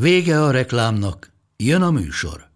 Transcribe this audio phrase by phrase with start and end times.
[0.00, 2.48] Vége a reklámnak, jön a műsor.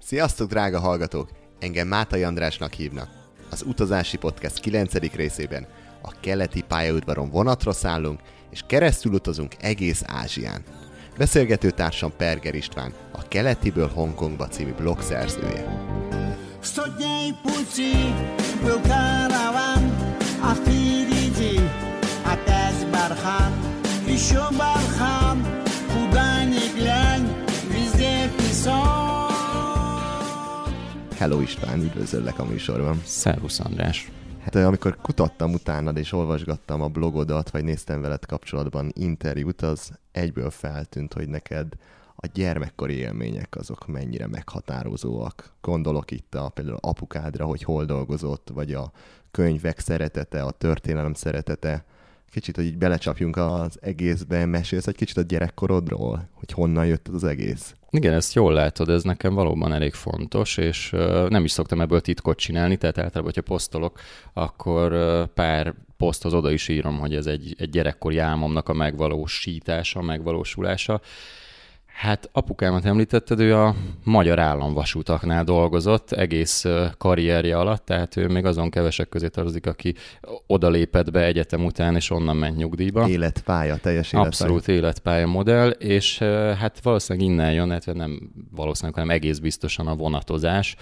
[0.00, 1.30] Sziasztok, drága hallgatók!
[1.58, 3.08] Engem Mátai Andrásnak hívnak.
[3.50, 4.92] Az Utazási Podcast 9.
[5.14, 5.66] részében
[6.02, 8.20] a keleti pályaudvaron vonatra szállunk,
[8.50, 10.62] és keresztül utazunk egész Ázsián.
[11.18, 15.92] Beszélgető társam Perger István, a Keletiből Hongkongba című blog szerzője
[24.19, 25.45] Еще бархан,
[25.93, 27.27] куда ни глянь,
[27.69, 29.31] везде песок.
[31.17, 33.01] Hello István, üdvözöllek a műsorban.
[33.05, 34.11] Szervusz András.
[34.39, 40.49] Hát amikor kutattam utánad és olvasgattam a blogodat, vagy néztem veled kapcsolatban interjút, az egyből
[40.49, 41.67] feltűnt, hogy neked
[42.15, 45.53] a gyermekkori élmények azok mennyire meghatározóak.
[45.61, 48.91] Gondolok itt a, például apukádra, hogy hol dolgozott, vagy a
[49.31, 51.85] könyvek szeretete, a történelem szeretete
[52.34, 57.24] kicsit, hogy így belecsapjunk az egészbe, mesélsz egy kicsit a gyerekkorodról, hogy honnan jött az
[57.24, 57.74] egész?
[57.90, 60.90] Igen, ezt jól látod, ez nekem valóban elég fontos, és
[61.28, 64.00] nem is szoktam ebből titkot csinálni, tehát általában, hogyha posztolok,
[64.32, 64.92] akkor
[65.34, 71.00] pár poszthoz oda is írom, hogy ez egy, egy gyerekkori álmomnak a megvalósítása, megvalósulása,
[71.94, 76.64] Hát apukámat említetted, ő a magyar államvasútaknál dolgozott egész
[76.98, 79.94] karrierje alatt, tehát ő még azon kevesek közé tartozik, aki
[80.46, 83.08] odalépett be egyetem után, és onnan ment nyugdíjba.
[83.08, 84.26] Életpálya, teljes életpálya.
[84.26, 86.18] Abszolút életpálya modell, és
[86.58, 90.76] hát valószínűleg innen jön, hát nem valószínűleg, hanem egész biztosan a vonatozás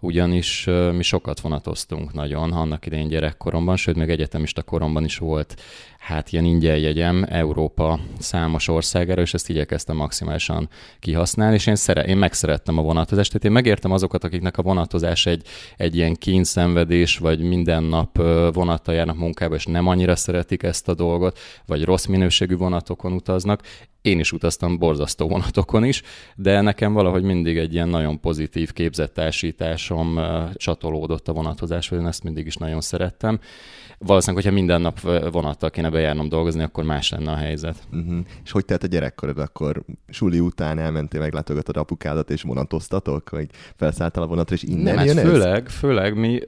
[0.00, 5.56] ugyanis mi sokat vonatoztunk nagyon annak idején gyerekkoromban, sőt, még egyetemista koromban is volt
[6.00, 10.68] hát ilyen ingyen jegyem Európa számos országára, és ezt igyekeztem maximálisan
[10.98, 15.26] kihasználni, és én, szere, én megszerettem a vonatozást, tehát én megértem azokat, akiknek a vonatozás
[15.26, 15.46] egy,
[15.76, 18.16] egy ilyen kényszenvedés, vagy minden nap
[18.52, 23.62] vonattal járnak munkába, és nem annyira szeretik ezt a dolgot, vagy rossz minőségű vonatokon utaznak.
[24.02, 26.02] Én is utaztam borzasztó vonatokon is,
[26.36, 30.20] de nekem valahogy mindig egy ilyen nagyon pozitív képzettársításom
[30.54, 33.40] csatolódott a vonatozáshoz, én ezt mindig is nagyon szerettem
[34.06, 35.00] valószínűleg, hogyha minden nap
[35.32, 37.76] vonattal kéne bejárnom dolgozni, akkor más lenne a helyzet.
[37.92, 38.18] Uh-huh.
[38.44, 39.38] És hogy telt a gyerekkorod?
[39.38, 43.30] Akkor suli után elmentél, meglátogatod apukádat, és vonatoztatok?
[43.30, 45.24] Vagy felszálltál a vonatra, és innen nem, jön ez?
[45.24, 46.40] Főleg, főleg mi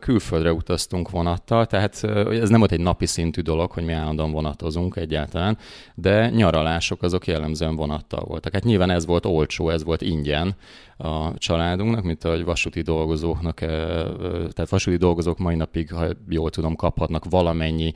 [0.00, 4.96] külföldre utaztunk vonattal, tehát ez nem volt egy napi szintű dolog, hogy mi állandóan vonatozunk
[4.96, 5.58] egyáltalán,
[5.94, 8.52] de nyaralások azok jellemzően vonattal voltak.
[8.52, 10.56] Hát nyilván ez volt olcsó, ez volt ingyen,
[10.96, 17.24] a családunknak, mint a vasúti dolgozóknak, tehát vasúti dolgozók mai napig, ha jól tudom, kaphatnak
[17.30, 17.92] valamennyi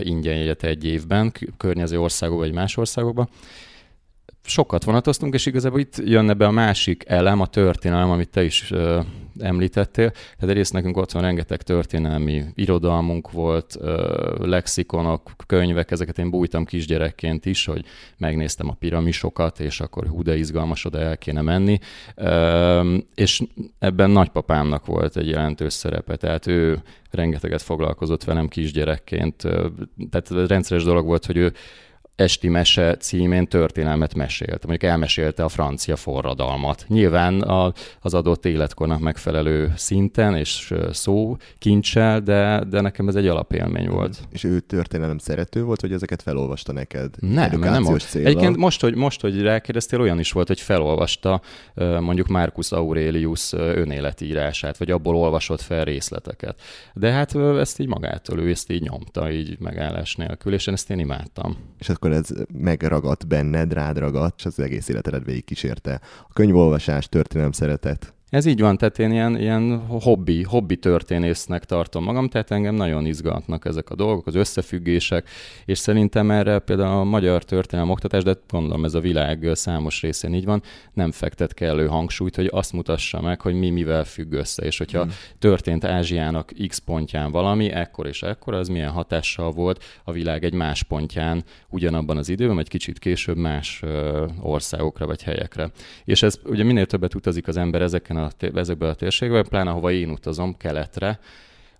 [0.00, 3.28] ingyen egy évben, környező országokba vagy más országokba
[4.50, 8.70] sokat vonatoztunk, és igazából itt jönne be a másik elem, a történelem, amit te is
[8.70, 9.00] ö,
[9.38, 10.10] említettél.
[10.10, 16.64] Tehát egyrészt nekünk ott van rengeteg történelmi irodalmunk volt, ö, lexikonok, könyvek, ezeket én bújtam
[16.64, 17.84] kisgyerekként is, hogy
[18.16, 21.78] megnéztem a piramisokat, és akkor hú, de izgalmas, oda el kéne menni.
[22.14, 23.42] Ö, és
[23.78, 29.36] ebben nagypapámnak volt egy jelentős szerepe, tehát ő rengeteget foglalkozott velem kisgyerekként.
[30.10, 31.52] Tehát rendszeres dolog volt, hogy ő
[32.20, 34.66] Esti Mese címén történelmet mesélt.
[34.66, 36.84] Mondjuk elmesélte a francia forradalmat.
[36.88, 43.26] Nyilván a, az adott életkornak megfelelő szinten és szó kincsel, de, de nekem ez egy
[43.26, 44.18] alapélmény volt.
[44.30, 47.14] És ő történelem szerető volt, hogy ezeket felolvasta neked?
[47.18, 48.14] Nem, nem volt.
[48.14, 51.40] Egyébként most hogy, most, hogy rákérdeztél, olyan is volt, hogy felolvasta
[52.00, 56.60] mondjuk Marcus Aurelius önéletírását, vagy abból olvasott fel részleteket.
[56.94, 60.90] De hát ezt így magától, ő ezt így nyomta, így megállás nélkül, és én ezt
[60.90, 61.56] én imádtam.
[61.78, 66.00] És akkor akkor ez megragadt benned, rád ragadt, és az egész életedet végig kísérte.
[66.28, 68.14] A könyvolvasás, történelem szeretet.
[68.30, 73.06] Ez így van, tehát én ilyen, ilyen hobbi, hobbi történésznek tartom magam, tehát engem nagyon
[73.06, 75.28] izgatnak ezek a dolgok, az összefüggések,
[75.64, 80.34] és szerintem erre például a magyar történelem oktatás, de gondolom ez a világ számos részén
[80.34, 80.62] így van,
[80.92, 85.02] nem fektet kellő hangsúlyt, hogy azt mutassa meg, hogy mi mivel függ össze, és hogyha
[85.02, 85.12] hmm.
[85.38, 90.54] történt Ázsiának X pontján valami, ekkor és ekkor, az milyen hatással volt a világ egy
[90.54, 93.82] más pontján ugyanabban az időben, vagy kicsit később más
[94.40, 95.70] országokra vagy helyekre.
[96.04, 99.90] És ez ugye minél többet utazik az ember ezeken a, ezekbe a térségbe, pláne ahova
[99.90, 101.18] én utazom, keletre,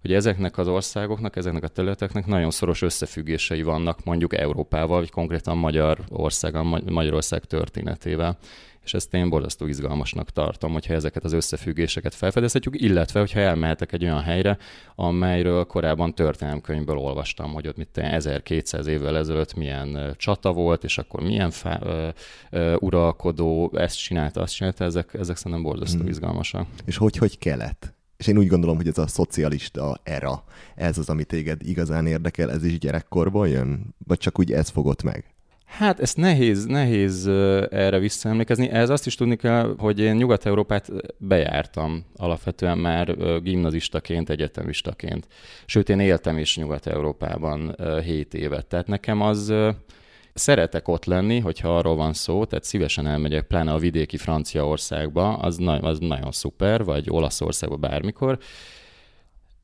[0.01, 5.57] hogy ezeknek az országoknak, ezeknek a területeknek nagyon szoros összefüggései vannak mondjuk Európával, vagy konkrétan
[5.57, 8.39] Magyarországon, Magyarország történetével
[8.85, 14.03] és ezt én borzasztó izgalmasnak tartom, hogyha ezeket az összefüggéseket felfedezhetjük, illetve hogyha elmehetek egy
[14.03, 14.59] olyan helyre,
[14.95, 21.23] amelyről korábban történelemkönyvből olvastam, hogy ott mit 1200 évvel ezelőtt milyen csata volt, és akkor
[21.23, 22.09] milyen fá, ö,
[22.51, 26.09] ö, uralkodó ezt csinálta, azt csinálta, ezek, ezek szerintem borzasztó hmm.
[26.09, 26.67] izgalmasak.
[26.85, 27.95] És hogy, hogy kelet?
[28.17, 30.45] És én úgy gondolom, hogy ez a szocialista era,
[30.75, 33.95] ez az, ami téged igazán érdekel, ez is gyerekkorból jön?
[34.07, 35.35] Vagy csak úgy ez fogott meg?
[35.71, 37.27] Hát ezt nehéz, nehéz
[37.71, 38.69] erre visszaemlékezni.
[38.71, 45.27] Ez azt is tudni kell, hogy én Nyugat-Európát bejártam alapvetően már gimnazistaként, egyetemistaként.
[45.67, 48.67] Sőt, én éltem is Nyugat-Európában 7 évet.
[48.67, 49.55] Tehát nekem az
[50.35, 55.57] szeretek ott lenni, hogyha arról van szó, tehát szívesen elmegyek, pláne a vidéki Franciaországba, az,
[55.57, 58.39] na- az nagyon szuper, vagy Olaszországba bármikor,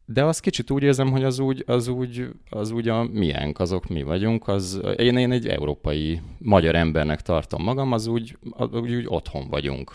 [0.07, 3.89] de azt kicsit úgy érzem, hogy az úgy, az úgy, az úgy a miénk, azok
[3.89, 8.95] mi vagyunk, az, én, én egy európai magyar embernek tartom magam, az úgy, az úgy,
[8.95, 9.93] úgy otthon vagyunk.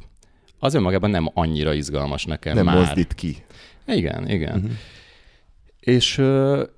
[0.59, 2.75] Az önmagában nem annyira izgalmas nekem nem már.
[2.75, 3.35] mozdít ki.
[3.87, 4.55] Igen, igen.
[4.55, 4.71] Uh-huh.
[5.81, 6.21] És,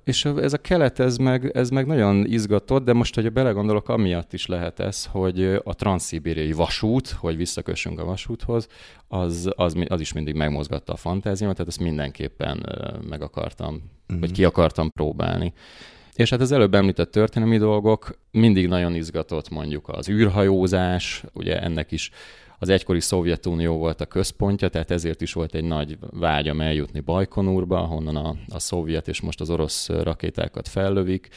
[0.04, 4.32] és ez a kelet, ez meg, ez meg nagyon izgatott, de most, hogyha belegondolok, amiatt
[4.32, 8.68] is lehet ez, hogy a transzibériai vasút, hogy visszakössünk a vasúthoz,
[9.08, 12.66] az, az, az is mindig megmozgatta a fantáziámat, tehát ezt mindenképpen
[13.08, 14.20] meg akartam, uh-huh.
[14.20, 15.52] vagy ki akartam próbálni.
[16.14, 21.92] És hát az előbb említett történelmi dolgok mindig nagyon izgatott, mondjuk az űrhajózás, ugye ennek
[21.92, 22.10] is
[22.64, 27.78] az egykori Szovjetunió volt a központja, tehát ezért is volt egy nagy vágyam eljutni Bajkonurba,
[27.78, 31.28] honnan a, a szovjet és most az orosz rakétákat fellövik.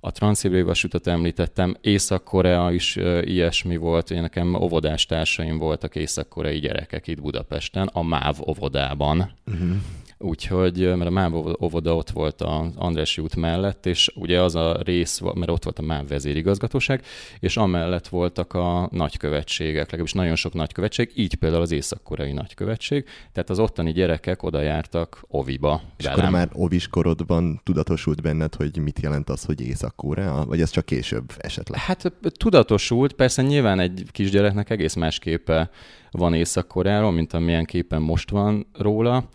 [0.00, 6.58] A transzibériai vasútat említettem, Észak-Korea is uh, ilyesmi volt, ugye nekem óvodás társaim voltak észak-koreai
[6.58, 9.30] gyerekek itt Budapesten, a MÁV óvodában.
[9.46, 9.76] Uh-huh
[10.18, 14.80] úgyhogy, mert a MÁV óvoda ott volt az Andrássy út mellett, és ugye az a
[14.82, 17.04] rész, mert ott volt a MÁV vezérigazgatóság,
[17.40, 23.50] és amellett voltak a nagykövetségek, legalábbis nagyon sok nagykövetség, így például az észak-koreai nagykövetség, tehát
[23.50, 25.80] az ottani gyerekek oda jártak oviba.
[25.96, 26.18] És velem.
[26.18, 30.84] akkor már ovis korodban tudatosult benned, hogy mit jelent az, hogy Észak-Korea, vagy ez csak
[30.84, 31.80] később esetleg?
[31.80, 35.70] Hát tudatosult, persze nyilván egy kisgyereknek egész más képe
[36.10, 39.28] van Észak-Koreáról, mint amilyen képen most van róla,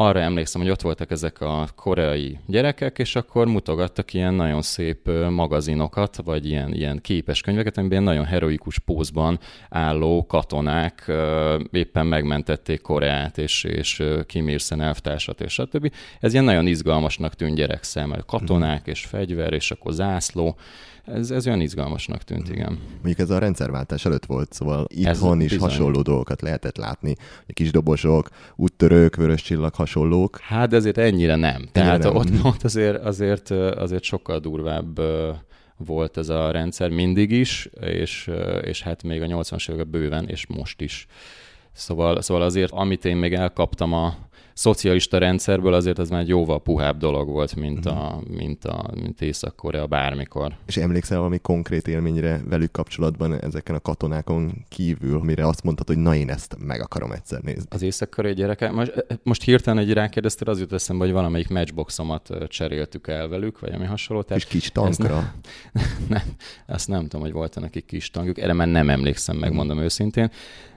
[0.00, 5.10] arra emlékszem, hogy ott voltak ezek a koreai gyerekek, és akkor mutogattak ilyen nagyon szép
[5.30, 9.38] magazinokat, vagy ilyen, ilyen képes könyveket, amiben nagyon heroikus pózban
[9.68, 11.12] álló katonák
[11.70, 15.92] éppen megmentették Koreát, és, és Kim Il-sen elvtársat, és stb.
[16.20, 18.22] Ez ilyen nagyon izgalmasnak tűnt gyerek szemmel.
[18.26, 20.56] Katonák és fegyver, és akkor zászló.
[21.04, 22.54] Ez, ez olyan izgalmasnak tűnt, hmm.
[22.54, 22.78] igen.
[22.92, 25.68] Mondjuk ez a rendszerváltás előtt volt, szóval itthon ez is bizony.
[25.68, 27.16] hasonló dolgokat lehetett látni.
[27.48, 30.38] A kis dobosok, úttörők, vörös csillag, hasonlók.
[30.40, 31.54] Hát de azért ennyire nem.
[31.54, 32.16] Ennyire Tehát nem.
[32.16, 35.00] Ott, ott azért, azért, azért sokkal durvább
[35.76, 38.30] volt ez a rendszer mindig is, és,
[38.62, 41.06] és hát még a 80-as években bőven, és most is.
[41.72, 44.14] Szóval, szóval azért, amit én még elkaptam a,
[44.52, 48.34] szocialista rendszerből azért ez már egy jóval puhább dolog volt, mint, a, mhm.
[48.36, 50.52] mint, a, mint Észak-Korea bármikor.
[50.66, 55.98] És emlékszel valami konkrét élményre velük kapcsolatban ezeken a katonákon kívül, mire azt mondtad, hogy
[55.98, 57.66] na én ezt meg akarom egyszer nézni?
[57.68, 63.08] Az észak-koreai gyereke, most, most hirtelen egy rákérdeztél, az jut eszembe, hogy valamelyik matchboxomat cseréltük
[63.08, 64.22] el velük, vagy ami hasonló.
[64.22, 65.14] Tehát kis kis tankra?
[65.72, 66.22] Nem, nem,
[66.66, 69.82] azt nem tudom, hogy volt nekik kis tankjuk, erre már nem emlékszem, megmondom mm.
[69.82, 70.30] őszintén.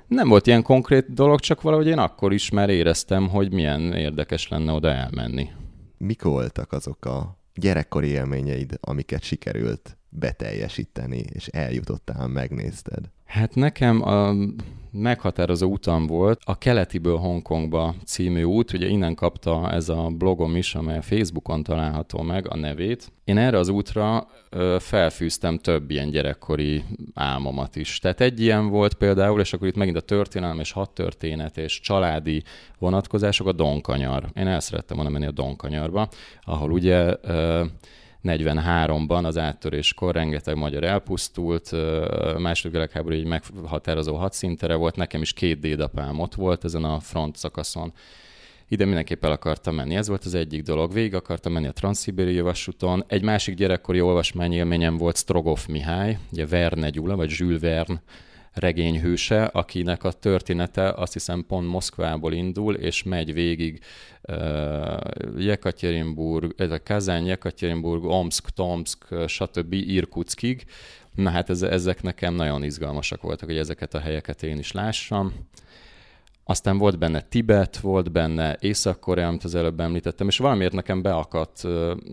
[0.07, 4.47] Nem volt ilyen konkrét dolog, csak valahogy én akkor is már éreztem, hogy milyen érdekes
[4.47, 5.49] lenne oda elmenni.
[5.97, 13.09] Mik voltak azok a gyerekkori élményeid, amiket sikerült beteljesíteni, és eljutottál, megnézted?
[13.25, 14.35] Hát nekem a
[14.93, 20.75] meghatározó utam volt a Keletiből Hongkongba című út, ugye innen kapta ez a blogom is,
[20.75, 23.11] amely Facebookon található meg a nevét.
[23.23, 24.27] Én erre az útra
[24.79, 26.83] felfűztem több ilyen gyerekkori
[27.13, 27.99] álmomat is.
[27.99, 32.43] Tehát egy ilyen volt például, és akkor itt megint a történelem és hadtörténet és családi
[32.79, 34.29] vonatkozások, a Donkanyar.
[34.35, 36.07] Én el szerettem volna menni a Donkanyarba,
[36.41, 37.15] ahol ugye
[38.23, 41.71] 43-ban az áttöréskor rengeteg magyar elpusztult,
[42.37, 47.35] második világháború egy meghatározó hadszintere volt, nekem is két dédapám ott volt ezen a front
[47.35, 47.93] szakaszon,
[48.67, 49.95] ide mindenképp el akartam menni.
[49.95, 50.93] Ez volt az egyik dolog.
[50.93, 53.03] Végig akartam menni a Transzibériai vasúton.
[53.07, 58.01] Egy másik gyerekkori olvasmányélményem volt Strogov Mihály, ugye Verne Gyula, vagy Jules Verne
[58.53, 63.79] regényhőse, akinek a története azt hiszem pont Moszkvából indul, és megy végig
[64.21, 64.97] uh,
[65.37, 69.73] Jekaterinburg, ez a Kazán, Jekaterinburg, Omsk, Tomsk, stb.
[69.73, 70.65] Irkutskig.
[71.15, 75.33] Na hát ez, ezek nekem nagyon izgalmasak voltak, hogy ezeket a helyeket én is lássam.
[76.43, 81.61] aztán volt benne Tibet, volt benne Észak-Korea, amit az előbb említettem, és valamiért nekem beakadt,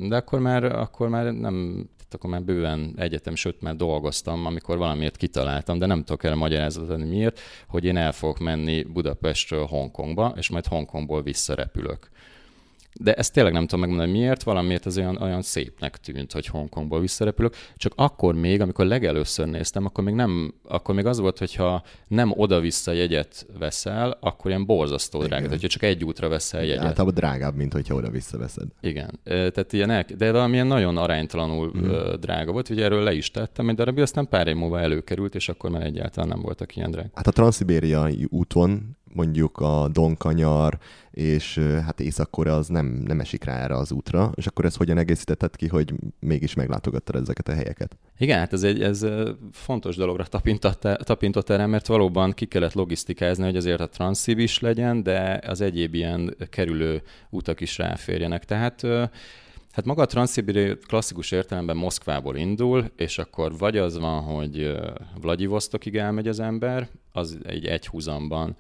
[0.08, 4.78] de akkor már, akkor már nem, tehát akkor már bőven egyetem, sőt már dolgoztam, amikor
[4.78, 9.66] valamiért kitaláltam, de nem tudok erre magyarázatot adni miért, hogy én el fogok menni Budapestről
[9.66, 12.10] Hongkongba, és majd Hongkongból visszarepülök.
[13.00, 17.00] De ezt tényleg nem tudom megmondani miért, valamiért ez olyan, olyan szépnek tűnt, hogy Hongkongból
[17.00, 17.54] visszarepülök.
[17.76, 22.32] Csak akkor még, amikor legelőször néztem, akkor még, nem, akkor még az volt, hogyha nem
[22.36, 25.48] oda-vissza jegyet veszel, akkor ilyen borzasztó drága.
[25.48, 26.84] Hogyha csak egy útra veszel jegyet.
[26.84, 28.68] Általában drágább, mint hogyha oda-vissza veszed.
[28.80, 29.20] Igen.
[29.24, 32.20] Tehát ilyen el, de valamilyen nagyon aránytalanul mm.
[32.20, 35.48] drága volt, ugye erről le is tettem egy darabig, aztán pár év múlva előkerült, és
[35.48, 37.10] akkor már egyáltalán nem voltak ilyen drága.
[37.14, 40.78] Hát a transzibériai úton mondjuk a Donkanyar
[41.10, 44.98] és hát észak az nem, nem esik rá erre az útra, és akkor ezt hogyan
[44.98, 47.96] egészítetted ki, hogy mégis meglátogattad ezeket a helyeket?
[48.18, 49.06] Igen, hát ez egy ez
[49.52, 54.58] fontos dologra tapintott, tapintott erre, mert valóban ki kellett logisztikázni, hogy azért a transzív is
[54.58, 58.44] legyen, de az egyéb ilyen kerülő utak is ráférjenek.
[58.44, 58.86] Tehát
[59.70, 64.76] Hát maga a Transzibiri klasszikus értelemben Moszkvából indul, és akkor vagy az van, hogy
[65.20, 68.56] Vladivostokig elmegy az ember, az egy egyhuzamban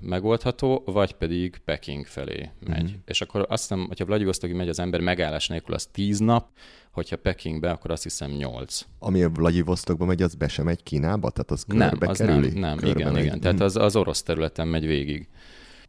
[0.00, 2.82] megoldható, vagy pedig Peking felé megy.
[2.82, 2.94] Mm-hmm.
[3.04, 6.48] És akkor azt hiszem, hogyha Vladivostokig megy az ember megállás nélkül, az 10 nap,
[6.92, 8.86] hogyha Pekingbe, akkor azt hiszem 8.
[8.98, 11.30] Ami a Vladivostokba megy, az be sem megy Kínába?
[11.30, 12.48] Tehát az körbe nem, az kerüli?
[12.48, 13.24] Nem, nem körbe igen, megy.
[13.24, 13.40] igen.
[13.40, 13.64] Tehát mhm.
[13.64, 15.28] az, az orosz területen megy végig.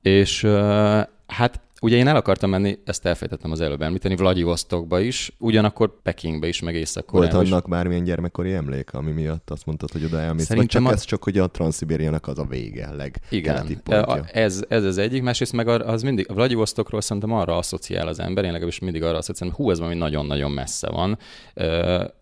[0.01, 0.43] És
[1.27, 6.47] hát Ugye én el akartam menni, ezt elfejtettem az előbb említeni, Vladivostokba is, ugyanakkor Pekingbe
[6.47, 7.69] is, meg észak Volt annak is.
[7.69, 10.45] bármilyen gyermekkori emlék, ami miatt azt mondtad, hogy oda elmész?
[10.45, 11.01] Szerintem Vagy csak a...
[11.01, 13.79] ez csak, hogy a Transzibériának az a vége, leg Igen.
[14.31, 18.43] Ez, ez az egyik, másrészt meg az mindig, a Vladivostokról szerintem arra asszociál az ember,
[18.43, 21.17] én legalábbis mindig arra asszociálom, hogy hú, ez valami nagyon-nagyon messze van,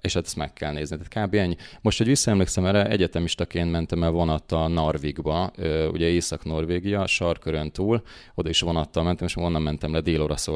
[0.02, 0.98] és hát ezt meg kell nézni.
[0.98, 1.36] Tehát kb.
[1.36, 1.56] ennyi.
[1.82, 5.52] Most, hogy visszaemlékszem erre, egyetemistaként mentem el vonattal Narvikba,
[5.92, 8.02] ugye Észak-Norvégia, sarkörön túl,
[8.36, 10.02] oda is vonattal mentem, és onnan mentem le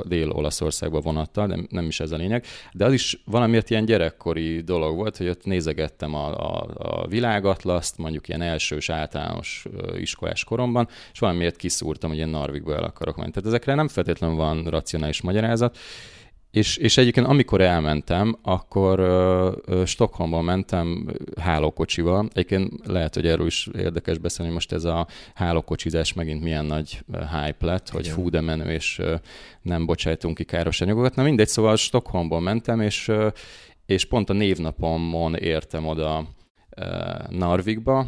[0.08, 2.46] Dél-Olaszországba vonattal, de nem is ez a lényeg.
[2.74, 7.98] De az is valamiért ilyen gyerekkori dolog volt, hogy ott nézegettem a, a, a világatlaszt,
[7.98, 9.66] mondjuk ilyen elsős általános
[9.98, 13.32] iskolás koromban, és valamiért kiszúrtam, hogy én Narvikba el akarok menni.
[13.32, 15.78] Tehát ezekre nem feltétlenül van racionális magyarázat,
[16.56, 21.08] és, és egyébként amikor elmentem, akkor uh, Stockholmban mentem
[21.40, 22.28] hálókocsival.
[22.34, 27.66] Egyébként lehet, hogy erről is érdekes beszélni, most ez a hálókocsizás megint milyen nagy hype
[27.66, 29.14] lett, hogy fú, de menő, és uh,
[29.62, 31.16] nem bocsájtunk ki káros anyagokat.
[31.16, 33.32] Na mindegy, szóval Stockholmban mentem, és, uh,
[33.86, 36.28] és pont a névnapomon értem oda
[36.78, 38.08] uh, Narvikba,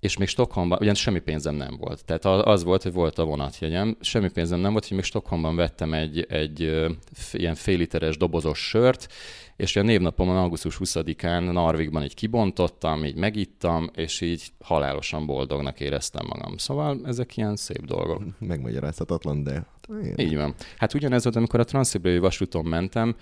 [0.00, 2.04] és még Stockholmban, ugyan semmi pénzem nem volt.
[2.04, 5.92] Tehát az volt, hogy volt a vonatjegyem, semmi pénzem nem volt, hogy még Stockholmban vettem
[5.92, 6.60] egy, egy
[7.32, 9.08] ilyen fél literes dobozos sört,
[9.56, 16.26] és a névnapomon augusztus 20-án Narvikban így kibontottam, így megittam, és így halálosan boldognak éreztem
[16.28, 16.56] magam.
[16.56, 18.22] Szóval ezek ilyen szép dolgok.
[18.38, 19.66] Megmagyarázhatatlan, de...
[20.16, 20.54] Így van.
[20.76, 23.16] Hát ugyanez volt, amikor a Transzibériai vasúton mentem,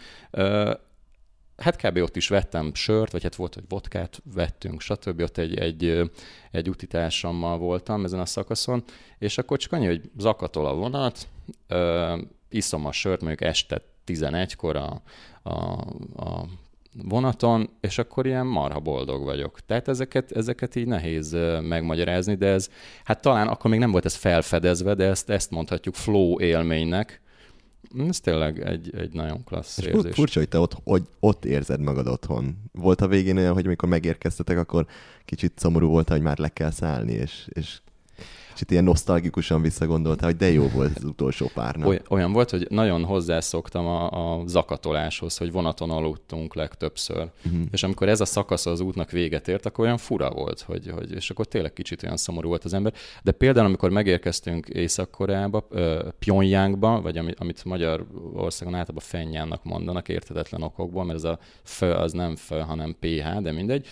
[1.58, 1.96] hát kb.
[1.96, 5.20] ott is vettem sört, vagy hát volt, hogy vodkát vettünk, stb.
[5.20, 6.10] Ott egy, egy,
[6.50, 8.84] egy utitársammal voltam ezen a szakaszon,
[9.18, 11.28] és akkor csak annyi, hogy zakatol a vonat,
[11.66, 12.16] ö,
[12.48, 15.02] iszom a sört, mondjuk este 11-kor a,
[15.42, 15.52] a,
[16.16, 16.46] a
[17.02, 19.60] vonaton, és akkor ilyen marha boldog vagyok.
[19.66, 22.70] Tehát ezeket, ezeket így nehéz megmagyarázni, de ez,
[23.04, 27.20] hát talán akkor még nem volt ez felfedezve, de ezt, ezt mondhatjuk flow élménynek,
[28.08, 30.14] ez tényleg egy, egy nagyon klassz és érzés.
[30.14, 32.56] Furcsa, hogy te ott, hogy ott érzed magad otthon.
[32.72, 34.86] Volt a végén olyan, hogy amikor megérkeztetek, akkor
[35.24, 37.80] kicsit szomorú volt, hogy már le kell szállni, és, és
[38.58, 41.88] kicsit ilyen nosztalgikusan visszagondolta, hogy de jó volt az utolsó pár nap.
[41.88, 47.30] Oly, olyan volt, hogy nagyon hozzászoktam a, a zakatoláshoz, hogy vonaton aludtunk legtöbbször.
[47.46, 47.60] Uh-huh.
[47.70, 51.12] És amikor ez a szakasz az útnak véget ért, akkor olyan fura volt, hogy, hogy,
[51.12, 52.92] és akkor tényleg kicsit olyan szomorú volt az ember.
[53.22, 55.68] De például, amikor megérkeztünk Észak-Koreába,
[56.18, 62.12] Pyongyangba, vagy amit, amit Magyarországon általában Fenyánnak mondanak értetetlen okokból, mert ez a F az
[62.12, 63.86] nem F, hanem PH, de mindegy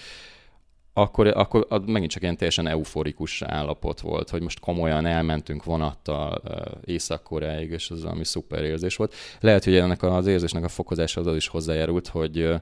[0.99, 6.43] akkor, akkor megint csak ilyen teljesen euforikus állapot volt, hogy most komolyan elmentünk vonattal
[6.85, 9.15] Észak-Koreáig, és az valami szuper érzés volt.
[9.41, 12.55] Lehet, hogy ennek az érzésnek a fokozása az is hozzájárult, hogy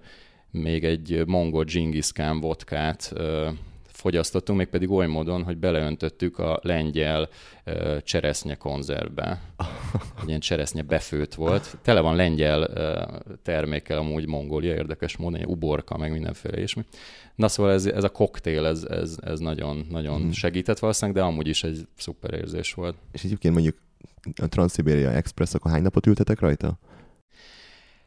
[0.51, 1.65] még egy mongol
[2.13, 3.13] Khan vodkát
[4.05, 7.29] fogyasztottunk, még pedig oly módon, hogy beleöntöttük a lengyel
[7.67, 9.41] uh, cseresznye konzervbe.
[10.23, 11.79] Egy ilyen cseresznye befőtt volt.
[11.83, 16.85] Tele van lengyel uh, termékkel amúgy Mongólia, érdekes módon, uborka, meg mindenféle ismi.
[17.35, 20.31] Na szóval ez, ez a koktél, ez, ez, ez nagyon, nagyon mm.
[20.31, 22.97] segített valószínűleg, de amúgy is egy szuper érzés volt.
[23.13, 23.77] És egyébként mondjuk
[24.43, 26.79] a Transzibéria Express, akkor hány napot ültetek rajta?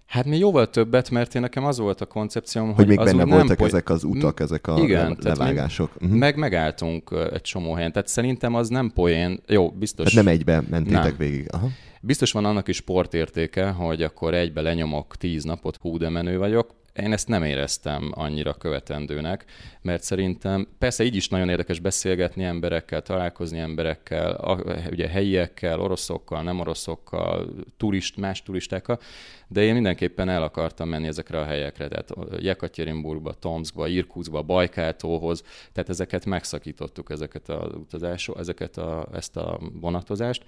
[0.08, 3.12] Hát mi jóval többet, mert én nekem az volt a koncepcióm, hogy, Hogy még benne
[3.12, 6.00] nem voltak poly- ezek az utak, ezek a Igen, le- levágások.
[6.00, 6.14] Mhm.
[6.16, 7.92] Meg megálltunk egy csomó helyen.
[7.92, 9.40] Tehát szerintem az nem poén.
[9.48, 10.14] Jó, biztos.
[10.14, 11.16] Tehát nem egybe mentétek Nem.
[11.18, 11.48] végig.
[11.52, 11.68] Aha.
[12.02, 16.76] Biztos van annak is sportértéke, hogy akkor egybe lenyomok tíz napot, hú, de menő vagyok.
[17.02, 19.46] Én ezt nem éreztem annyira követendőnek,
[19.82, 26.44] mert szerintem persze így is nagyon érdekes beszélgetni emberekkel, találkozni emberekkel, a, ugye helyiekkel, oroszokkal,
[26.44, 29.00] nem oroszokkal, turist, más turistákkal,
[29.48, 35.90] de én mindenképpen el akartam menni ezekre a helyekre, tehát Jekaterinburgba, Tomskba, Irkutskba, Bajkáltóhoz, tehát
[35.90, 40.44] ezeket megszakítottuk, ezeket az utazások, ezeket a, ezt a vonatozást.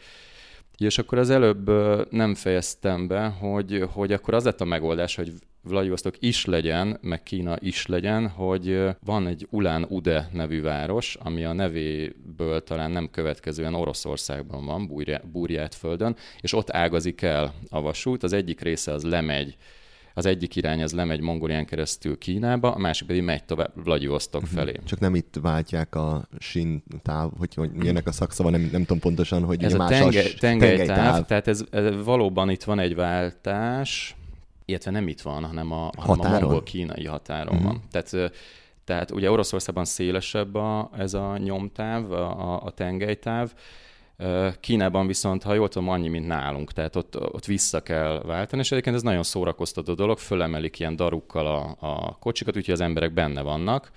[0.80, 1.70] És akkor az előbb
[2.12, 5.32] nem fejeztem be, hogy, hogy akkor az lett a megoldás, hogy
[5.62, 11.44] Vladivostok is legyen, meg Kína is legyen, hogy van egy Ulán Ude nevű város, ami
[11.44, 18.24] a nevéből talán nem következően Oroszországban van, Búrjá- Búrjátföldön, és ott ágazik el a vasút.
[18.24, 19.56] Az egyik része az lemegy
[20.20, 24.74] az egyik irány az lemegy Mongólián keresztül Kínába, a másik pedig megy tovább Vladivostok felé.
[24.86, 29.00] Csak nem itt váltják a sin táv, hogy, hogy milyenek a szakszava, nem, nem tudom
[29.00, 32.96] pontosan, hogy Ez a más tenge, s- tengelytáv, tehát ez, ez valóban itt van egy
[32.96, 34.16] váltás,
[34.66, 37.64] illetve nem itt van, hanem a, hanem a mongol-kínai határon Mhm.
[37.66, 37.82] van.
[37.92, 38.32] Tehát,
[38.84, 43.54] tehát ugye Oroszországban szélesebb a, ez a nyomtáv, a, a, a tengelytáv,
[44.60, 48.72] Kínában viszont, ha jól tudom, annyi, mint nálunk, tehát ott, ott vissza kell váltani, és
[48.72, 53.42] egyébként ez nagyon szórakoztató dolog, fölemelik ilyen darukkal a, a kocsikat, úgyhogy az emberek benne
[53.42, 53.92] vannak,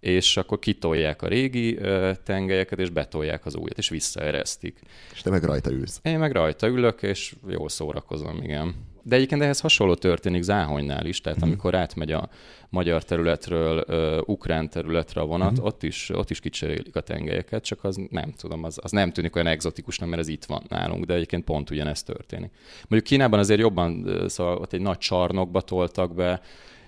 [0.00, 1.78] és akkor kitolják a régi
[2.24, 4.80] tengelyeket, és betolják az újat, és visszaeresztik.
[5.12, 6.00] És te meg rajta ülsz.
[6.02, 8.74] Én meg rajta ülök, és jól szórakozom, igen.
[9.06, 12.28] De egyébként ehhez hasonló történik Záhonynál is, tehát amikor átmegy a
[12.68, 17.84] magyar területről ö, ukrán területre a vonat, ott, is, ott is kicserélik a tengelyeket, csak
[17.84, 21.14] az nem tudom, az, az nem tűnik olyan egzotikusnak, mert ez itt van nálunk, de
[21.14, 22.50] egyébként pont ugyanez történik.
[22.76, 26.40] Mondjuk Kínában azért jobban, szóval ott egy nagy csarnokba toltak be,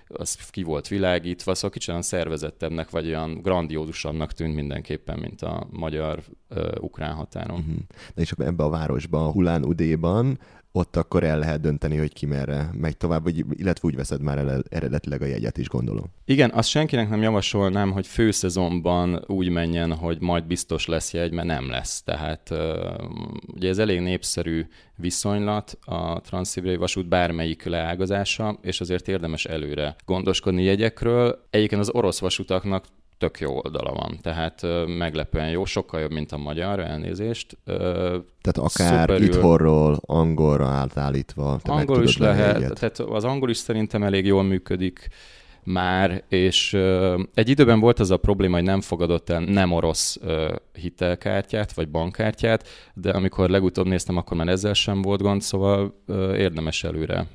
[0.07, 5.67] az ki volt világítva, szóval kicsit olyan szervezettebbnek, vagy olyan grandiózusabbnak tűnt mindenképpen, mint a
[5.71, 7.59] magyar-ukrán határon.
[7.59, 7.77] Mhm.
[8.15, 10.39] De és akkor ebbe a városba, Hulán Udéban,
[10.77, 14.37] ott akkor el lehet dönteni, hogy ki merre megy tovább, vagy, illetve úgy veszed már
[14.37, 16.05] el eredetileg a jegyet is, gondolom.
[16.25, 21.47] Igen, azt senkinek nem javasolnám, hogy főszezonban úgy menjen, hogy majd biztos lesz jegy, mert
[21.47, 22.03] nem lesz.
[22.03, 22.53] Tehát
[23.53, 30.63] ugye ez elég népszerű viszonylat a transzibériai vasút bármelyik leágazása, és azért érdemes előre gondoskodni
[30.63, 31.47] jegyekről.
[31.49, 32.85] Egyébként az orosz vasutaknak
[33.17, 34.61] tök jó oldala van, tehát
[34.97, 37.57] meglepően jó, sokkal jobb, mint a magyar, elnézést.
[37.65, 39.25] Tehát akár Szuperül.
[39.25, 45.09] itthonról angolra átállítva te angol is lehet, tehát az angol is szerintem elég jól működik
[45.67, 50.17] már, és ö, egy időben volt az a probléma, hogy nem fogadott el nem orosz
[50.21, 56.01] ö, hitelkártyát, vagy bankkártyát, de amikor legutóbb néztem, akkor már ezzel sem volt gond, szóval
[56.05, 57.27] ö, érdemes előre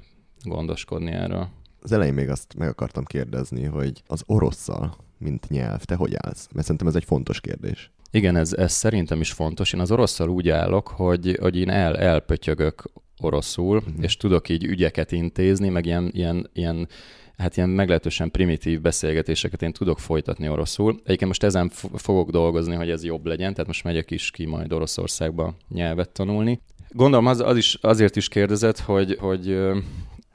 [0.42, 1.48] gondoskodni erről.
[1.82, 6.48] Az elején még azt meg akartam kérdezni, hogy az orosszal, mint nyelv, te hogy állsz?
[6.52, 7.90] Mert szerintem ez egy fontos kérdés.
[8.10, 9.72] Igen, ez, ez szerintem is fontos.
[9.72, 12.82] Én az orosszal úgy állok, hogy, hogy én el, elpötyögök
[13.20, 13.92] oroszul, uh-huh.
[14.00, 16.88] és tudok így ügyeket intézni, meg ilyen, ilyen, ilyen
[17.36, 20.90] hát ilyen meglehetősen primitív beszélgetéseket én tudok folytatni oroszul.
[20.90, 24.72] Egyébként most ezen fogok dolgozni, hogy ez jobb legyen, tehát most megyek is ki majd
[24.72, 26.60] Oroszországba nyelvet tanulni.
[26.88, 29.58] Gondolom az, az is, azért is kérdezett, hogy, hogy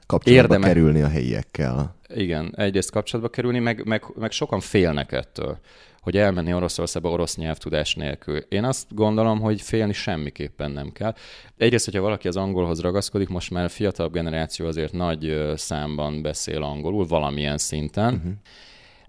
[0.08, 1.94] Kapcsolatba Érdeme- kerülni a helyiekkel.
[2.14, 5.58] igen, egyrészt kapcsolatba kerülni, meg, meg, meg sokan félnek ettől,
[6.00, 8.36] hogy elmenni Oroszországba orosz nyelvtudás nélkül.
[8.48, 11.14] Én azt gondolom, hogy félni semmiképpen nem kell.
[11.56, 16.62] Egyrészt, hogyha valaki az angolhoz ragaszkodik, most már a fiatalabb generáció azért nagy számban beszél
[16.62, 18.14] angolul, valamilyen szinten.
[18.14, 18.32] Uh-huh.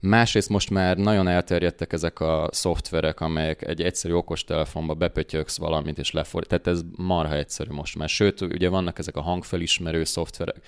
[0.02, 6.12] Másrészt most már nagyon elterjedtek ezek a szoftverek, amelyek egy egyszerű okostelefonba bepötyöksz valamit és
[6.12, 6.50] lefordít.
[6.50, 8.10] Tehát ez marha egyszerű most már.
[8.10, 10.62] Sőt, ugye vannak ezek a hangfelismerő szoftverek.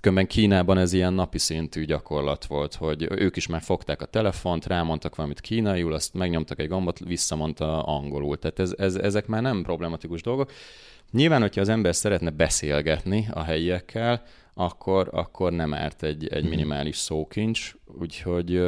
[0.00, 4.66] Különben Kínában ez ilyen napi szintű gyakorlat volt, hogy ők is már fogták a telefont,
[4.66, 8.38] rámondtak valamit kínaiul, azt megnyomtak egy gombot, visszamondta angolul.
[8.38, 10.52] Tehát ez, ez, ezek már nem problematikus dolgok.
[11.10, 14.22] Nyilván, hogyha az ember szeretne beszélgetni a helyiekkel,
[14.60, 17.74] akkor, akkor nem árt egy, egy minimális szókincs.
[18.00, 18.62] Úgyhogy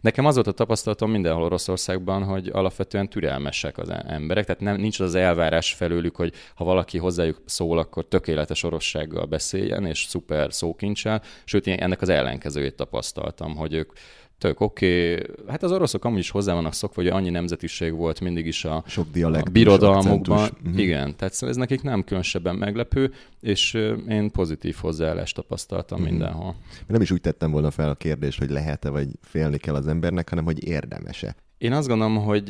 [0.00, 5.00] nekem az volt a tapasztalatom mindenhol Oroszországban, hogy alapvetően türelmesek az emberek, tehát nem, nincs
[5.00, 11.22] az elvárás felőlük, hogy ha valaki hozzájuk szól, akkor tökéletes orossággal beszéljen, és szuper szókincsel,
[11.44, 13.92] sőt, én ennek az ellenkezőjét tapasztaltam, hogy ők
[14.38, 15.26] tök oké, okay.
[15.48, 18.82] hát az oroszok amúgy is hozzá vannak szokva, hogy annyi nemzetiség volt mindig is a,
[18.86, 20.38] Sok a dialektus, birodalmukban.
[20.38, 20.70] akcentus.
[20.70, 20.78] Mhm.
[20.78, 23.74] Igen, tehát ez nekik nem különösebben meglepő, és
[24.08, 26.08] én pozitív hozzáállást tapasztaltam Mhm.
[26.10, 26.54] mindenhol.
[26.86, 30.28] Nem is úgy tettem volna fel a kérdést, hogy lehet-e, vagy félni kell az embernek,
[30.28, 31.36] hanem hogy érdemese.
[31.58, 32.48] Én azt gondolom, hogy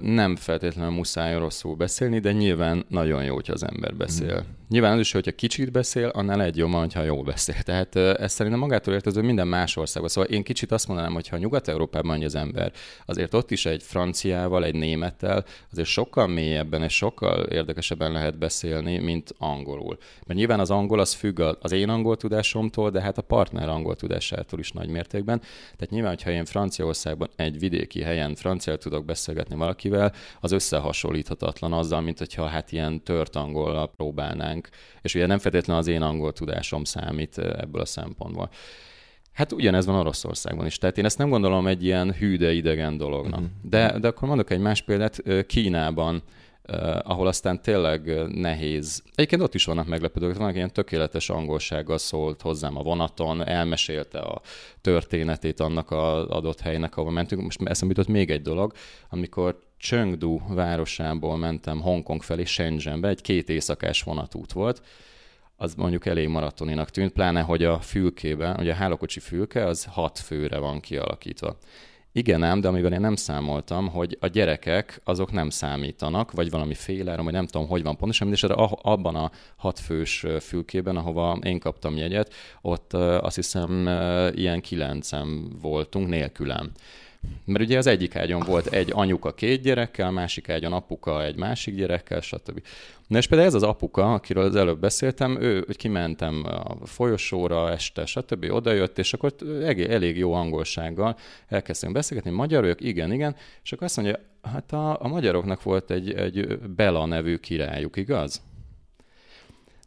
[0.00, 4.98] nem feltétlenül muszáj oroszul beszélni, de nyilván nagyon jó, hogyha az ember beszél Nyilván az
[4.98, 7.62] is, hogyha kicsit beszél, annál egy jobb, ha jól beszél.
[7.62, 10.10] Tehát ez szerintem magától értező minden más országban.
[10.10, 12.72] Szóval én kicsit azt mondanám, hogy ha Nyugat-Európában mondja az ember,
[13.06, 18.98] azért ott is egy franciával, egy némettel, azért sokkal mélyebben és sokkal érdekesebben lehet beszélni,
[18.98, 19.98] mint angolul.
[20.26, 23.96] Mert nyilván az angol az függ az én angol tudásomtól, de hát a partner angol
[23.96, 25.38] tudásától is nagy mértékben.
[25.76, 32.00] Tehát nyilván, hogyha én Franciaországban egy vidéki helyen franciául tudok beszélgetni valakivel, az összehasonlíthatatlan azzal,
[32.00, 34.55] mint hogyha hát ilyen tört angollal próbálnánk.
[35.02, 38.50] És ugye nem feltétlenül az én angol tudásom számít ebből a szempontból.
[39.32, 40.78] Hát ugyanez van Oroszországban is.
[40.78, 43.40] Tehát én ezt nem gondolom egy ilyen hű, de idegen dolognak.
[43.40, 43.54] Uh-huh.
[43.62, 45.22] De, de akkor mondok egy más példát.
[45.46, 46.22] Kínában
[46.72, 49.02] Uh, ahol aztán tényleg nehéz.
[49.14, 54.40] Egyébként ott is vannak meglepődők, vannak ilyen tökéletes angolsággal szólt hozzám a vonaton, elmesélte a
[54.80, 57.42] történetét annak az adott helynek, ahol mentünk.
[57.42, 58.72] Most eszembe jutott még egy dolog,
[59.08, 64.82] amikor Chengdu városából mentem Hongkong felé, Shenzhenbe, egy két éjszakás vonatút volt,
[65.56, 70.18] az mondjuk elég maratoninak tűnt, pláne, hogy a fülkében, ugye a hálókocsi fülke, az hat
[70.18, 71.56] főre van kialakítva.
[72.16, 76.74] Igen ám, de amivel én nem számoltam, hogy a gyerekek azok nem számítanak, vagy valami
[76.74, 81.96] féláram, vagy nem tudom, hogy van pontosan, és abban a hatfős fülkében, ahova én kaptam
[81.96, 83.88] jegyet, ott azt hiszem
[84.34, 86.70] ilyen kilencem voltunk nélkülem.
[87.44, 91.74] Mert ugye az egyik ágyon volt egy anyuka két gyerekkel, másik ágyon apuka egy másik
[91.74, 92.62] gyerekkel, stb.
[93.06, 97.70] Na és például ez az apuka, akiről az előbb beszéltem, ő, hogy kimentem a folyosóra
[97.70, 98.46] este, stb.
[98.50, 99.34] odajött, és akkor
[99.88, 101.16] elég, jó angolsággal
[101.48, 106.12] elkezdtünk beszélgetni, magyarok, igen, igen, és akkor azt mondja, hát a, a magyaroknak volt egy,
[106.12, 108.42] egy Bela nevű királyuk, igaz?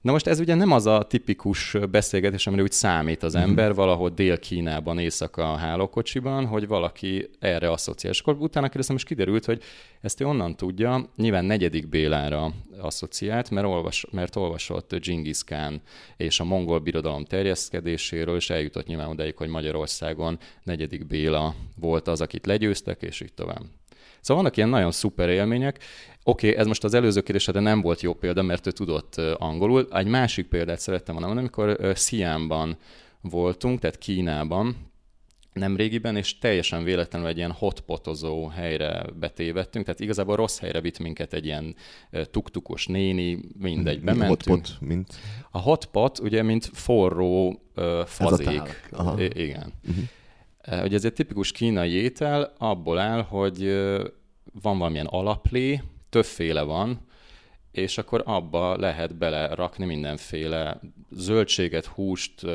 [0.02, 3.44] Na most ez ugye nem az a tipikus beszélgetés, amire úgy számít az mhm.
[3.44, 8.14] ember valahol Dél-Kínában, éjszaka a hálókocsiban, hogy valaki erre asszociál.
[8.14, 9.62] És akkor utána kérdeztem, és kiderült, hogy
[10.02, 15.82] ezt ő onnan tudja, nyilván negyedik Bélára asszociált, mert, olvas, mert olvasott Genghis Khan
[16.18, 22.22] és a mongol birodalom terjeszkedéséről, és eljutott nyilván odaig, hogy Magyarországon negyedik Béla volt az,
[22.22, 23.64] akit legyőztek, és így tovább.
[24.22, 25.84] Szóval vannak ilyen nagyon szuper élmények.
[26.24, 29.88] Oké, okay, ez most az előző kérdésre nem volt jó példa, mert ő tudott angolul.
[29.92, 32.78] Egy másik példát szerettem volna mondani, amikor Sziánban
[33.22, 34.88] voltunk, tehát Kínában,
[35.54, 41.00] nem régiben, és teljesen véletlenül egy ilyen hotpotozó helyre betévettünk, tehát igazából rossz helyre vitt
[41.00, 41.76] minket egy ilyen
[42.32, 44.58] tuktukos néni, mindegy, bementünk.
[44.58, 45.14] Hotpot, mint?
[45.52, 48.90] A hotpot ugye, mint forró uh, fazék.
[49.18, 49.74] I- igen.
[49.90, 50.04] Uh-huh.
[50.72, 53.64] Ugye ez egy tipikus kínai étel, abból áll, hogy
[54.62, 57.08] van valamilyen alaplé, többféle van,
[57.72, 60.80] és akkor abba lehet belerakni mindenféle
[61.12, 62.46] zöldséget, húst,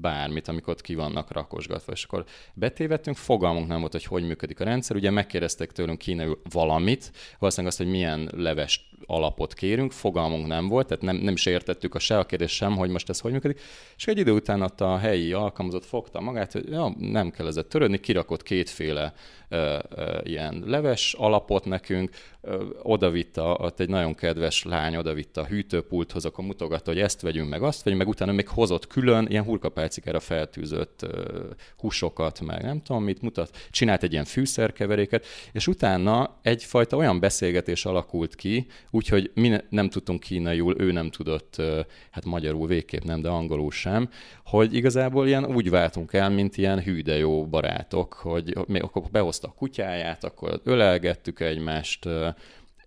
[0.00, 1.92] bármit, amikor ott ki vannak rakosgatva.
[1.92, 2.24] És akkor
[2.54, 4.96] betévettünk, fogalmunk nem volt, hogy hogy működik a rendszer.
[4.96, 10.86] Ugye megkérdeztek tőlünk kínaiul valamit, valószínűleg azt, hogy milyen leves alapot kérünk, fogalmunk nem volt,
[10.86, 13.60] tehát nem, nem is értettük a se a kérdés sem, hogy most ez hogy működik.
[13.96, 17.62] És egy idő után ott a helyi alkalmazott fogta magát, hogy ja, nem kell ezzel
[17.62, 19.12] törődni, kirakott kétféle
[19.48, 25.46] ö, ö, ilyen leves alapot nekünk, ö, odavitte, ott egy nagyon kedves lány odavitte a
[25.46, 29.44] hűtőpulthoz, akkor mutogatta, hogy ezt vegyünk meg, azt vegyünk meg, utána még hozott külön ilyen
[29.44, 31.44] hurkapálcikára feltűzött ö,
[31.76, 37.84] húsokat, meg nem tudom mit mutat, csinált egy ilyen fűszerkeveréket, és utána egyfajta olyan beszélgetés
[37.84, 41.62] alakult ki, úgyhogy mi ne, nem tudtunk kínaiul, ő nem tudott,
[42.10, 44.08] hát magyarul végképp nem, de angolul sem,
[44.44, 49.48] hogy igazából ilyen úgy váltunk el, mint ilyen hű jó barátok, hogy még akkor behozta
[49.48, 52.08] a kutyáját, akkor ölelgettük egymást,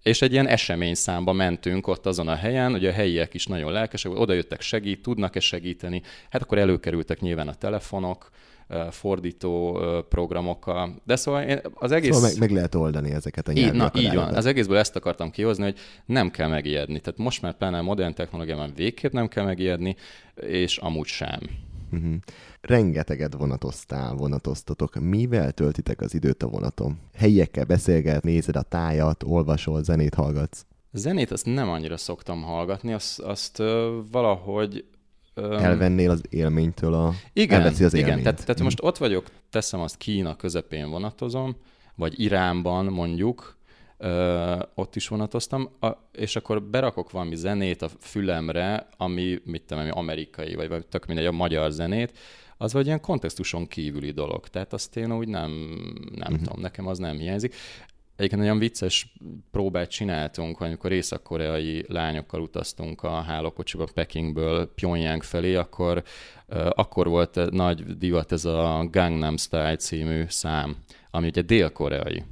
[0.03, 3.71] és egy ilyen esemény számba mentünk ott azon a helyen, hogy a helyiek is nagyon
[3.71, 8.29] lelkesek, oda jöttek segít, tudnak-e segíteni, hát akkor előkerültek nyilván a telefonok,
[8.91, 9.79] fordító
[10.09, 10.95] programokkal.
[11.03, 12.13] De szóval én az egész...
[12.13, 14.35] Szóval meg, meg lehet oldani ezeket a nyelvi így, na, így van.
[14.35, 16.99] Az egészből ezt akartam kihozni, hogy nem kell megijedni.
[16.99, 19.95] Tehát most már pláne modern technológiában végképp nem kell megijedni,
[20.35, 21.39] és amúgy sem.
[21.91, 22.13] Uh-huh.
[22.61, 24.95] Rengeteget vonatoztál, vonatoztatok.
[24.99, 26.99] Mivel töltitek az időt a vonaton?
[27.13, 30.65] Helyiekkel beszélget, nézed a tájat, olvasol, zenét hallgatsz?
[30.91, 33.67] Zenét azt nem annyira szoktam hallgatni, azt, azt uh,
[35.41, 37.13] valahogy elvennél az élménytől a...
[37.33, 38.07] Igen, az élményt.
[38.07, 38.21] igen.
[38.21, 38.63] Tehát, tehát mm.
[38.63, 41.55] most ott vagyok, teszem azt Kína közepén vonatozom,
[41.95, 43.57] vagy Iránban mondjuk,
[43.97, 49.83] ö, ott is vonatoztam, a, és akkor berakok valami zenét a fülemre, ami, mit tudom,
[49.83, 52.17] ami amerikai, vagy, vagy tök mindegy, a magyar zenét,
[52.57, 54.47] az vagy ilyen kontextuson kívüli dolog.
[54.47, 55.51] Tehát azt én úgy nem,
[56.15, 56.47] nem uh-huh.
[56.47, 57.55] tudom, nekem az nem hiányzik.
[58.19, 59.13] Egyébként nagyon vicces
[59.51, 66.03] próbát csináltunk, amikor észak-koreai lányokkal utaztunk a hálókocsiba Pekingből Pyongyang felé, akkor,
[66.69, 70.75] akkor volt nagy divat ez a Gangnam Style című szám,
[71.11, 72.23] ami ugye dél-koreai.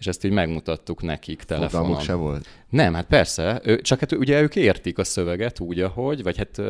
[0.00, 1.84] és ezt így megmutattuk nekik telefonon.
[1.84, 2.46] Fogalmuk se volt?
[2.68, 6.60] Nem, hát persze, csak hát ugye ők értik a szöveget úgy, ahogy, vagy hát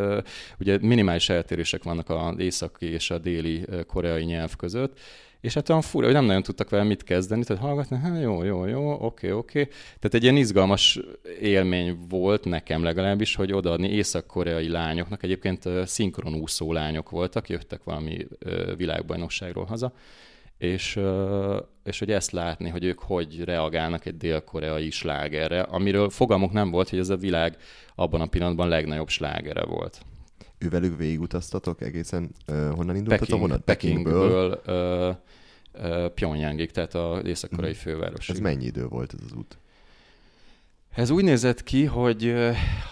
[0.59, 4.99] ugye minimális eltérések vannak az északi és a déli koreai nyelv között,
[5.41, 8.43] és hát olyan fura, hogy nem nagyon tudtak vele mit kezdeni, tehát hallgatni, hát jó,
[8.43, 9.65] jó, jó, oké, oké.
[9.65, 11.01] Tehát egy ilyen izgalmas
[11.41, 18.27] élmény volt nekem legalábbis, hogy odaadni észak-koreai lányoknak, egyébként szinkronúszó lányok voltak, jöttek valami
[18.77, 19.93] világbajnokságról haza,
[20.59, 21.01] és,
[21.85, 26.89] és hogy ezt látni, hogy ők hogy reagálnak egy dél-koreai slágerre, amiről fogalmuk nem volt,
[26.89, 27.57] hogy ez a világ
[27.95, 30.01] abban a pillanatban legnagyobb slágere volt.
[30.59, 33.19] Ővelük végigutaztatok egészen, uh, honnan indultatok?
[33.19, 33.63] Peking, honnan?
[33.65, 35.17] Pekingből, Pekingből
[35.75, 37.81] uh, uh, Pyongyangig, tehát az észak-koreai mhm.
[37.81, 38.29] főváros.
[38.29, 39.59] Ez mennyi idő volt ez az út?
[40.91, 42.35] Ez úgy nézett ki, hogy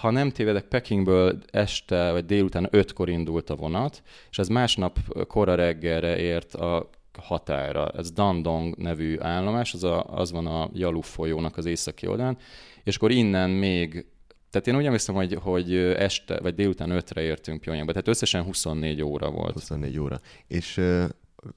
[0.01, 5.55] ha nem tévedek, Pekingből este vagy délután ötkor indult a vonat, és ez másnap kora
[5.55, 7.89] reggelre ért a határa.
[7.89, 12.39] Ez Dandong nevű állomás, az, a, az van a Jalu folyónak az északi oldalán,
[12.85, 14.07] és akkor innen még
[14.51, 19.03] tehát én úgy emlékszem, hogy, hogy este, vagy délután ötre értünk Pyongyangba, tehát összesen 24
[19.03, 19.53] óra volt.
[19.53, 20.21] 24 óra.
[20.47, 20.81] És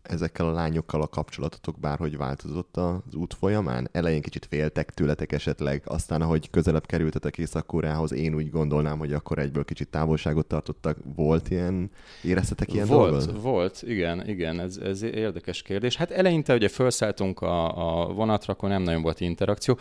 [0.01, 3.89] ezekkel a lányokkal a kapcsolatotok bárhogy változott az út folyamán?
[3.91, 9.39] Elején kicsit féltek tőletek esetleg, aztán ahogy közelebb kerültetek Észak-Koreához, én úgy gondolnám, hogy akkor
[9.39, 10.97] egyből kicsit távolságot tartottak.
[11.15, 11.91] Volt ilyen,
[12.23, 13.41] éreztetek ilyen Volt, dolgot?
[13.41, 15.95] volt, igen, igen, ez, ez érdekes kérdés.
[15.95, 19.77] Hát eleinte ugye felszálltunk a, a vonatra, akkor nem nagyon volt interakció.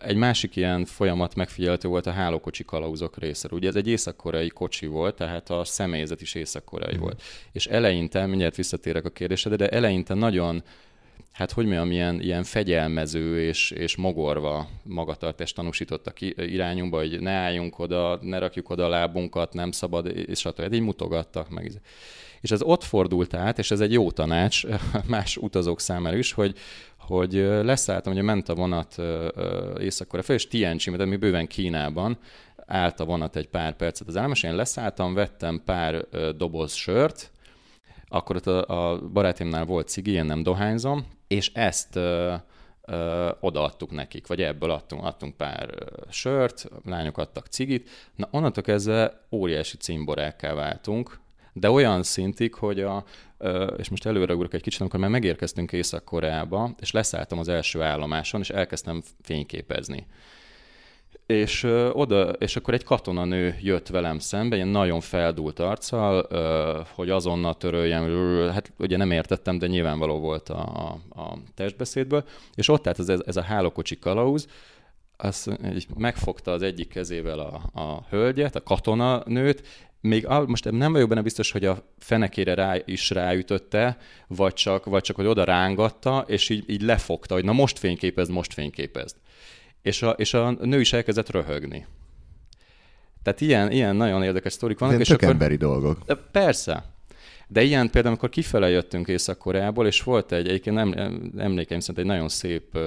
[0.00, 3.58] Egy másik ilyen folyamat megfigyelhető volt a hálókocsi kalauzok részéről.
[3.58, 7.00] Ugye ez egy észak-koreai kocsi volt, tehát a személyzet is észak-koreai mm.
[7.00, 7.22] volt.
[7.52, 10.62] És eleinte, mindjárt visszatérek a kérdésedre, de eleinte nagyon
[11.32, 17.78] hát hogy mondjam, ilyen, ilyen fegyelmező és, és mogorva magatartást tanúsítottak irányunkba, hogy ne álljunk
[17.78, 20.60] oda, ne rakjuk oda a lábunkat, nem szabad, és stb.
[20.60, 21.80] Hát így mutogattak meg.
[22.40, 24.62] És ez ott fordult át, és ez egy jó tanács
[25.06, 26.56] más utazók számára is, hogy,
[27.16, 28.96] hogy leszálltam, hogy ment a vonat
[29.78, 32.18] észak fel, és Tianchi, mert mi bőven Kínában,
[32.66, 37.30] állt a vonat egy pár percet az állomás, én leszálltam, vettem pár doboz sört,
[38.08, 42.34] akkor ott a, a barátimnál volt cigi, én nem dohányzom, és ezt ö,
[42.82, 45.74] ö, odaadtuk nekik, vagy ebből adtunk, adtunk pár
[46.10, 51.20] sört, lányok adtak cigit, na onnantól kezdve óriási cimborákká váltunk,
[51.52, 53.04] de olyan szintig, hogy a,
[53.76, 58.40] és most előre ugrok egy kicsit, amikor már megérkeztünk Észak-Koreába, és leszálltam az első állomáson,
[58.40, 60.06] és elkezdtem fényképezni.
[61.26, 61.62] És
[61.92, 66.26] oda, és akkor egy katonanő jött velem szembe, ilyen nagyon feldúlt arccal,
[66.94, 68.04] hogy azonnal töröljem,
[68.50, 73.08] hát ugye nem értettem, de nyilvánvaló volt a, a, a testbeszédből, és ott állt ez,
[73.08, 74.48] ez a hálókocsi kalauz,
[75.16, 75.56] az
[75.96, 79.62] megfogta az egyik kezével a, a hölgyet, a katonanőt,
[80.02, 85.02] még most nem vagyok benne biztos, hogy a fenekére rá is ráütötte, vagy csak, vagy
[85.02, 89.16] csak hogy oda rángatta, és így, így lefogta, hogy na most fényképezd, most fényképezd.
[89.82, 91.86] És a, és a nő is elkezdett röhögni.
[93.22, 95.00] Tehát ilyen, ilyen nagyon érdekes sztorik vannak.
[95.00, 95.98] és akkor, emberi dolgok.
[96.32, 96.84] Persze.
[97.48, 100.78] De ilyen például, amikor kifele jöttünk Észak-Koreából, és volt egy, egyébként
[101.38, 102.78] emlékeim szerint egy nagyon szép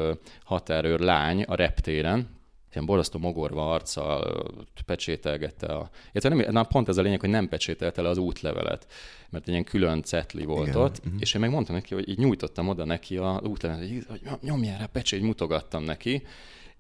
[0.44, 2.30] határőr lány a reptéren,
[2.76, 4.46] ilyen borzasztó mogorva arccal
[4.86, 5.90] pecsételgette a...
[6.12, 8.88] Illetve nem, na, pont ez a lényeg, hogy nem pecsételte le az útlevelet,
[9.30, 10.82] mert egy ilyen külön cetli volt Igen.
[10.82, 11.14] ott, uh-huh.
[11.20, 14.78] és én meg mondtam neki, hogy így nyújtottam oda neki a útlevelet, hogy, hogy nyomjál
[14.78, 16.24] rá pecsét, mutogattam neki,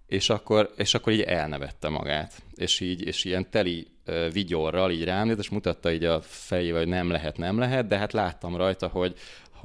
[0.07, 5.03] és akkor, és akkor így elnevette magát, és így, és ilyen teli uh, vigyorral így
[5.03, 8.87] rám, és mutatta így a fejével, hogy nem lehet, nem lehet, de hát láttam rajta,
[8.87, 9.15] hogy,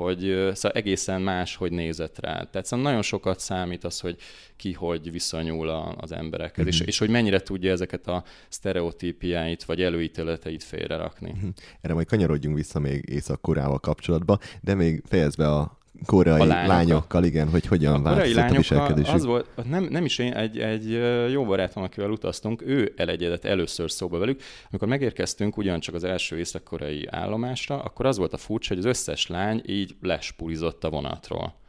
[0.02, 2.42] hogy szóval egészen más, hogy nézett rá.
[2.42, 4.16] Tehát szóval nagyon sokat számít az, hogy
[4.56, 6.72] ki hogy viszonyul a, az emberekhez, mm-hmm.
[6.72, 6.88] és, mhm.
[6.88, 11.34] és hogy mennyire tudja ezeket a sztereotípiáit vagy előítéleteit félrerakni.
[11.36, 11.48] Mm-hmm.
[11.80, 16.66] Erre majd kanyarodjunk vissza még Észak-Koreával kapcsolatban, de még fejezve a koreai lányokkal.
[16.66, 19.14] lányokkal, igen, hogy hogyan a viselkedésük.
[19.14, 20.90] Az volt, nem, nem is én, egy, egy
[21.32, 24.40] jó barátom, akivel utaztunk, ő elegyedett először szóba velük.
[24.70, 29.26] Amikor megérkeztünk ugyancsak az első észak-koreai állomásra, akkor az volt a furcsa, hogy az összes
[29.26, 31.59] lány így lespulizott a vonatról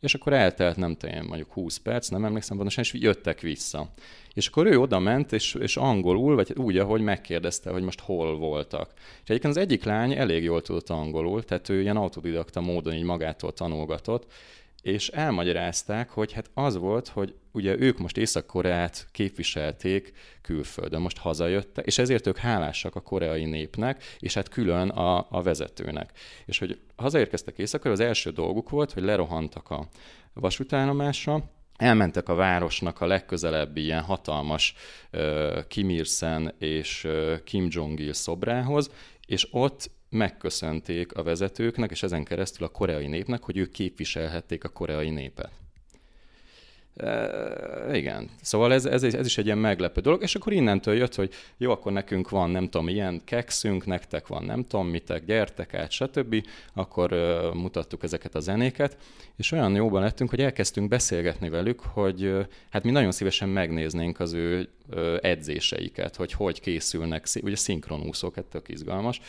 [0.00, 3.88] és akkor eltelt nem tudom, mondjuk 20 perc, nem emlékszem pontosan, és jöttek vissza.
[4.34, 8.36] És akkor ő oda ment, és, és angolul, vagy úgy, ahogy megkérdezte, hogy most hol
[8.36, 8.92] voltak.
[8.96, 13.02] És egyébként az egyik lány elég jól tudott angolul, tehát ő ilyen autodidakta módon így
[13.02, 14.26] magától tanulgatott,
[14.82, 20.12] és elmagyarázták, hogy hát az volt, hogy ugye ők most Észak-Koreát képviselték
[20.42, 25.42] külföldön, most hazajöttek, és ezért ők hálásak a koreai népnek, és hát külön a, a
[25.42, 26.12] vezetőnek.
[26.46, 29.88] És hogy hazaérkeztek észak az első dolguk volt, hogy lerohantak a
[30.32, 34.74] vasútállomásra, elmentek a városnak a legközelebbi ilyen hatalmas
[35.12, 38.90] uh, Kim Il-sen és uh, Kim Jong-il szobrához,
[39.26, 44.68] és ott megköszönték a vezetőknek, és ezen keresztül a koreai népnek, hogy ők képviselhették a
[44.68, 45.50] koreai népet.
[46.98, 48.30] E, igen.
[48.42, 51.70] Szóval ez, ez, ez is egy ilyen meglepő dolog, és akkor innentől jött, hogy jó,
[51.70, 56.46] akkor nekünk van nem tudom, ilyen kekszünk, nektek van nem tudom mitek, gyertek át, stb.
[56.74, 58.96] Akkor uh, mutattuk ezeket a zenéket,
[59.36, 64.20] és olyan jóban lettünk, hogy elkezdtünk beszélgetni velük, hogy uh, hát mi nagyon szívesen megnéznénk
[64.20, 69.20] az ő uh, edzéseiket, hogy hogy készülnek, ugye szinkronúszók, hát tök izgalmas,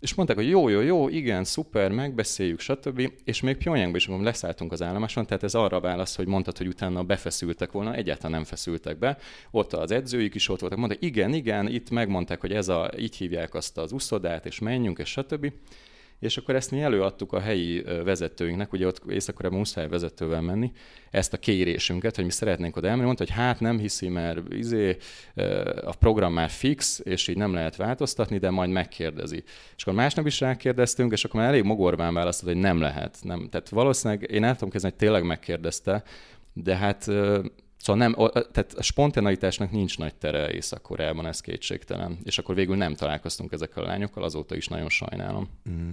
[0.00, 3.12] és mondták, hogy jó, jó, jó, igen, szuper, megbeszéljük, stb.
[3.24, 6.66] És még Pyongyangban is, amikor leszálltunk az állomáson, tehát ez arra válasz, hogy mondtad, hogy
[6.66, 9.18] utána befeszültek volna, egyáltalán nem feszültek be.
[9.50, 13.16] Ott az edzőik is ott voltak, mondták, igen, igen, itt megmondták, hogy ez a, így
[13.16, 15.52] hívják azt az uszodát, és menjünk, és stb.
[16.18, 20.72] És akkor ezt mi előadtuk a helyi vezetőinknek, ugye ott észak muszáj vezetővel menni,
[21.10, 23.06] ezt a kérésünket, hogy mi szeretnénk oda elmenni.
[23.06, 24.96] Mondta, hogy hát nem hiszi, mert izé,
[25.84, 29.42] a program már fix, és így nem lehet változtatni, de majd megkérdezi.
[29.76, 33.18] És akkor másnap is rákérdeztünk, és akkor már elég mogorván választott, hogy nem lehet.
[33.22, 33.48] Nem.
[33.50, 36.02] Tehát valószínűleg én el tudom kezdeni, hogy tényleg megkérdezte,
[36.52, 37.06] de hát
[37.78, 42.18] Szóval nem, tehát a spontaneitásnak nincs nagy tere Észak-Koreában, ez kétségtelen.
[42.24, 45.48] És akkor végül nem találkoztunk ezekkel a lányokkal, azóta is nagyon sajnálom.
[45.70, 45.88] Mm.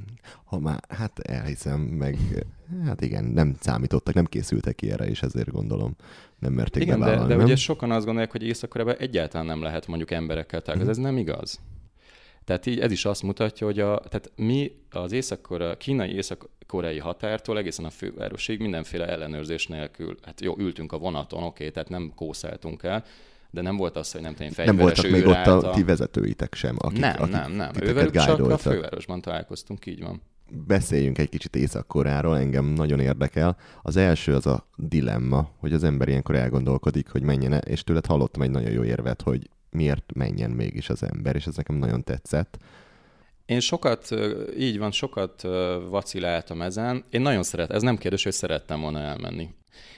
[0.45, 2.17] Ha már, hát elhiszem, meg
[2.85, 5.95] hát igen, nem számítottak, nem készültek erre, és ezért gondolom
[6.39, 7.43] nem merték Igen, de, de nem?
[7.43, 11.01] ugye sokan azt gondolják, hogy észak egyáltalán nem lehet mondjuk emberekkel találkozni.
[11.01, 11.05] Mm.
[11.05, 11.59] Ez nem igaz.
[12.45, 17.57] Tehát így ez is azt mutatja, hogy a, tehát mi az észak kínai észak-koreai határtól
[17.57, 22.83] egészen a fővárosig mindenféle ellenőrzés nélkül, hát jó, ültünk a vonaton, oké, tehát nem kószáltunk
[22.83, 23.03] el,
[23.49, 26.53] de nem volt az, hogy nem tudom, Nem voltak még ott a, a ti vezetőitek
[26.53, 27.71] sem, akik, Nem, akik nem, nem.
[27.81, 30.21] Ővelük csak a fővárosban találkoztunk, így van.
[30.67, 33.57] Beszéljünk egy kicsit Észak-Koráról, engem nagyon érdekel.
[33.81, 38.05] Az első az a dilemma, hogy az ember ilyenkor elgondolkodik, hogy menjen -e, és tőled
[38.05, 42.03] hallottam egy nagyon jó érvet, hogy miért menjen mégis az ember, és ez nekem nagyon
[42.03, 42.57] tetszett.
[43.45, 44.09] Én sokat,
[44.57, 45.41] így van, sokat
[45.89, 47.03] vaciláltam ezen.
[47.09, 49.49] Én nagyon szeret, ez nem kérdés, hogy szerettem volna elmenni.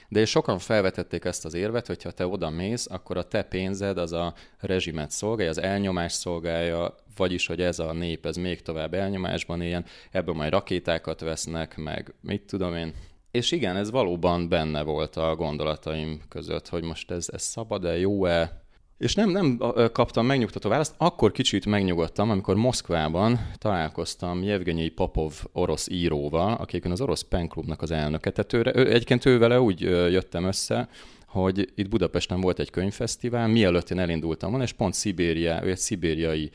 [0.08, 3.98] De sokan felvetették ezt az érvet, hogy ha te oda mész, akkor a te pénzed
[3.98, 8.94] az a rezsimet szolgálja, az elnyomás szolgálja, vagyis, hogy ez a nép, ez még tovább
[8.94, 12.94] elnyomásban éljen, ebből majd rakétákat vesznek, meg mit tudom én.
[13.30, 18.62] És igen, ez valóban benne volt a gondolataim között, hogy most ez, ez szabad-e, jó-e,
[18.98, 19.60] és nem, nem
[19.92, 27.00] kaptam megnyugtató választ, akkor kicsit megnyugodtam, amikor Moszkvában találkoztam Jevgenyi Popov orosz íróval, aki az
[27.00, 28.30] orosz penklubnak az elnöke.
[28.30, 30.88] Tehát ő, egyébként ő vele úgy jöttem össze,
[31.26, 35.78] hogy itt Budapesten volt egy könyvfesztivál, mielőtt én elindultam volna, és pont Szibéria, ő egy
[35.78, 36.50] szibériai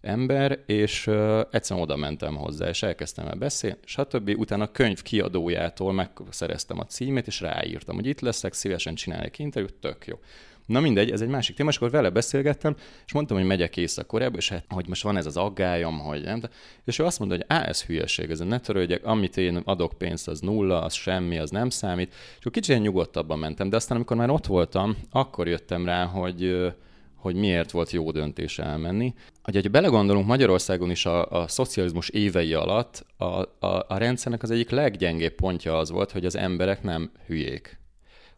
[0.00, 4.34] ember, és uh, egyszerűen oda mentem hozzá, és elkezdtem el beszélni, stb.
[4.36, 9.74] Utána a könyv kiadójától megszereztem a címét, és ráírtam, hogy itt leszek, szívesen csinálják interjút,
[9.74, 10.18] tök jó.
[10.66, 14.30] Na mindegy, ez egy másik téma, és akkor vele beszélgettem, és mondtam, hogy megyek észak
[14.36, 16.42] és hát, hogy most van ez az aggályom, hogy nem.
[16.84, 20.28] És ő azt mondta, hogy á, ez hülyeség, ez ne törődjek, amit én adok pénzt,
[20.28, 22.12] az nulla, az semmi, az nem számít.
[22.12, 26.72] És akkor kicsit nyugodtabban mentem, de aztán, amikor már ott voltam, akkor jöttem rá, hogy
[27.14, 29.14] hogy miért volt jó döntés elmenni.
[29.42, 34.50] Hogy, ha belegondolunk, Magyarországon is a, a szocializmus évei alatt a, a, a rendszernek az
[34.50, 37.78] egyik leggyengébb pontja az volt, hogy az emberek nem hülyék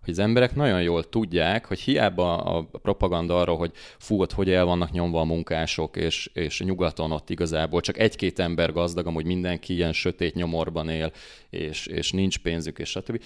[0.07, 4.51] hogy az emberek nagyon jól tudják, hogy hiába a propaganda arról, hogy fú, ott hogy
[4.51, 9.25] el vannak nyomva a munkások, és, és nyugaton ott igazából csak egy-két ember gazdag, amúgy
[9.25, 11.13] mindenki ilyen sötét nyomorban él,
[11.51, 13.21] és, és nincs pénzük, és stb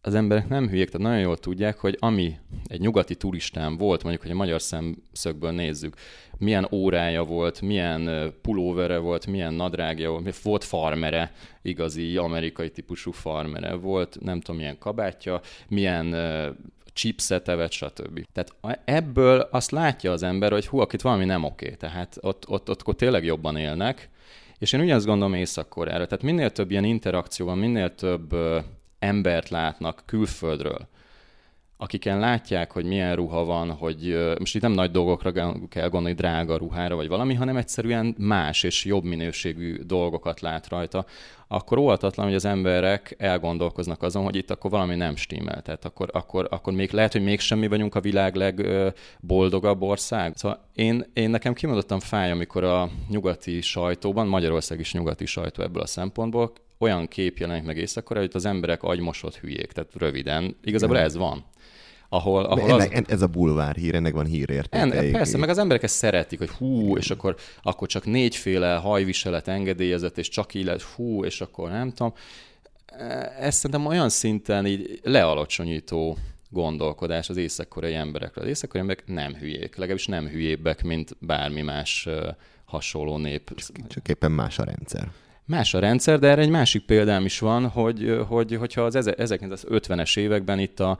[0.00, 4.22] az emberek nem hülyék, tehát nagyon jól tudják, hogy ami egy nyugati turistán volt, mondjuk,
[4.24, 5.96] hogy a magyar szemszögből nézzük,
[6.38, 11.32] milyen órája volt, milyen pulóvere volt, milyen nadrágja volt, volt farmere,
[11.62, 16.14] igazi amerikai típusú farmere volt, nem tudom, milyen kabátja, milyen
[16.92, 18.26] chipset evett, stb.
[18.32, 22.68] Tehát ebből azt látja az ember, hogy hú, akit valami nem oké, tehát ott, ott,
[22.70, 24.08] ott, ott tényleg jobban élnek,
[24.58, 28.34] és én ugyanazt gondolom Észak-Koreára, tehát minél több ilyen interakció van, minél több
[28.98, 30.88] embert látnak külföldről,
[31.80, 35.32] akiken látják, hogy milyen ruha van, hogy most itt nem nagy dolgokra
[35.68, 41.06] kell gondolni, drága ruhára vagy valami, hanem egyszerűen más és jobb minőségű dolgokat lát rajta,
[41.48, 45.62] akkor óvatatlan, hogy az emberek elgondolkoznak azon, hogy itt akkor valami nem stimmel.
[45.62, 50.36] Tehát akkor, akkor, akkor még lehet, hogy mégsem mi vagyunk a világ legboldogabb ország.
[50.36, 55.82] Szóval én, én nekem kimondottam fáj, amikor a nyugati sajtóban, Magyarország is nyugati sajtó ebből
[55.82, 60.56] a szempontból, olyan kép jelenik meg észak hogy az emberek agymosott hülyék, tehát röviden.
[60.64, 61.02] Igazából ja.
[61.02, 61.44] ez van.
[62.08, 63.12] Ahol, ahol ennek, az...
[63.12, 64.78] Ez a bulvár hír, ennek van hírértéke.
[64.78, 69.48] En, persze, meg az emberek ezt szeretik, hogy hú, és akkor, akkor csak négyféle hajviselet
[69.48, 72.12] engedélyezett, és csak így lehet, hú, és akkor nem tudom.
[73.40, 76.16] Ez szerintem olyan szinten így lealacsonyító
[76.50, 78.44] gondolkodás az észak-koreai emberekről.
[78.44, 82.08] Az észak emberek nem hülyék, legalábbis nem hülyébbek, mint bármi más
[82.64, 83.60] hasonló nép.
[83.88, 85.08] Csak éppen más a rendszer.
[85.48, 90.18] Más a rendszer, de erre egy másik példám is van, hogy, hogy hogyha az 1950-es
[90.18, 90.98] években itt a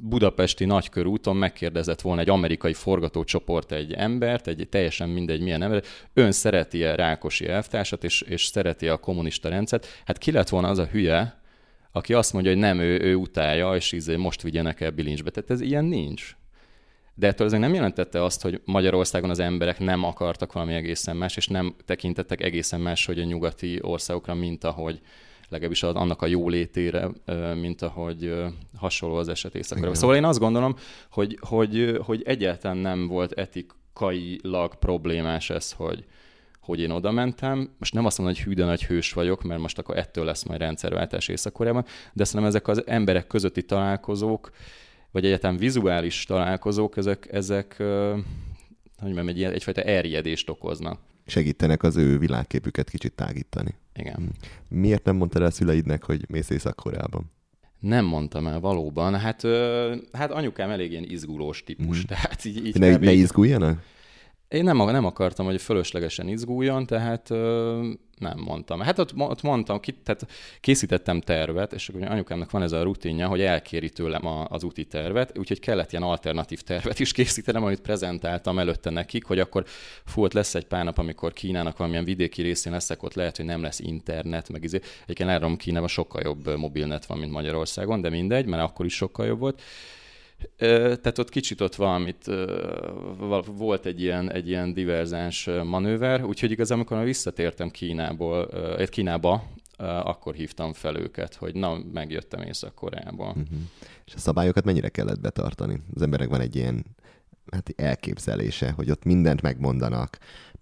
[0.00, 5.82] budapesti nagykörúton megkérdezett volna egy amerikai forgatócsoport egy embert, egy teljesen mindegy milyen ember,
[6.14, 10.78] ön szereti-e Rákosi elvtársat, és, és szereti a kommunista rendszert, hát ki lett volna az
[10.78, 11.40] a hülye,
[11.92, 15.30] aki azt mondja, hogy nem, ő, ő utálja, és izé most vigyenek el bilincsbe.
[15.30, 16.36] Tehát ez ilyen nincs.
[17.20, 21.36] De ettől azért nem jelentette azt, hogy Magyarországon az emberek nem akartak valami egészen más,
[21.36, 25.00] és nem tekintettek egészen más, hogy a nyugati országokra, mint ahogy
[25.48, 27.08] legalábbis annak a jólétére,
[27.54, 28.34] mint ahogy
[28.76, 30.74] hasonló az eset észak Szóval én azt gondolom,
[31.10, 36.04] hogy, hogy, hogy egyáltalán nem volt etikailag problémás ez, hogy,
[36.60, 37.70] hogy én oda mentem.
[37.78, 40.42] Most nem azt mondom, hogy hű, de nagy hős vagyok, mert most akkor ettől lesz
[40.42, 41.58] majd rendszerváltás észak
[42.12, 44.50] de szerintem ezek az emberek közötti találkozók,
[45.10, 47.76] vagy egyáltalán vizuális találkozók, ezek, ezek
[49.00, 50.98] hogy mondjam, egy, egyfajta erjedést okoznak.
[51.26, 53.74] Segítenek az ő világképüket kicsit tágítani.
[53.94, 54.14] Igen.
[54.14, 54.78] Hm.
[54.78, 56.80] Miért nem mondtad el szüleidnek, hogy mész észak
[57.78, 59.18] Nem mondtam el valóban.
[59.18, 59.46] Hát,
[60.12, 62.06] hát anyukám elég ilyen izgulós típus, mm.
[62.06, 63.82] tehát így, így ne, ne izguljanak?
[64.50, 67.88] Én nem, nem akartam, hogy fölöslegesen izguljon, tehát ö,
[68.18, 68.80] nem mondtam.
[68.80, 70.26] Hát ott, ott mondtam, ki, tehát
[70.60, 74.84] készítettem tervet, és akkor anyukámnak van ez a rutinja, hogy elkéri tőlem a, az úti
[74.84, 79.64] tervet, úgyhogy kellett ilyen alternatív tervet is készítenem, amit prezentáltam előtte nekik, hogy akkor
[80.04, 83.46] fú, ott lesz egy pár nap, amikor Kínának valamilyen vidéki részén leszek, ott lehet, hogy
[83.46, 84.80] nem lesz internet, meg izé.
[85.02, 89.26] Egyébként látom, Kínában sokkal jobb mobilnet van, mint Magyarországon, de mindegy, mert akkor is sokkal
[89.26, 89.62] jobb volt.
[90.56, 92.30] Tehát ott kicsit ott valamit,
[93.46, 98.48] volt egy ilyen, egy ilyen diverzáns manőver, úgyhogy igazából, amikor visszatértem Kínából,
[98.86, 103.28] Kínába, akkor hívtam fel őket, hogy na, megjöttem Észak-Koreából.
[103.28, 103.58] Uh-huh.
[104.06, 105.82] És a szabályokat mennyire kellett betartani?
[105.94, 106.84] Az emberek van egy ilyen
[107.50, 110.18] hát elképzelése, hogy ott mindent megmondanak,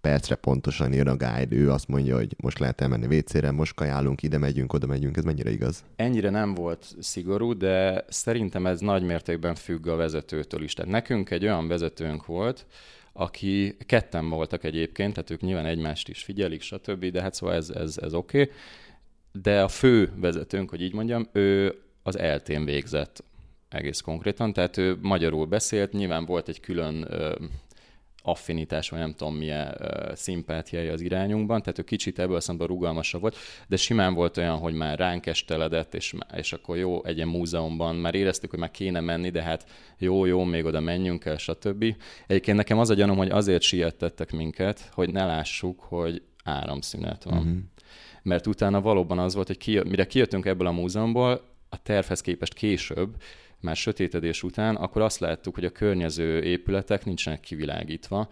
[0.08, 4.22] percre pontosan jön a guide, ő azt mondja, hogy most lehet elmenni vécére, most kajálunk,
[4.22, 5.84] ide megyünk, oda megyünk, ez mennyire igaz?
[5.96, 10.72] Ennyire nem volt szigorú, de szerintem ez nagy mértékben függ a vezetőtől is.
[10.74, 12.66] Tehát nekünk egy olyan vezetőnk volt,
[13.12, 17.70] aki ketten voltak egyébként, tehát ők nyilván egymást is figyelik, stb., de hát szóval ez,
[17.70, 18.40] ez, ez oké.
[18.40, 18.54] Okay.
[19.42, 23.24] De a fő vezetőnk, hogy így mondjam, ő az eltén végzett
[23.68, 27.08] egész konkrétan, tehát ő magyarul beszélt, nyilván volt egy külön
[28.28, 33.20] affinitás, vagy nem tudom milyen uh, szimpátiája az irányunkban, tehát ő kicsit ebből szemben rugalmasabb
[33.20, 33.36] volt,
[33.68, 37.96] de simán volt olyan, hogy már ránk esteledett, és, és akkor jó, egy ilyen múzeumban,
[37.96, 39.66] már éreztük, hogy már kéne menni, de hát
[39.98, 41.84] jó, jó, még oda menjünk el, stb.
[42.26, 47.38] Egyébként nekem az a gyanom, hogy azért siettettek minket, hogy ne lássuk, hogy áramszünet van.
[47.38, 47.56] Uh-huh.
[48.22, 52.54] Mert utána valóban az volt, hogy ki, mire kijöttünk ebből a múzeumból, a tervhez képest
[52.54, 53.16] később,
[53.60, 58.28] már sötétedés után, akkor azt láttuk, hogy a környező épületek nincsenek kivilágítva.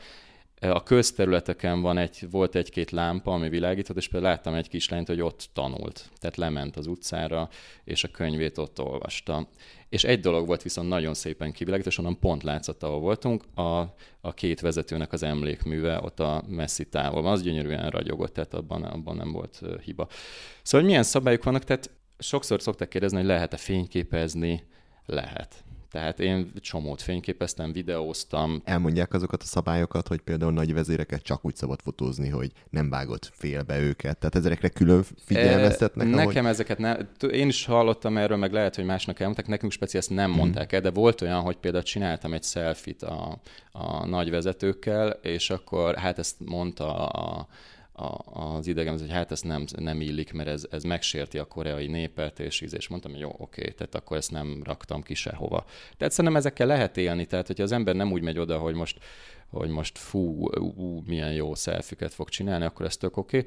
[0.60, 5.20] A közterületeken van egy, volt egy-két lámpa, ami világított, és például láttam egy kislányt, hogy
[5.20, 6.10] ott tanult.
[6.18, 7.48] Tehát lement az utcára,
[7.84, 9.48] és a könyvét ott olvasta.
[9.88, 13.80] És egy dolog volt viszont nagyon szépen kivilágított, és onnan pont látszott, ahol voltunk, a,
[14.20, 17.32] a két vezetőnek az emlékműve ott a messzi távolban.
[17.32, 20.06] Az gyönyörűen ragyogott, tehát abban, abban nem volt hiba.
[20.62, 24.62] Szóval, hogy milyen szabályok vannak, tehát sokszor szokták kérdezni, hogy lehet-e fényképezni,
[25.06, 25.64] lehet.
[25.90, 28.62] Tehát én csomót fényképeztem, videóztam.
[28.64, 33.30] Elmondják azokat a szabályokat, hogy például nagy vezéreket csak úgy szabad fotózni, hogy nem vágott
[33.32, 34.18] félbe őket.
[34.18, 36.06] Tehát ezekre külön figyelmeztetnek?
[36.06, 36.52] E, nekem ahogy...
[36.52, 37.08] ezeket nem.
[37.30, 39.46] Én is hallottam erről, meg lehet, hogy másnak elmondták.
[39.46, 40.38] Nekünk speciál ezt nem hmm.
[40.38, 43.40] mondták el, de volt olyan, hogy például csináltam egy selfit a,
[43.72, 47.46] a nagy vezetőkkel, és akkor hát ezt mondta a,
[48.24, 52.40] az idegen, hogy hát ez nem, nem illik, mert ez, ez megsérti a koreai népet,
[52.40, 55.64] és íz, és mondtam, hogy jó, oké, tehát akkor ezt nem raktam ki sehova.
[55.96, 58.98] Tehát szerintem ezekkel lehet élni, tehát hogyha az ember nem úgy megy oda, hogy most,
[59.50, 63.44] hogy most fú, ú, milyen jó szelfiket fog csinálni, akkor ez tök oké.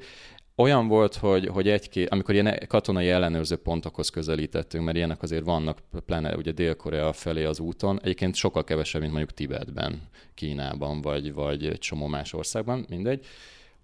[0.54, 5.78] Olyan volt, hogy, hogy egy-két, amikor ilyen katonai ellenőrző pontokhoz közelítettünk, mert ilyenek azért vannak,
[6.06, 10.00] pláne ugye Dél-Korea felé az úton, egyébként sokkal kevesebb, mint mondjuk Tibetben,
[10.34, 13.26] Kínában, vagy, vagy egy csomó más országban, mindegy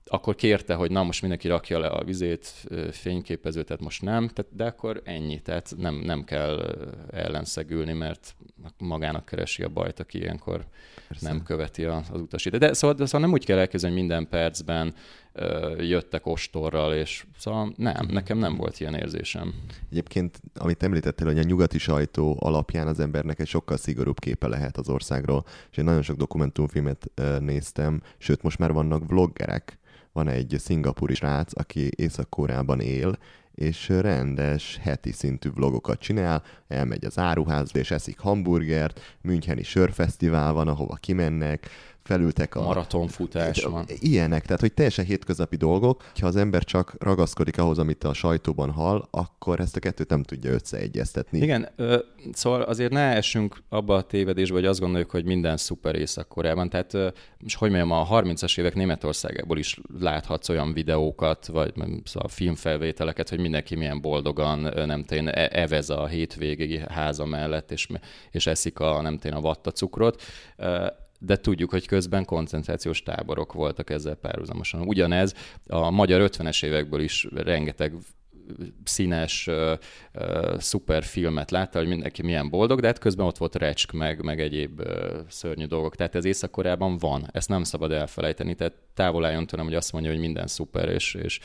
[0.09, 4.57] akkor kérte, hogy na most mindenki rakja le a vizét, fényképezőt, tehát most nem, tehát,
[4.57, 6.77] de akkor ennyi, tehát nem, nem kell
[7.11, 8.37] ellenszegülni, mert
[8.79, 10.67] magának keresi a bajt, aki ilyenkor
[11.09, 11.29] Persze.
[11.29, 12.63] nem követi az utasítást.
[12.63, 14.95] De szóval, de szóval nem úgy kell elképzelni, hogy minden percben
[15.33, 18.13] ö, jöttek ostorral, és szóval nem, mhm.
[18.13, 19.55] nekem nem volt ilyen érzésem.
[19.91, 24.77] Egyébként, amit említettél, hogy a nyugati sajtó alapján az embernek egy sokkal szigorúbb képe lehet
[24.77, 29.79] az országról, és én nagyon sok dokumentumfilmet néztem, sőt, most már vannak vloggerek,
[30.17, 33.19] van egy szingapúri srác, aki Észak-Koreában él,
[33.55, 40.69] és rendes heti szintű vlogokat csinál, elmegy az áruházba és eszik hamburgert, Müncheni sörfesztivál van,
[40.69, 41.69] ahova kimennek,
[42.07, 42.63] felültek a...
[42.63, 43.85] Maratonfutás van.
[43.99, 48.71] Ilyenek, tehát hogy teljesen hétköznapi dolgok, ha az ember csak ragaszkodik ahhoz, amit a sajtóban
[48.71, 51.39] hall, akkor ezt a kettőt nem tudja összeegyeztetni.
[51.39, 51.99] Igen, ö,
[52.33, 56.35] szóval azért ne essünk abba a tévedésbe, hogy azt gondoljuk, hogy minden szuper észak
[56.69, 57.09] Tehát, ö,
[57.45, 61.73] és hogy mondjam, a 30-as évek Németországából is láthatsz olyan videókat, vagy
[62.05, 67.89] szóval filmfelvételeket, hogy mindenki milyen boldogan, nem tén, e, evez a hétvégi háza mellett, és,
[68.31, 70.23] és eszik a, nem tén, a vattacukrot
[71.19, 74.81] de tudjuk, hogy közben koncentrációs táborok voltak ezzel párhuzamosan.
[74.81, 75.35] Ugyanez
[75.67, 77.93] a magyar 50-es évekből is rengeteg
[78.85, 79.79] színes, uh,
[80.59, 84.41] szuper filmet látta, hogy mindenki milyen boldog, de hát közben ott volt recsk, meg, meg
[84.41, 84.87] egyéb uh,
[85.29, 85.97] szörnyű dolgok.
[85.97, 86.57] Tehát ez észak
[86.99, 90.89] van, ezt nem szabad elfelejteni, tehát távol álljon tőlem, hogy azt mondja, hogy minden szuper,
[90.89, 91.41] és, és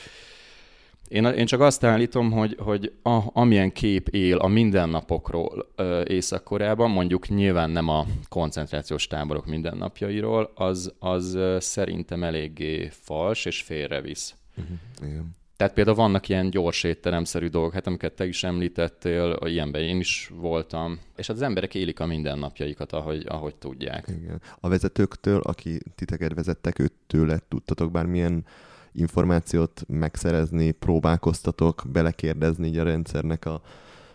[1.12, 5.72] én, én csak azt állítom, hogy, hogy a, amilyen kép él a mindennapokról
[6.04, 14.34] Észak-Koreában, mondjuk nyilván nem a koncentrációs táborok mindennapjairól, az, az szerintem eléggé fals és félrevisz.
[14.56, 15.10] Uh-huh.
[15.10, 15.40] Igen.
[15.56, 20.30] Tehát például vannak ilyen gyors étteremszerű dolgok, hát amiket te is említettél, ilyenben én is
[20.34, 24.08] voltam, és hát az emberek élik a mindennapjaikat, ahogy, ahogy tudják.
[24.08, 24.40] Igen.
[24.60, 28.44] A vezetőktől, aki titeket vezettek, őtől tudtatok bármilyen
[28.92, 33.62] információt megszerezni, próbálkoztatok, belekérdezni így a rendszernek a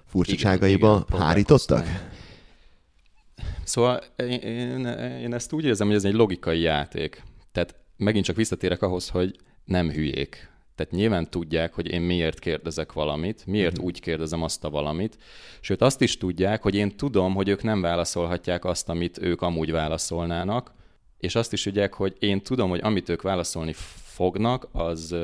[0.05, 1.05] furcsaságaiba.
[1.09, 1.86] Hárítottak?
[3.63, 4.86] Szóval én, én,
[5.21, 7.23] én ezt úgy érzem, hogy ez egy logikai játék.
[7.51, 10.49] Tehát megint csak visszatérek ahhoz, hogy nem hülyék.
[10.75, 13.86] Tehát nyilván tudják, hogy én miért kérdezek valamit, miért uh-huh.
[13.86, 15.17] úgy kérdezem azt a valamit,
[15.59, 19.71] sőt azt is tudják, hogy én tudom, hogy ők nem válaszolhatják azt, amit ők amúgy
[19.71, 20.73] válaszolnának,
[21.17, 23.73] és azt is tudják, hogy én tudom, hogy amit ők válaszolni
[24.18, 25.15] fognak, az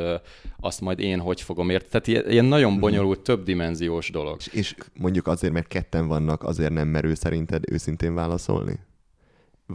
[0.59, 1.91] azt majd én hogy fogom érteni.
[1.91, 2.81] Tehát ilyen, ilyen nagyon mhm.
[2.81, 4.37] bonyolult, többdimenziós dolog.
[4.39, 8.79] És, és mondjuk azért, mert ketten vannak, azért nem merő szerinted őszintén válaszolni?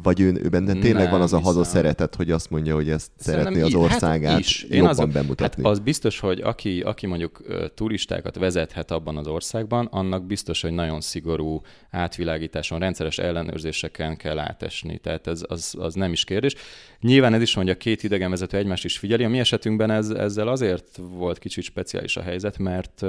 [0.02, 2.90] Vagy ő, ő benne tényleg nem, van az a haza szeretet, hogy azt mondja, hogy
[2.90, 4.62] ezt Szerintem szeretné az hát országát hát is.
[4.62, 5.62] Én jobban az, bemutatni.
[5.62, 7.42] Hát az biztos, hogy aki, aki mondjuk
[7.74, 14.98] turistákat vezethet abban az országban, annak biztos, hogy nagyon szigorú átvilágításon, rendszeres ellenőrzéseken kell átesni.
[14.98, 16.54] Tehát ez az, az nem is kérdés.
[17.00, 19.24] Nyilván ez is mondja, két idegenvezető egymást is figyeli.
[19.24, 23.02] A mi esetünkben ez, ezzel azért volt kicsit speciális a helyzet, mert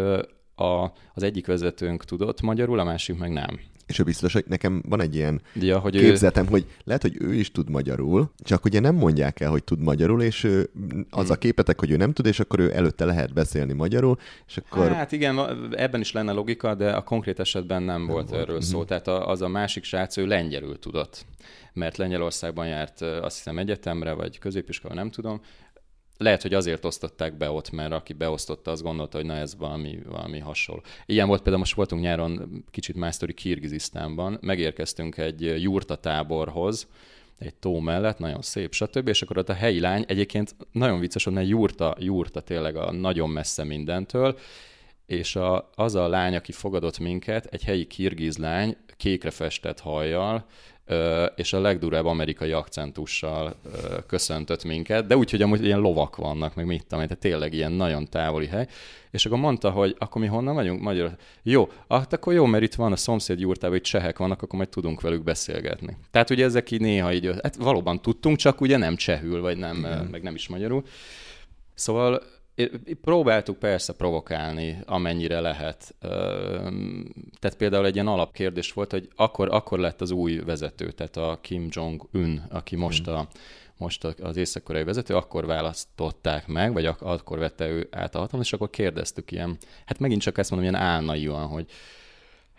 [0.56, 3.60] a, az egyik vezetőnk tudott magyarul, a másik meg nem.
[3.90, 6.50] És ő biztos, hogy nekem van egy ilyen ja, hogy képzetem, ő...
[6.50, 10.22] hogy lehet, hogy ő is tud magyarul, csak ugye nem mondják el, hogy tud magyarul,
[10.22, 10.70] és ő,
[11.10, 11.32] az hmm.
[11.32, 14.18] a képetek, hogy ő nem tud, és akkor ő előtte lehet beszélni magyarul,
[14.48, 14.92] és akkor...
[14.92, 15.40] Hát igen,
[15.72, 18.78] ebben is lenne logika, de a konkrét esetben nem, nem volt, volt erről szó.
[18.78, 18.88] Hmm.
[18.88, 21.26] Tehát az a másik srác, ő lengyelül tudott
[21.74, 25.42] mert Lengyelországban járt azt hiszem egyetemre, vagy középiskola, nem tudom,
[26.20, 30.00] lehet, hogy azért osztották be ott, mert aki beosztotta, azt gondolta, hogy na ez valami,
[30.10, 30.82] valami hasonló.
[31.06, 36.88] Ilyen volt például, most voltunk nyáron kicsit másztori Kirgizisztánban, megérkeztünk egy jurta táborhoz,
[37.38, 39.08] egy tó mellett, nagyon szép, stb.
[39.08, 43.30] És akkor ott a helyi lány, egyébként nagyon vicces, hogy jurta, jurta tényleg a nagyon
[43.30, 44.38] messze mindentől,
[45.06, 50.46] és a, az a lány, aki fogadott minket, egy helyi kirgiz lány, kékre festett hajjal,
[51.36, 53.56] és a legdurább amerikai akcentussal
[54.08, 57.72] köszöntött minket, de úgy, hogy amúgy ilyen lovak vannak, meg mit tudom, tehát tényleg ilyen
[57.72, 58.68] nagyon távoli hely.
[59.12, 60.82] És akkor mondta, hogy akkor mi honnan vagyunk?
[60.82, 61.16] Magyar.
[61.44, 64.70] Jó, hát akkor jó, mert itt van a szomszéd jurtában, hogy csehek vannak, akkor majd
[64.70, 65.98] tudunk velük beszélgetni.
[66.12, 69.78] Tehát ugye ezek így néha így, hát valóban tudtunk, csak ugye nem csehül, vagy nem,
[69.78, 70.08] Igen.
[70.12, 70.84] meg nem is magyarul.
[71.74, 72.22] Szóval
[73.02, 75.96] Próbáltuk persze provokálni, amennyire lehet.
[77.40, 81.38] Tehát például egy ilyen alapkérdés volt, hogy akkor, akkor lett az új vezető, tehát a
[81.42, 83.28] Kim Jong-un, aki most, a,
[83.78, 88.54] most az észak vezető, akkor választották meg, vagy akkor vette ő át a hatalmat, és
[88.54, 91.66] akkor kérdeztük ilyen, hát megint csak ezt mondom, ilyen álnaiúan, hogy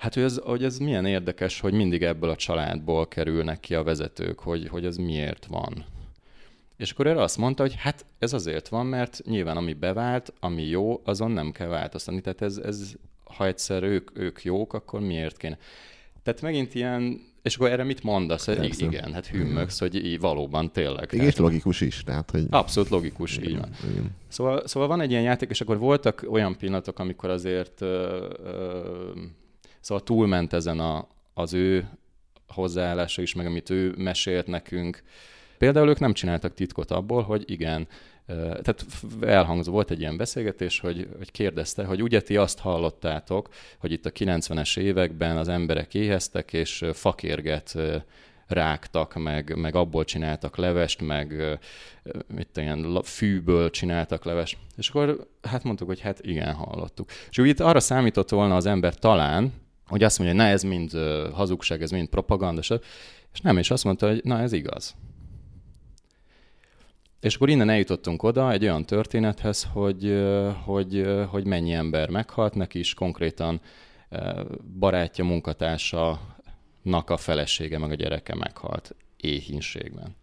[0.00, 3.82] Hát, hogy ez, hogy ez milyen érdekes, hogy mindig ebből a családból kerülnek ki a
[3.82, 5.84] vezetők, hogy, hogy ez miért van.
[6.80, 10.62] És akkor erre azt mondta, hogy hát ez azért van, mert nyilván ami bevált, ami
[10.62, 12.20] jó, azon nem kell változtatni.
[12.20, 12.92] Tehát ez, ez
[13.24, 15.58] ha egyszer ők, ők jók, akkor miért kéne?
[16.22, 18.44] Tehát megint ilyen, és akkor erre mit mondasz?
[18.44, 18.84] Persze.
[18.84, 21.08] Igen, hát hümmögsz, hogy így valóban tényleg.
[21.12, 22.04] Igen, és logikus is.
[22.04, 22.46] Tehát, hogy...
[22.50, 23.70] Abszolút logikus, igen, így van.
[23.90, 24.10] Igen.
[24.28, 29.10] Szóval, szóval van egy ilyen játék, és akkor voltak olyan pillanatok, amikor azért ö, ö,
[29.80, 31.88] szóval túlment ezen a, az ő
[32.48, 35.02] hozzáállása is, meg amit ő mesélt nekünk,
[35.60, 37.88] Például ők nem csináltak titkot abból, hogy igen,
[38.26, 38.84] tehát
[39.20, 43.48] elhangzott, volt egy ilyen beszélgetés, hogy, hogy kérdezte, hogy ugye ti azt hallottátok,
[43.78, 47.76] hogy itt a 90-es években az emberek éheztek, és fakérget
[48.46, 51.58] rágtak, meg, meg abból csináltak levest, meg
[52.34, 54.56] mit ilyen fűből csináltak levest.
[54.76, 57.10] És akkor hát mondtuk, hogy hát igen, hallottuk.
[57.30, 59.52] És úgy itt arra számított volna az ember talán,
[59.86, 60.92] hogy azt mondja, hogy na ez mind
[61.32, 62.60] hazugság, ez mind propaganda,
[63.32, 64.94] és nem, és azt mondta, hogy na ez igaz.
[67.20, 70.24] És akkor innen eljutottunk oda egy olyan történethez, hogy,
[70.64, 73.60] hogy, hogy mennyi ember meghalt, neki is konkrétan
[74.78, 76.20] barátja, munkatársa,
[77.06, 80.16] a felesége meg a gyereke meghalt éhínségben.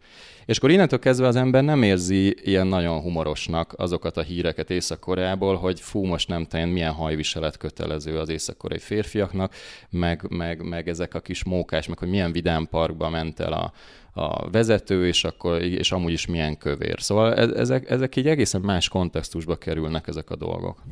[0.46, 5.56] És akkor innentől kezdve az ember nem érzi ilyen nagyon humorosnak azokat a híreket Észak-Koreából,
[5.56, 9.54] hogy fú, most nem tudom, milyen hajviselet kötelező az észak-koreai férfiaknak,
[9.90, 13.74] meg, meg, meg ezek a kis mókás, meg hogy milyen vidám parkba ment el a,
[14.18, 17.02] a vezető, és, akkor, és amúgy is milyen kövér.
[17.02, 20.84] Szóval e, ezek, ezek így egészen más kontextusba kerülnek ezek a dolgok.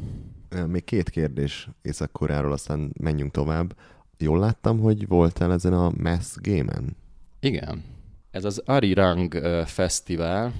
[0.68, 3.76] Még két kérdés Észak-Koreáról, aztán menjünk tovább.
[4.18, 6.96] Jól láttam, hogy voltál ezen a Mass Game-en?
[7.40, 7.84] Igen.
[8.32, 9.34] Ez az Arirang
[9.66, 10.54] Fesztivál,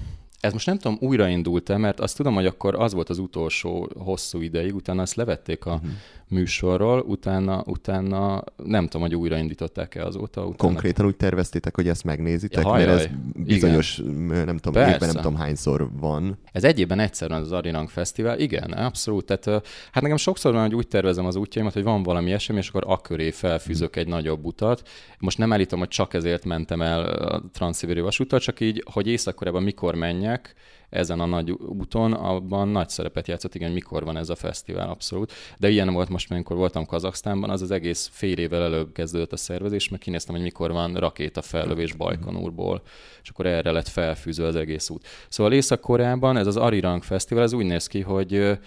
[0.46, 4.40] ez most nem tudom, újraindult-e, mert azt tudom, hogy akkor az volt az utolsó hosszú
[4.40, 5.90] ideig, utána azt levették a uh-huh.
[6.28, 10.40] műsorról, utána, utána nem tudom, hogy újraindították-e azóta.
[10.40, 10.56] Utána...
[10.56, 14.44] Konkrétan úgy terveztétek, hogy ezt megnézitek, ja, mert ez bizonyos, igen.
[14.44, 16.38] nem tudom, évben nem tudom hányszor van.
[16.52, 19.24] Ez egy évben egyszer van az Arirang Fesztivál, igen, abszolút.
[19.24, 22.68] Tehát, hát nekem sokszor van, hogy úgy tervezem az útjaimat, hogy van valami esemény, és
[22.68, 24.02] akkor aköré felfűzök uh-huh.
[24.02, 24.88] egy nagyobb utat.
[25.18, 29.44] Most nem állítom, hogy csak ezért mentem el a Transzibéri vasúttal, csak így, hogy észak
[29.60, 30.54] mikor menjek, filmek
[30.88, 35.32] ezen a nagy úton, abban nagy szerepet játszott, igen, mikor van ez a fesztivál abszolút.
[35.58, 39.36] De ilyen volt most, amikor voltam Kazaksztánban, az az egész fél évvel előbb kezdődött a
[39.36, 42.82] szervezés, mert kinéztem, hogy mikor van rakéta fellövés Bajkonúrból,
[43.22, 45.06] és akkor erre lett felfűző az egész út.
[45.28, 48.58] Szóval Észak-Koreában ez az Arirang Fesztivál, ez úgy néz ki, hogy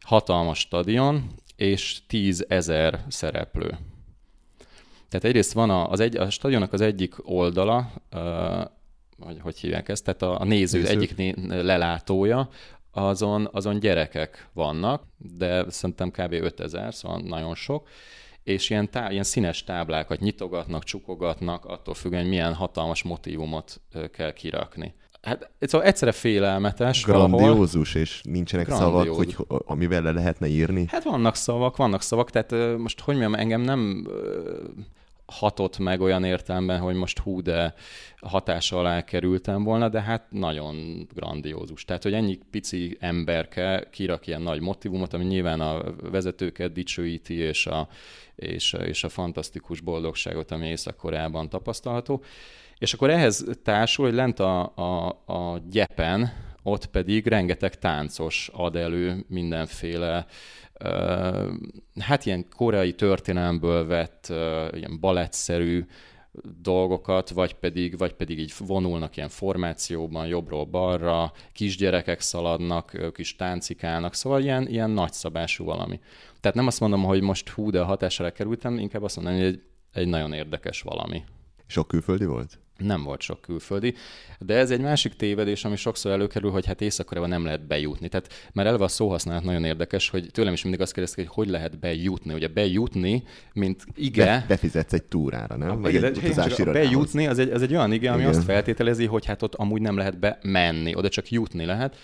[0.00, 3.78] hatalmas stadion, és tízezer szereplő.
[5.08, 7.92] Tehát egyrészt van a, az egy, a stadionnak az egyik oldala,
[9.18, 10.90] vagy hogy hívják ezt, tehát a, a néző, néző.
[10.90, 12.48] egyik né, lelátója,
[12.90, 16.32] azon, azon gyerekek vannak, de szerintem kb.
[16.32, 17.88] 5000, szóval nagyon sok,
[18.42, 23.80] és ilyen, tá, ilyen színes táblákat nyitogatnak, csukogatnak, attól függően, hogy milyen hatalmas motivumot
[24.12, 24.94] kell kirakni.
[25.22, 27.04] Hát szóval egyszerre félelmetes.
[27.04, 28.02] Grandiózus, valahol.
[28.02, 29.32] és nincsenek Grandiózus.
[29.34, 30.86] szavak, hogy amivel le lehetne írni?
[30.88, 34.06] Hát vannak szavak, vannak szavak, tehát most hogy mondjam, engem nem
[35.32, 37.74] hatott meg olyan értelemben, hogy most hú, de
[38.20, 41.84] hatása alá kerültem volna, de hát nagyon grandiózus.
[41.84, 47.66] Tehát, hogy ennyi pici emberke kirak ilyen nagy motivumot, ami nyilván a vezetőket dicsőíti, és
[47.66, 47.88] a,
[48.34, 52.22] és, és a fantasztikus boldogságot, ami Észak-Koreában tapasztalható.
[52.78, 58.76] És akkor ehhez társul, hogy lent a, a, a gyepen, ott pedig rengeteg táncos ad
[58.76, 60.26] elő mindenféle
[61.98, 64.26] hát ilyen koreai történelmből vett
[64.72, 65.84] ilyen balettszerű
[66.62, 73.36] dolgokat, vagy pedig, vagy pedig így vonulnak ilyen formációban jobbról balra, kisgyerekek szaladnak, ők is
[73.36, 76.00] táncikálnak, szóval ilyen, ilyen nagyszabású valami.
[76.40, 79.44] Tehát nem azt mondom, hogy most hú, de a hatására kerültem, inkább azt mondom, hogy
[79.44, 79.62] egy,
[79.92, 81.22] egy nagyon érdekes valami.
[81.66, 82.58] Sok külföldi volt?
[82.78, 83.94] Nem volt sok külföldi,
[84.38, 88.08] de ez egy másik tévedés, ami sokszor előkerül, hogy hát észak nem lehet bejutni.
[88.08, 91.48] Tehát már eleve a szóhasználat nagyon érdekes, hogy tőlem is mindig azt kérdezték, hogy hogy
[91.48, 92.34] lehet bejutni.
[92.34, 93.22] Ugye bejutni,
[93.52, 94.24] mint ige...
[94.24, 95.80] Be, befizetsz egy túrára, nem?
[95.80, 98.34] Vagy egy utazási bejutni, az egy, az egy olyan ige, ami Igen.
[98.34, 101.96] azt feltételezi, hogy hát ott amúgy nem lehet bemenni, oda csak jutni lehet.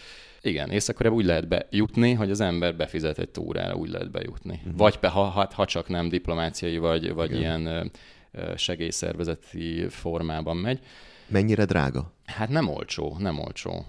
[0.43, 4.61] Igen, észak úgy lehet bejutni, hogy az ember befizet egy túrára, úgy lehet bejutni.
[4.65, 4.77] Uh-huh.
[4.77, 7.91] Vagy be, ha, ha, ha csak nem diplomáciai, vagy, vagy ilyen
[8.57, 10.81] segélyszervezeti formában megy.
[11.27, 12.15] Mennyire drága?
[12.25, 13.85] Hát nem olcsó, nem olcsó.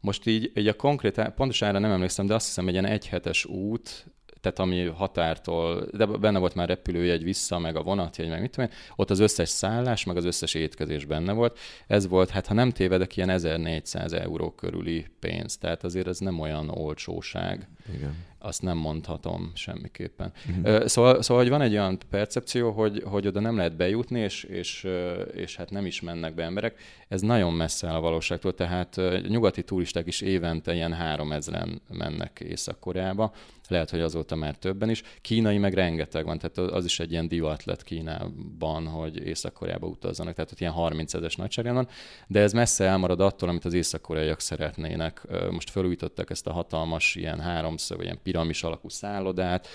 [0.00, 3.44] Most így, így a konkrét, pontos ára nem emlékszem, de azt hiszem egy ilyen egyhetes
[3.44, 4.06] út,
[4.40, 8.70] tehát ami határtól, de benne volt már repülőjegy vissza, meg a vonatjegy, meg mit tudom
[8.70, 11.58] én, ott az összes szállás, meg az összes étkezés benne volt.
[11.86, 16.40] Ez volt, hát ha nem tévedek, ilyen 1400 euró körüli pénz, tehát azért ez nem
[16.40, 17.68] olyan olcsóság.
[17.94, 20.32] Igen azt nem mondhatom semmiképpen.
[20.48, 20.86] Uh-huh.
[20.86, 24.86] Szóval, szóval, hogy van egy olyan percepció, hogy, hogy oda nem lehet bejutni, és, és,
[25.34, 26.80] és hát nem is mennek be emberek.
[27.08, 33.32] Ez nagyon messze a valóságtól, tehát nyugati turisták is évente ilyen három ezeren mennek Észak-Koreába,
[33.68, 35.02] lehet, hogy azóta már többen is.
[35.20, 40.34] Kínai meg rengeteg van, tehát az is egy ilyen divat lett Kínában, hogy Észak-Koreába utazzanak,
[40.34, 41.88] tehát ott ilyen 30 ezes nagyságrend van,
[42.26, 45.26] de ez messze elmarad attól, amit az észak-koreaiak szeretnének.
[45.50, 49.68] Most felújították ezt a hatalmas ilyen háromszög, vagy ilyen piramis alakú szállodát,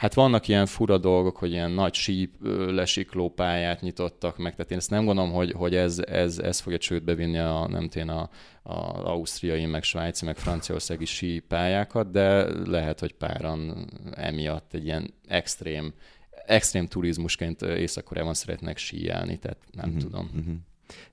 [0.00, 2.34] Hát vannak ilyen fura dolgok, hogy ilyen nagy síp
[2.68, 6.78] lesikló pályát nyitottak meg, tehát én ezt nem gondolom, hogy, hogy ez, ez, ez fogja
[6.78, 8.30] csődbe vinni a, nem tén a,
[8.62, 15.94] a ausztriai, meg svájci, meg franciaországi sípályákat, de lehet, hogy páran emiatt egy ilyen extrém,
[16.46, 20.30] extrém turizmusként Észak-Koreában szeretnek síelni, tehát nem uh-huh, tudom.
[20.34, 20.54] Uh-huh.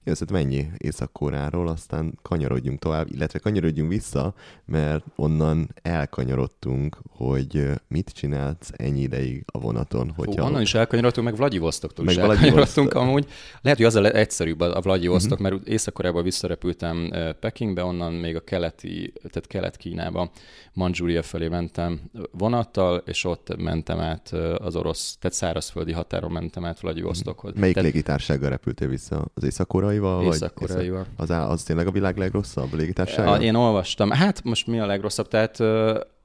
[0.03, 4.34] Jó, szóval mennyi Észak-Koreáról, aztán kanyarodjunk tovább, illetve kanyarodjunk vissza,
[4.65, 10.13] mert onnan elkanyarodtunk, hogy mit csinálsz ennyi ideig a vonaton.
[10.15, 10.41] Hogyha...
[10.41, 13.28] Hú, onnan is elkanyarodtunk, meg Vladivostoktól meg is elkanyarodtunk amúgy.
[13.61, 15.49] Lehet, hogy az egyszerűbb a Vladivostok, uh-huh.
[15.49, 20.32] mert Észak-Koreába visszarepültem Pekingbe, onnan még a keleti, tehát kelet-Kínába,
[20.73, 22.01] Manzsúria felé mentem
[22.32, 27.53] vonattal, és ott mentem át az orosz, tehát szárazföldi határon mentem át Vladivostokhoz.
[27.55, 27.91] Melyik tehát...
[27.91, 29.25] légitársággal repültél vissza?
[29.34, 30.24] Az észak-koreaival?
[30.26, 31.05] Észak-koreaival.
[31.15, 33.41] Az, az tényleg a világ legrosszabb légitársága?
[33.41, 34.09] Én olvastam.
[34.09, 35.28] Hát most mi a legrosszabb?
[35.28, 35.59] Tehát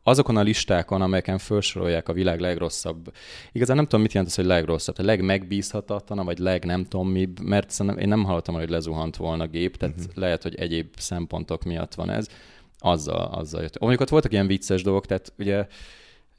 [0.02, 3.12] azokon a listákon, amelyeken felsorolják a világ legrosszabb,
[3.52, 7.28] igazán nem tudom, mit jelent az, hogy legrosszabb, a legmegbízhatatlanabb, vagy leg nem tudom mi,
[7.42, 10.14] mert szerintem én nem hallottam, hogy lezuhant volna a gép, tehát uh-huh.
[10.14, 12.26] lehet, hogy egyéb szempontok miatt van ez.
[12.78, 13.78] Azzal, azzal jött.
[13.78, 15.66] Mondjuk ott voltak ilyen vicces dolgok, tehát ugye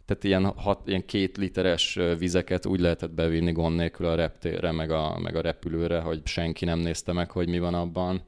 [0.06, 4.92] tehát ilyen, hat, ilyen két literes vizeket úgy lehetett bevinni gond nélkül a reptérre, meg
[4.92, 8.22] a, meg a repülőre, hogy senki nem nézte meg, hogy mi van abban.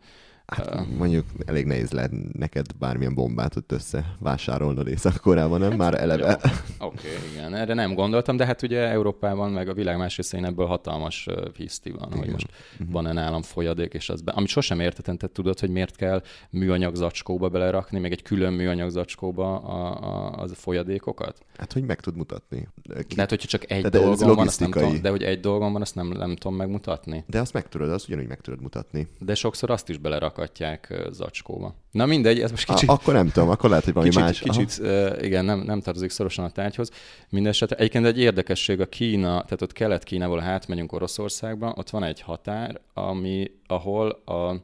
[0.45, 5.73] Hát, mondjuk elég nehéz lehet neked bármilyen bombát ott összevásárolnod Észak-Koreában, nem?
[5.73, 6.33] Már eleve.
[6.33, 10.45] Oké, okay, igen, erre nem gondoltam, de hát ugye Európában, meg a világ más részein
[10.45, 12.19] ebből hatalmas hiszti van, igen.
[12.19, 12.91] hogy most uh-huh.
[12.91, 14.31] van-e nálam folyadék, és az be...
[14.31, 18.89] Amit sosem értettem, te tudod, hogy miért kell műanyag zacskóba belerakni, még egy külön műanyag
[18.89, 21.45] zacskóba a, a, a folyadékokat?
[21.57, 22.67] Hát, hogy meg tud mutatni.
[23.07, 23.15] Ki...
[23.17, 25.81] Hát, hogyha csak egy de dolgon van, azt nem tudom, de hogy egy dolgon van,
[25.81, 27.23] azt nem, nem tudom megmutatni.
[27.27, 29.07] De azt meg tudod, azt ugyanúgy meg tudod mutatni.
[29.19, 31.75] De sokszor azt is belerak rakatják zacskóba.
[31.91, 32.89] Na mindegy, ez most kicsit...
[32.89, 34.39] A, akkor nem tudom, akkor lehet, hogy valami kicsit, más.
[34.39, 36.91] Kicsit, uh, igen, nem, nem tartozik szorosan a tárgyhoz.
[37.29, 42.81] Mindenesetre egyébként egy érdekesség a Kína, tehát ott Kelet-Kínából átmegyünk Oroszországba, ott van egy határ,
[42.93, 44.55] ami, ahol a,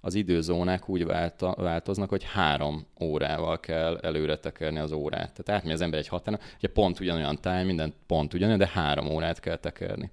[0.00, 5.32] az időzónák úgy válta, változnak, hogy három órával kell előre tekerni az órát.
[5.32, 9.06] Tehát átmegy az ember egy határon, ugye pont ugyanolyan táj, minden pont ugyanolyan, de három
[9.10, 10.10] órát kell tekerni.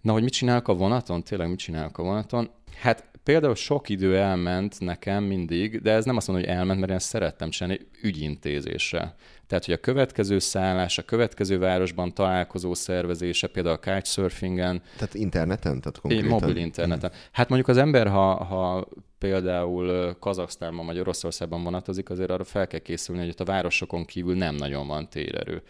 [0.00, 1.22] Na, hogy mit csinálok a vonaton?
[1.22, 2.50] Tényleg mit csinálok a vonaton?
[2.80, 6.92] Hát például sok idő elment nekem mindig, de ez nem azt mondom, hogy elment, mert
[6.92, 9.14] én szerettem csinálni ügyintézésre.
[9.46, 14.82] Tehát, hogy a következő szállás, a következő városban találkozó szervezése, például a couchsurfingen.
[14.96, 15.80] Tehát interneten?
[15.80, 16.28] Tehát konkrétan?
[16.28, 17.10] Mobil interneten.
[17.14, 17.18] Mm.
[17.32, 22.80] Hát mondjuk az ember, ha, ha például Kazaksztánban vagy Oroszországban vonatozik, azért arra fel kell
[22.80, 25.62] készülni, hogy ott a városokon kívül nem nagyon van térerő.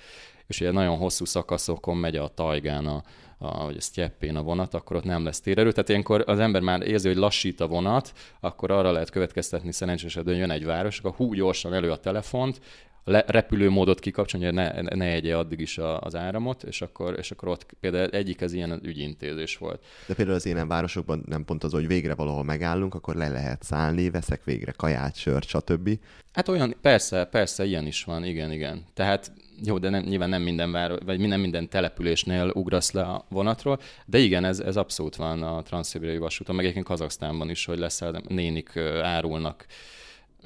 [0.47, 3.03] És ugye nagyon hosszú szakaszokon megy a tajgán a,
[3.43, 5.73] a, vagy a sztyeppén a vonat, akkor ott nem lesz térerő.
[5.73, 10.15] Tehát ilyenkor az ember már érzi, hogy lassít a vonat, akkor arra lehet következtetni szerencsés
[10.15, 12.61] hogy jön egy város, akkor hú, gyorsan elő a telefont,
[13.05, 17.49] a repülőmódot kikapcsolni, hogy ne, ne egye addig is az áramot, és akkor, és akkor
[17.49, 19.85] ott például egyik az ilyen ügyintézés volt.
[20.07, 23.63] De például az ilyen városokban nem pont az, hogy végre valahol megállunk, akkor le lehet
[23.63, 25.99] szállni, veszek végre kaját, sört, stb.
[26.33, 28.85] Hát olyan, persze, persze, ilyen is van, igen, igen.
[28.95, 29.33] Tehát
[29.65, 33.81] jó, de nem, nyilván nem minden, vár, vagy minden, minden településnél ugrasz le a vonatról,
[34.07, 38.03] de igen, ez, ez abszolút van a transzszibériai vasúton, meg egyébként Kazaksztánban is, hogy lesz,
[38.29, 39.67] nénik árulnak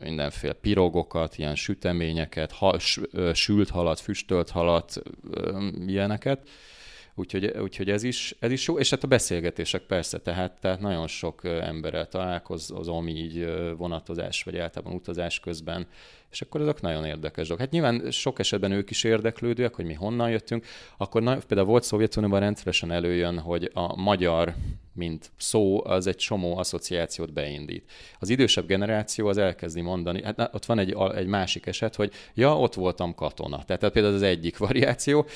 [0.01, 2.79] mindenféle pirogokat, ilyen süteményeket, ha,
[3.33, 5.03] sült halat, füstölt halat,
[5.87, 6.49] ilyeneket.
[7.19, 11.07] Úgyhogy, úgyhogy ez, is, ez is jó, és hát a beszélgetések persze, tehát, tehát nagyon
[11.07, 15.87] sok emberrel találkozom így vonatozás, vagy általában utazás közben,
[16.31, 17.65] és akkor azok nagyon érdekes dolgok.
[17.65, 20.67] Hát nyilván sok esetben ők is érdeklődőek, hogy mi honnan jöttünk,
[20.97, 24.55] akkor na, például volt Szovjetunióban rendszeresen előjön, hogy a magyar,
[24.93, 27.91] mint szó, az egy csomó asszociációt beindít.
[28.19, 32.59] Az idősebb generáció az elkezdi mondani, hát ott van egy, egy másik eset, hogy ja,
[32.59, 33.65] ott voltam katona.
[33.65, 35.27] Tehát például az egyik variáció,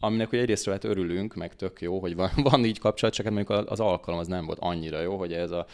[0.00, 3.34] aminek hogy egyrésztről hát örülünk, meg tök jó, hogy van, van így kapcsolat, csak hát
[3.34, 5.66] mondjuk az alkalom az nem volt annyira jó, hogy ez a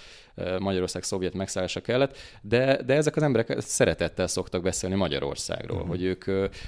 [0.59, 5.91] Magyarország szovjet megszállása kellett, de, de ezek az emberek szeretettel szoktak beszélni Magyarországról, uh-huh.
[5.91, 6.25] hogy ők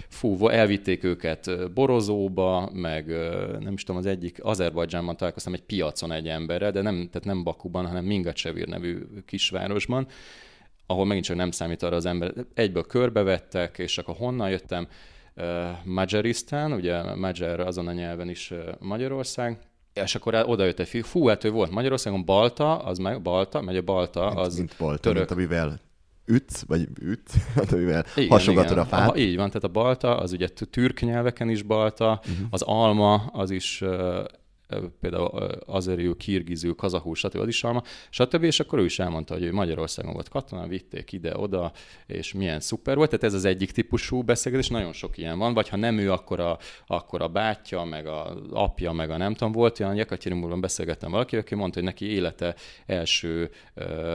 [0.08, 3.06] fú, elvitték őket Borozóba, meg
[3.60, 7.42] nem is tudom, az egyik Azerbajdzsánban találkoztam egy piacon egy emberrel, de nem, tehát nem
[7.42, 10.06] Bakuban, hanem Mingacsevir nevű kisvárosban,
[10.86, 12.32] ahol megint csak nem számít arra az ember.
[12.54, 14.88] Egyből körbevettek, és akkor honnan jöttem,
[15.84, 19.58] Magyarisztán, ugye Magyar azon a nyelven is Magyarország,
[19.92, 23.60] és akkor oda jött egy fiú, fú, hát ő volt Magyarországon, Balta, az meg, Balta,
[23.60, 25.18] megy a Balta, az mint Balta, török.
[25.18, 25.80] Mint amivel
[26.28, 28.82] üt, vagy üt, hát amivel igen, hasogatod igen.
[28.82, 29.08] a fát.
[29.08, 32.46] Aha, így van, tehát a balta, az ugye türk nyelveken is balta, uh-huh.
[32.50, 33.84] az alma, az is
[35.00, 35.26] például
[35.66, 37.36] azeriül, kirgizül, kazahul, stb.
[37.36, 38.42] az is alma, stb.
[38.42, 41.72] És akkor ő is elmondta, hogy ő Magyarországon volt katona, vitték ide-oda,
[42.06, 43.08] és milyen szuper volt.
[43.10, 46.40] Tehát ez az egyik típusú beszélgetés, nagyon sok ilyen van, vagy ha nem ő, akkor
[46.40, 51.10] a, akkor a bátyja, meg a apja, meg a nem tudom, volt olyan, Jekaterinburgban beszélgettem
[51.10, 52.54] valaki, aki mondta, hogy neki élete
[52.86, 53.50] első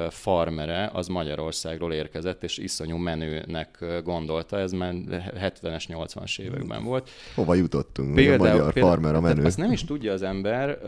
[0.10, 4.94] farmere az Magyarországról érkezett, és iszonyú menőnek gondolta, ez már
[5.40, 7.10] 70-es, 80-as években volt.
[7.36, 8.16] Hova jutottunk?
[8.16, 9.44] Például, a magyar például, farmer a menő.
[9.44, 10.80] Azt nem is tudja az ember, ember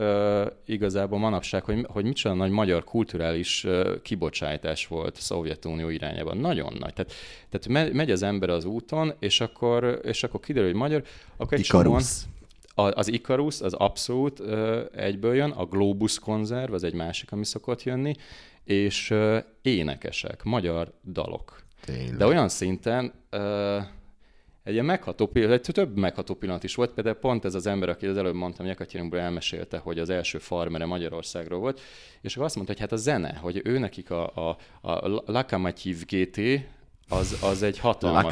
[0.65, 6.37] igazából manapság, hogy, hogy micsoda nagy magyar kulturális uh, kibocsátás volt a Szovjetunió irányában.
[6.37, 6.93] Nagyon nagy.
[6.93, 7.13] Tehát,
[7.49, 11.03] tehát megy az ember az úton, és akkor, és akkor kiderül, hogy magyar,
[11.37, 12.01] akkor egy csomóan,
[12.75, 14.41] az Icarus, az abszolút
[14.95, 18.13] egyből jön, a Globus konzerv, az egy másik, ami szokott jönni,
[18.63, 19.13] és
[19.61, 21.63] énekesek, magyar dalok.
[21.85, 22.15] Tényleg.
[22.15, 23.13] De olyan szinten,
[24.65, 27.89] egy ilyen megható pillanat, egy több megható pillanat is volt, például pont ez az ember,
[27.89, 31.81] aki az előbb mondtam, Jekaterinból elmesélte, hogy az első farmere Magyarországról volt,
[32.21, 34.57] és akkor azt mondta, hogy hát a zene, hogy ő nekik a, a,
[34.89, 36.39] a Lakamatyív GT,
[37.09, 38.23] az, az egy hatalmas...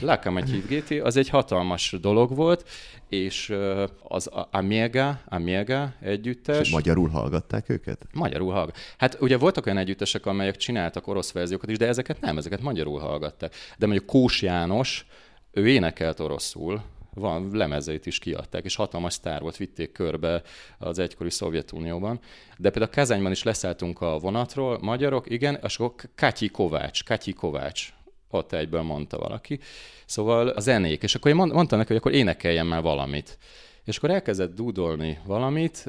[0.00, 2.68] Lakamatyív GT, az egy hatalmas dolog volt,
[3.08, 3.54] és
[4.02, 6.60] az Amiga, Amiga együttes...
[6.60, 8.06] És magyarul hallgatták őket?
[8.12, 8.76] Magyarul hallgat.
[8.98, 12.98] Hát ugye voltak olyan együttesek, amelyek csináltak orosz verziókat is, de ezeket nem, ezeket magyarul
[12.98, 13.54] hallgatták.
[13.78, 15.06] De mondjuk Kós János,
[15.52, 16.82] ő énekelt oroszul,
[17.14, 20.42] van, lemezeit is kiadták, és hatalmas sztár volt, vitték körbe
[20.78, 22.20] az egykori Szovjetunióban.
[22.58, 27.92] De például Kazányban is leszálltunk a vonatról, magyarok, igen, és akkor Katyi Kovács, Katyi Kovács,
[28.30, 29.58] ott egyből mondta valaki.
[30.06, 33.38] Szóval a zenék, és akkor én mondtam neki, hogy akkor énekeljen már valamit.
[33.84, 35.84] És akkor elkezdett dúdolni valamit,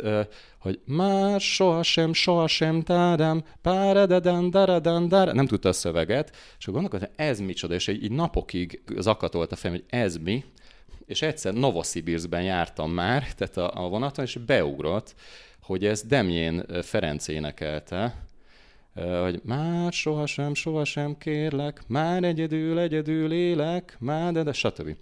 [0.59, 7.25] hogy már sohasem, sohasem tádám, páradadan, daradan, dar, nem tudta a szöveget, és akkor gondolkodtam,
[7.25, 10.43] ez micsoda, és így, így napokig zakatolt a fejem, hogy ez mi,
[11.05, 15.15] és egyszer Novosibirskben jártam már, tehát a, a vonaton, és beugrott,
[15.61, 18.25] hogy ez Demjén Ferenc énekelte,
[19.21, 24.95] hogy már sohasem, sohasem kérlek, már egyedül, egyedül élek, már de, de stb.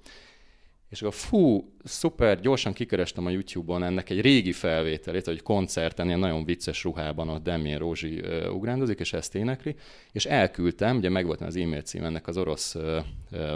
[0.91, 6.19] És akkor fú, szuper, gyorsan kikerestem a YouTube-on ennek egy régi felvételét, hogy koncerten, ilyen
[6.19, 9.75] nagyon vicces ruhában a Demien Rózsi uh, ugrándozik, és ezt énekli,
[10.11, 13.03] és elküldtem, ugye megvoltam az e-mail cím ennek az orosz uh,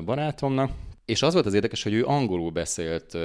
[0.06, 0.72] barátomnak,
[1.06, 3.22] és az volt az érdekes, hogy ő angolul beszélt uh,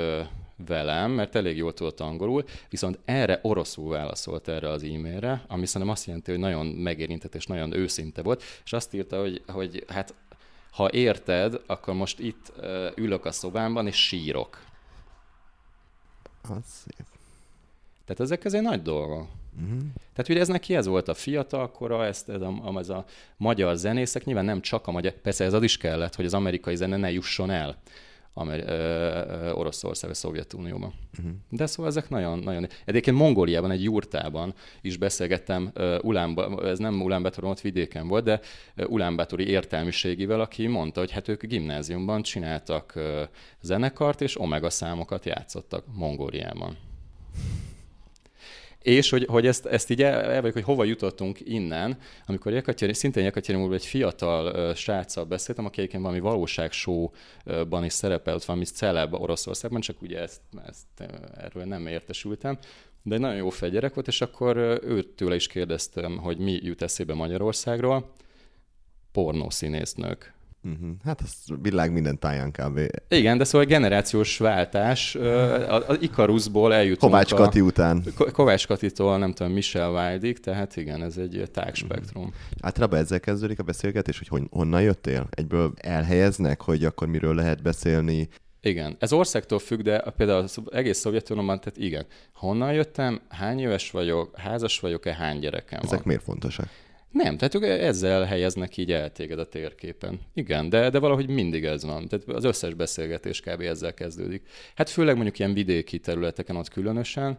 [0.67, 5.91] velem, mert elég jól tudott angolul, viszont erre oroszul válaszolt erre az e-mailre, ami szerintem
[5.91, 10.15] azt jelenti, hogy nagyon megérintett és nagyon őszinte volt, és azt írta, hogy, hogy hát
[10.71, 12.53] ha érted, akkor most itt
[12.95, 14.63] ülök a szobámban, és sírok.
[16.43, 17.07] Az szép.
[18.05, 19.29] Tehát ezek egy nagy dolgok.
[19.63, 19.79] Uh-huh.
[20.13, 23.05] Tehát ugye ez neki ez volt a fiatalkora, ezt, ez a, ez a
[23.37, 26.77] magyar zenészek, nyilván nem csak a magyar, persze ez az is kellett, hogy az amerikai
[26.77, 27.77] zene ne jusson el
[28.33, 30.93] Amer- ö, Oroszország vagy Szovjetunióban.
[31.19, 31.35] Uh-huh.
[31.49, 32.67] De szóval ezek nagyon, nagyon...
[32.85, 38.41] Egyébként Mongóliában, egy jurtában is beszélgettem, uh, Ulánba, ez nem Ulánbátoron, ott vidéken volt, de
[38.87, 43.23] Ulánbátori értelmiségivel, aki mondta, hogy hát ők gimnáziumban csináltak uh,
[43.61, 46.77] zenekart, és omega számokat játszottak Mongóliában.
[48.83, 53.73] És hogy, hogy ezt, ezt így el, hogy hova jutottunk innen, amikor Jekatyerin, szintén Jekatyerin
[53.73, 60.03] egy fiatal uh, sráccal beszéltem, aki egyébként valami valóságsóban is szerepelt, valami celeb Oroszországban, csak
[60.03, 62.59] ugye ezt, ezt, erről nem értesültem,
[63.03, 67.15] de egy nagyon jó fegyerek volt, és akkor őtől is kérdeztem, hogy mi jut eszébe
[67.15, 68.13] Magyarországról.
[69.13, 70.35] Pornószínésznők.
[70.63, 70.91] Uh-huh.
[71.05, 72.81] Hát az világ minden táján kb.
[73.09, 75.15] Igen, de szóval generációs váltás.
[75.87, 77.63] Az Ikarusból eljutunk Kovács Kati a...
[77.63, 78.05] után.
[78.33, 82.23] Kovács Katitól, nem tudom, Michel Wildig, tehát igen, ez egy tágspektrum.
[82.23, 82.39] Uh-huh.
[82.61, 85.27] Általában ezzel kezdődik a beszélgetés, hogy hon, honnan jöttél?
[85.31, 88.29] Egyből elhelyeznek, hogy akkor miről lehet beszélni?
[88.63, 92.07] Igen, ez országtól függ, de például az egész Szovjetunióban, tehát igen.
[92.35, 96.03] Honnan jöttem, hány éves vagyok, házas vagyok-e, hány gyerekem Ezek van?
[96.05, 96.69] miért fontosak?
[97.11, 100.21] Nem, tehát ők ezzel helyeznek így el téged a térképen.
[100.35, 102.09] Igen, de, de valahogy mindig ez van.
[102.09, 103.61] Tehát az összes beszélgetés kb.
[103.61, 104.43] ezzel kezdődik.
[104.75, 107.39] Hát főleg mondjuk ilyen vidéki területeken ott különösen,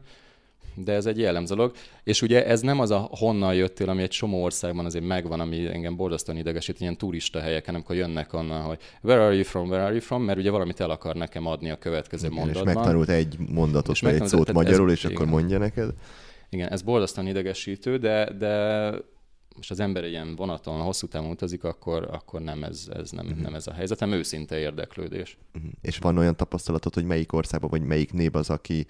[0.76, 1.72] de ez egy jellemző dolog.
[2.04, 5.66] És ugye ez nem az a honnan jöttél, ami egy csomó országban azért megvan, ami
[5.66, 9.84] engem borzasztóan idegesít, ilyen turista helyeken, amikor jönnek onnan, hogy where are you from, where
[9.84, 12.68] are you from, mert ugye valamit el akar nekem adni a következő Igen, mondatban.
[12.68, 15.16] És megtanult egy mondatot, és vagy egy szót magyarul, ez, és igen.
[15.16, 15.90] akkor mondja neked.
[16.50, 18.94] Igen, ez borzasztóan idegesítő, de, de
[19.56, 23.42] most az ember ilyen vonaton hosszú távon utazik, akkor, akkor nem, ez, ez nem, uh-huh.
[23.42, 25.38] nem ez a helyzet, hanem őszinte érdeklődés.
[25.54, 25.72] Uh-huh.
[25.82, 28.86] És van olyan tapasztalatod, hogy melyik országban, vagy melyik nép az, aki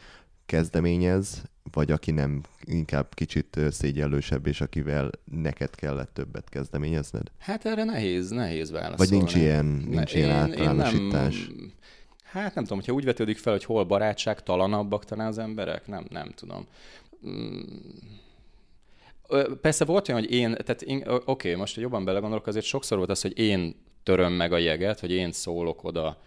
[0.45, 7.32] kezdeményez, vagy aki nem inkább kicsit szégyellősebb, és akivel neked kellett többet kezdeményezned?
[7.38, 8.97] Hát erre nehéz, nehéz válaszolni.
[8.97, 11.47] Vagy nincs ilyen, nincs ilyen én, általánosítás?
[11.47, 11.74] Én nem,
[12.24, 16.05] hát nem tudom, hogyha úgy vetődik fel, hogy hol barátság talanabbak talán az emberek, nem,
[16.09, 16.68] nem tudom.
[19.62, 23.10] Persze volt olyan, hogy én, tehát én, oké, okay, most jobban belegondolok, azért sokszor volt
[23.10, 26.22] az, hogy én töröm meg a jeget, hogy én szólok oda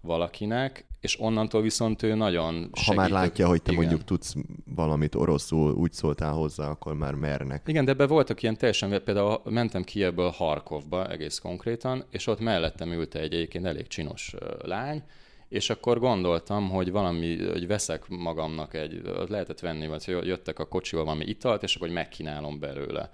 [0.00, 2.70] valakinek, és onnantól viszont ő nagyon.
[2.86, 3.84] Ha már látja, hogy te igen.
[3.84, 4.34] mondjuk tudsz
[4.74, 7.62] valamit oroszul, úgy szóltál hozzá, akkor már mernek.
[7.66, 12.40] Igen, de ebben voltak ilyen teljesen, például mentem ki ebből Harkovba egész konkrétan, és ott
[12.40, 15.02] mellettem ült egy egyébként elég csinos lány,
[15.50, 21.04] és akkor gondoltam, hogy valami, hogy veszek magamnak egy, lehetett venni, vagy jöttek a kocsival
[21.04, 23.10] valami italt, és akkor hogy megkínálom belőle.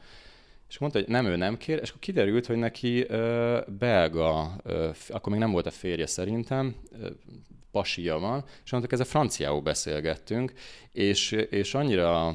[0.68, 4.90] És mondta, hogy nem, ő nem kér, és akkor kiderült, hogy neki ö, belga, ö,
[5.08, 7.08] akkor még nem volt a férje szerintem, ö,
[7.76, 10.52] pasia van, és mondtuk, ez a franciául beszélgettünk,
[10.92, 12.34] és, és annyira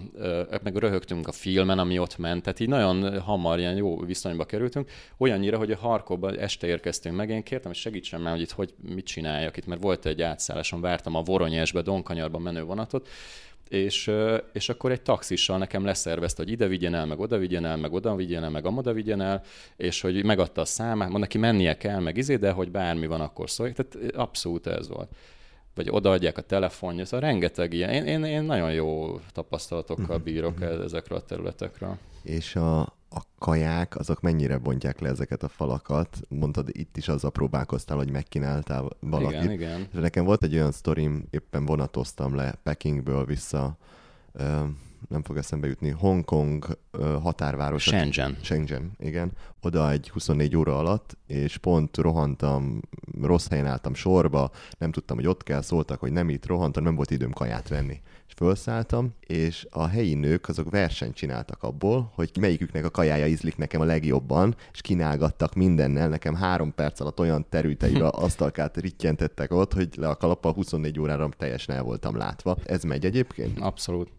[0.63, 4.89] meg röhögtünk a filmen, ami ott ment, tehát így nagyon hamar ilyen jó viszonyba kerültünk,
[5.17, 8.73] olyannyira, hogy a Harkóban este érkeztünk meg, én kértem, hogy segítsen már, hogy itt hogy
[8.81, 13.07] mit csináljak itt, mert volt egy átszálláson, vártam a Voronyesbe, Donkanyarban menő vonatot,
[13.71, 14.11] és,
[14.53, 17.93] és akkor egy taxissal nekem leszervezte, hogy ide vigyen el, meg oda vigyen el, meg
[17.93, 19.43] oda vigyen el, meg amoda vigyen el,
[19.75, 23.21] és hogy megadta a számát, mond neki mennie kell, meg izé, de hogy bármi van,
[23.21, 23.71] akkor szólj.
[23.71, 25.09] Tehát abszolút ez volt.
[25.75, 27.89] Vagy odaadják a telefonja, szóval rengeteg ilyen.
[27.89, 30.23] Én, én, én nagyon jó tapasztalatokkal mhm.
[30.23, 30.81] bírok mhm.
[30.81, 31.97] ezekről a területekről.
[32.23, 36.19] És a, a kaják, azok mennyire bontják le ezeket a falakat?
[36.29, 39.41] Mondtad, itt is azzal próbálkoztál, hogy megkínáltál valakit.
[39.41, 39.87] Igen, igen.
[39.93, 43.77] És nekem volt egy olyan sztorim, éppen vonatoztam le Pekingből vissza,
[45.09, 46.77] nem fog eszembe jutni, Hongkong
[47.21, 47.83] határváros.
[47.83, 48.37] Shenzhen.
[48.41, 49.31] Shenzhen, igen.
[49.61, 52.79] Oda egy 24 óra alatt, és pont rohantam,
[53.21, 56.95] rossz helyen álltam sorba, nem tudtam, hogy ott kell, szóltak, hogy nem itt rohantam, nem
[56.95, 62.31] volt időm kaját venni és felszálltam, és a helyi nők azok versenyt csináltak abból, hogy
[62.39, 67.45] melyiküknek a kajája ízlik nekem a legjobban, és kínálgattak mindennel, nekem három perc alatt olyan
[67.49, 72.57] terülteire asztalkát rittyentettek ott, hogy le a kalappal 24 órára teljesen el voltam látva.
[72.65, 73.59] Ez megy egyébként?
[73.59, 74.09] Abszolút.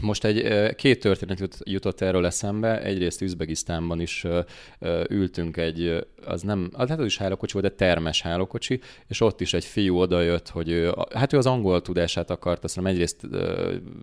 [0.00, 2.82] Most egy két történet jutott erről eszembe.
[2.82, 4.26] Egyrészt Üzbegisztánban is
[5.08, 9.54] ültünk egy, az nem, hát az is hálókocsi volt, de termes hálókocsi, és ott is
[9.54, 13.26] egy fiú odajött, hogy ő, hát ő az angol tudását akart, azt egyrészt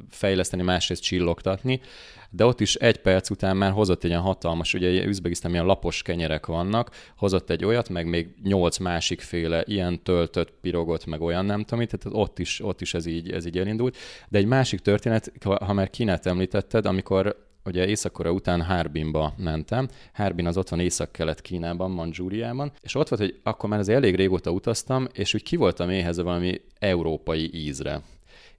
[0.10, 1.82] fejleszteni, másrészt csillogtatni,
[2.30, 6.02] de ott is egy perc után már hozott egy ilyen hatalmas, ugye Üzbegisztán ilyen lapos
[6.02, 11.46] kenyerek vannak, hozott egy olyat, meg még nyolc másik féle ilyen töltött pirogot, meg olyan
[11.46, 13.98] nem tudom, tehát ott is, ott is ez így, ez így elindult.
[14.30, 19.88] De egy másik történet, ha már Kínát említetted, amikor ugye észak után Harbinba mentem.
[20.14, 24.16] Harbin az ott van észak-kelet Kínában, Manzsúriában, és ott volt, hogy akkor már az elég
[24.16, 28.02] régóta utaztam, és úgy ki voltam éhez valami európai ízre.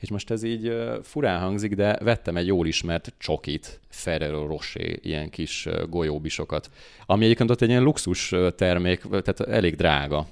[0.00, 0.72] És most ez így
[1.02, 6.70] furán hangzik, de vettem egy jól ismert csokit, Ferrero Rocher, ilyen kis golyóbisokat,
[7.06, 10.26] ami egyébként ott egy ilyen luxus termék, tehát elég drága.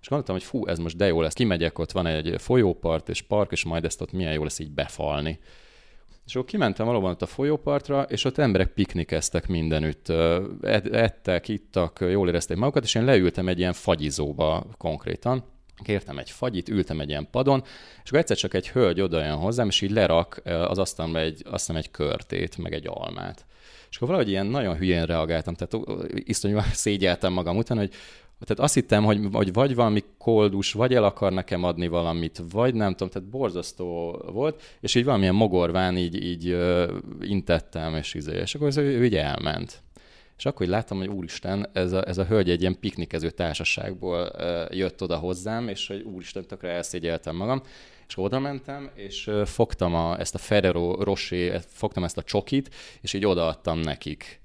[0.00, 3.22] És gondoltam, hogy fú, ez most de jó lesz, kimegyek, ott van egy folyópart és
[3.22, 5.38] park, és majd ezt ott milyen jó lesz így befalni.
[6.26, 10.08] És akkor kimentem valóban ott a folyópartra, és ott emberek piknikeztek mindenütt.
[10.90, 15.44] Ettek, ittak, jól érezték magukat, és én leültem egy ilyen fagyizóba konkrétan,
[15.82, 17.62] kértem egy fagyit, ültem egy ilyen padon,
[18.02, 21.66] és akkor egyszer csak egy hölgy odajön hozzám, és így lerak az asztalomra egy, azt
[21.66, 23.46] hiszem egy körtét, meg egy almát.
[23.90, 27.92] És akkor valahogy ilyen nagyon hülyén reagáltam, tehát iszonyúan szégyeltem magam után, hogy
[28.44, 32.74] tehát azt hittem, hogy, hogy vagy valami koldus, vagy el akar nekem adni valamit, vagy
[32.74, 36.56] nem tudom, tehát borzasztó volt, és így valamilyen mogorván így, így
[37.20, 39.82] intettem, és, izé, és akkor ő, ő így elment.
[40.42, 44.32] És akkor így láttam, hogy úristen, ez a, ez a hölgy egy ilyen piknikező társaságból
[44.70, 47.62] jött oda hozzám, és hogy úristen, tökre elszégyeltem magam.
[48.08, 53.12] És oda mentem, és fogtam a, ezt a Ferrero Rocher, fogtam ezt a csokit, és
[53.12, 54.40] így odaadtam nekik.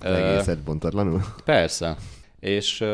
[0.00, 1.22] Egészet bontatlanul?
[1.44, 1.96] Persze
[2.42, 2.84] és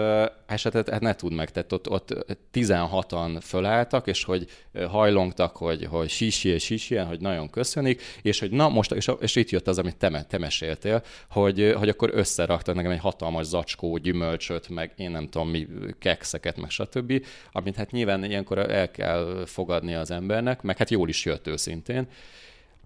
[0.54, 2.14] és hát, ne tud meg, tehát ott, ott
[2.52, 4.46] 16-an fölálltak, és hogy
[4.88, 9.50] hajlongtak, hogy, hogy sísi, sísi, hogy nagyon köszönik, és hogy na most, és, és itt
[9.50, 14.68] jött az, amit te, te meséltél, hogy, hogy akkor összeraktak nekem egy hatalmas zacskó gyümölcsöt,
[14.68, 15.66] meg én nem tudom mi,
[15.98, 21.08] kekszeket, meg stb., amit hát nyilván ilyenkor el kell fogadni az embernek, meg hát jól
[21.08, 22.08] is jött őszintén,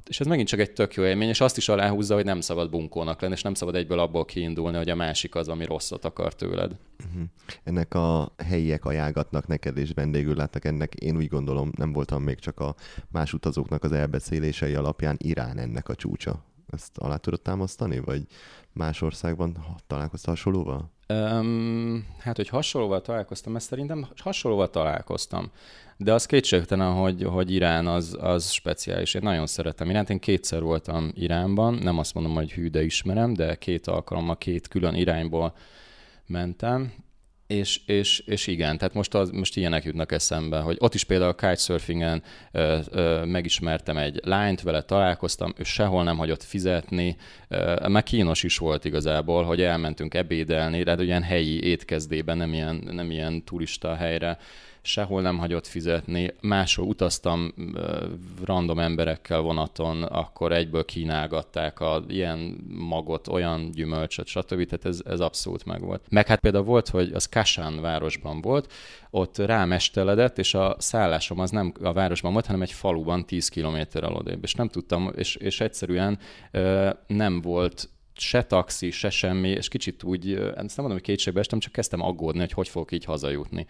[0.09, 2.71] és ez megint csak egy tök jó élmény, és azt is aláhúzza, hogy nem szabad
[2.71, 6.35] bunkónak lenni, és nem szabad egyből abból kiindulni, hogy a másik az, ami rosszat akar
[6.35, 6.77] tőled.
[7.07, 7.23] Uh-huh.
[7.65, 12.39] Ennek a helyiek ajánlatnak neked és vendégül láttak ennek, én úgy gondolom, nem voltam még
[12.39, 12.75] csak a
[13.11, 16.45] más utazóknak az elbeszélései alapján Irán ennek a csúcsa.
[16.73, 18.27] Ezt alá tudod támasztani, vagy
[18.73, 19.57] más országban
[19.87, 20.91] találkoztál hasonlóval?
[21.09, 25.51] Um, hát, hogy hasonlóval találkoztam, ezt szerintem hasonlóval találkoztam.
[25.97, 29.15] De az kétségtelen, hogy, hogy Irán az, az speciális.
[29.15, 30.11] Én nagyon szeretem Iránt.
[30.11, 34.69] Én kétszer voltam Iránban, nem azt mondom, hogy hű, de ismerem, de két alkalommal két
[34.69, 35.55] külön irányból
[36.27, 36.93] mentem.
[37.53, 41.31] És, és, és igen, tehát most, az, most ilyenek jutnak eszembe, hogy ott is például
[41.31, 42.23] a kitesurfingen
[42.53, 47.17] ö, ö, megismertem egy lányt, vele találkoztam, ő sehol nem hagyott fizetni,
[47.49, 52.89] ö, meg kínos is volt igazából, hogy elmentünk ebédelni, de ilyen helyi étkezdében, nem ilyen,
[52.91, 54.39] nem ilyen turista helyre,
[54.83, 57.55] sehol nem hagyott fizetni, máshol utaztam
[58.45, 64.65] random emberekkel vonaton, akkor egyből kínálgatták a ilyen magot, olyan gyümölcsöt, stb.
[64.65, 66.03] Tehát ez, ez abszolút megvolt.
[66.11, 68.73] Meg hát például volt, hogy az Kasán városban volt,
[69.11, 74.05] ott rámesteledett, és a szállásom az nem a városban volt, hanem egy faluban 10 kilométer
[74.05, 76.19] alodébb, és nem tudtam, és, és egyszerűen
[77.07, 81.59] nem volt se taxi, se semmi, és kicsit úgy, ezt nem mondom, hogy kétségbe estem,
[81.59, 83.67] csak kezdtem aggódni, hogy hogy fogok így hazajutni.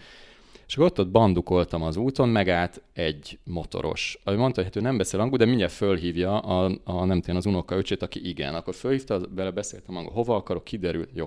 [0.72, 4.18] És akkor ott, ott bandukoltam az úton, megállt egy motoros.
[4.24, 7.36] Ami mondta, hogy hát ő nem beszél angol, de mindjárt fölhívja a, a nem tudom,
[7.36, 8.54] az unoka öcsét, aki igen.
[8.54, 11.26] Akkor fölhívta, vele beszéltem angol, hova akarok, kiderült, jó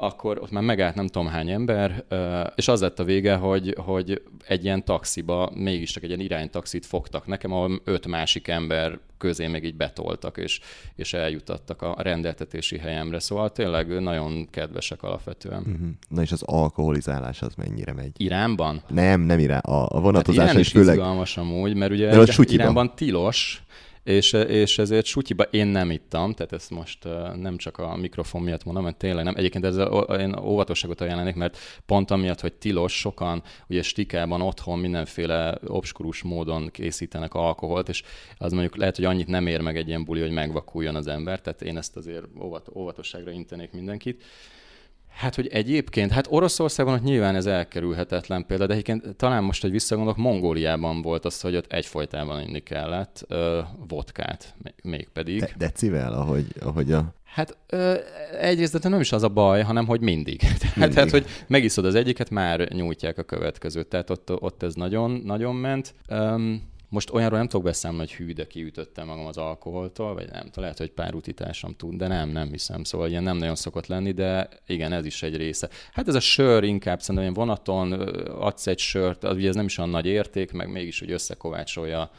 [0.00, 2.04] akkor ott már megállt nem tudom hány ember,
[2.54, 6.86] és az lett a vége, hogy, hogy egy ilyen taxiba mégis csak egy ilyen iránytaxit
[6.86, 10.60] fogtak nekem, ahol öt másik ember közé még így betoltak, és,
[10.96, 13.20] és eljutattak a rendeltetési helyemre.
[13.20, 15.58] Szóval tényleg nagyon kedvesek alapvetően.
[15.60, 15.88] Uh-huh.
[16.08, 18.12] Na és az alkoholizálás az mennyire megy?
[18.16, 18.82] Iránban?
[18.88, 19.60] Nem, nem Irán.
[19.60, 20.94] A, a vonatozás hát is főleg...
[20.94, 23.62] izgalmas amúgy, mert ugye Iránban tilos,
[24.08, 27.04] és, és ezért sutyiba én nem ittam, tehát ezt most
[27.34, 29.34] nem csak a mikrofon miatt mondom, mert tényleg nem.
[29.36, 29.76] Egyébként ez
[30.18, 36.68] én óvatosságot ajánlanék, mert pont amiatt, hogy tilos, sokan ugye stikában otthon mindenféle obskurus módon
[36.70, 38.02] készítenek alkoholt, és
[38.36, 41.40] az mondjuk lehet, hogy annyit nem ér meg egy ilyen buli, hogy megvakuljon az ember,
[41.40, 44.24] tehát én ezt azért óvat, óvatosságra intenék mindenkit.
[45.10, 49.70] Hát, hogy egyébként, hát Oroszországban ott nyilván ez elkerülhetetlen példa, de egyébként talán most, hogy
[49.70, 55.40] visszagondolok, Mongóliában volt az, hogy ott egyfolytában inni kellett ö, vodkát, mégpedig.
[55.40, 57.14] De, decivel, ahogy, ahogy a...
[57.24, 57.94] Hát ö,
[58.40, 60.42] egyrészt de nem is az a baj, hanem hogy mindig.
[60.42, 60.72] mindig.
[60.74, 63.86] Tehát, tehát, hogy megiszod az egyiket, már nyújtják a következőt.
[63.86, 65.94] Tehát ott, ott ez nagyon, nagyon ment.
[66.08, 70.44] Um, most olyanról nem tudok beszámolni, hogy hű, de kiütöttem magam az alkoholtól, vagy nem
[70.44, 72.84] tudom, lehet, hogy pár utitásom tud, de nem, nem hiszem.
[72.84, 75.68] Szóval ilyen nem nagyon szokott lenni, de igen, ez is egy része.
[75.92, 77.92] Hát ez a sör inkább szerintem ilyen vonaton
[78.26, 82.10] adsz egy sört, az ugye ez nem is olyan nagy érték, meg mégis úgy összekovácsolja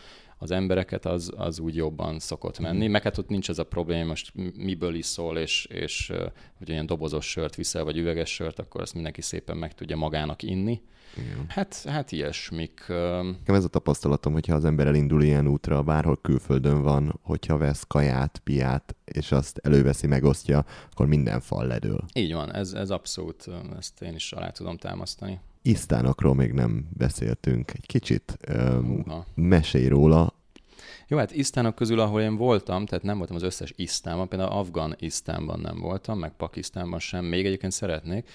[0.41, 2.88] az embereket, az, az úgy jobban szokott menni.
[2.88, 2.91] Mm.
[2.91, 6.11] Meg hát ott nincs ez a probléma, most miből is szól, és, és
[6.57, 10.43] hogy olyan dobozos sört viszel, vagy üveges sört, akkor azt mindenki szépen meg tudja magának
[10.43, 10.82] inni.
[11.18, 11.45] Igen.
[11.47, 12.86] Hát, hát ilyesmik.
[12.88, 17.84] Nekem ez a tapasztalatom, hogyha az ember elindul ilyen útra, bárhol külföldön van, hogyha vesz
[17.88, 22.05] kaját, piát, és azt előveszi, megosztja, akkor minden fal ledől.
[22.14, 25.39] Így van, ez, ez abszolút, ezt én is alá tudom támasztani.
[25.62, 27.72] Isztánokról még nem beszéltünk.
[27.74, 29.03] Egy kicsit um,
[29.36, 30.34] mesélj róla.
[31.07, 35.59] Jó, hát Isztánok közül, ahol én voltam, tehát nem voltam az összes Isztánban, például Afganisztánban
[35.59, 38.30] nem voltam, meg Pakisztánban sem, még egyébként szeretnék,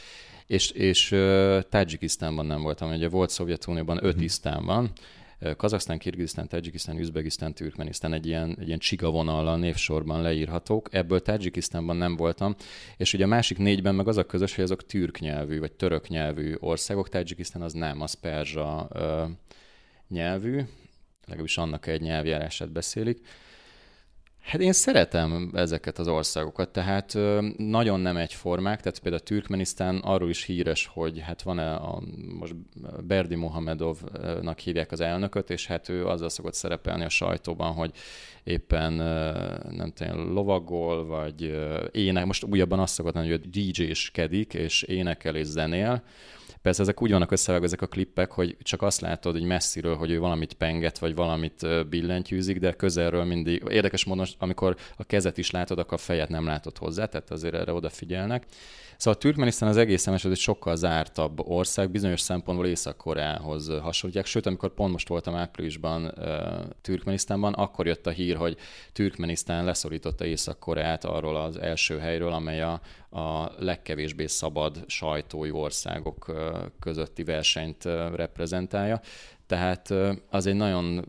[0.47, 4.22] és, és uh, Tajikisztánban nem voltam, ugye volt Szovjetunióban öt hmm.
[4.22, 4.92] Isztán van,
[5.57, 10.88] Kazaksztán, Kirgisztán, Tajikisztán, Üzbegisztán, Türkmenisztán egy ilyen, egy ilyen csiga vonallal névsorban leírhatók.
[10.92, 12.55] Ebből Tajikisztánban nem voltam,
[12.97, 16.09] és ugye a másik négyben meg az a közös, hogy azok türk nyelvű, vagy török
[16.09, 17.09] nyelvű országok.
[17.09, 19.24] Tajikisztán az nem, az perzsa ö,
[20.09, 20.61] nyelvű,
[21.27, 23.27] legalábbis annak egy nyelvjárását beszélik.
[24.45, 27.18] Hát én szeretem ezeket az országokat, tehát
[27.57, 32.03] nagyon nem egyformák, tehát például Türkmenisztán arról is híres, hogy hát van-e a,
[32.39, 32.55] most
[33.07, 37.91] Berdi Mohamedovnak hívják az elnököt, és hát ő azzal szokott szerepelni a sajtóban, hogy
[38.43, 38.93] éppen
[39.70, 41.57] nem tudom, lovagol, vagy
[41.91, 46.03] ének, most újabban azt szokott mondani, hogy DJ-skedik, és énekel és zenél,
[46.65, 50.11] Persze ezek úgy vannak összevágva ezek a klippek, hogy csak azt látod, hogy messziről, hogy
[50.11, 53.62] ő valamit penget, vagy valamit billentyűzik, de közelről mindig.
[53.69, 57.55] Érdekes módon, amikor a kezet is látod, akkor a fejet nem látod hozzá, tehát azért
[57.55, 58.47] erre odafigyelnek.
[58.97, 64.26] Szóval Türkmenisztán az egész ez egy sokkal zártabb ország, bizonyos szempontból Észak-Koreához hasonlítják.
[64.26, 66.14] Sőt, amikor pont most voltam áprilisban
[66.80, 68.57] Türkmenisztánban, akkor jött a hír, hogy
[68.92, 72.80] Türkmenisztán leszorította Észak-Koreát arról az első helyről, amely a,
[73.11, 76.32] a legkevésbé szabad sajtói országok
[76.80, 77.84] közötti versenyt
[78.14, 79.01] reprezentálja.
[79.47, 79.95] Tehát
[80.30, 81.05] az egy nagyon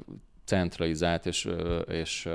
[0.46, 1.50] centralizált és,
[1.88, 2.30] és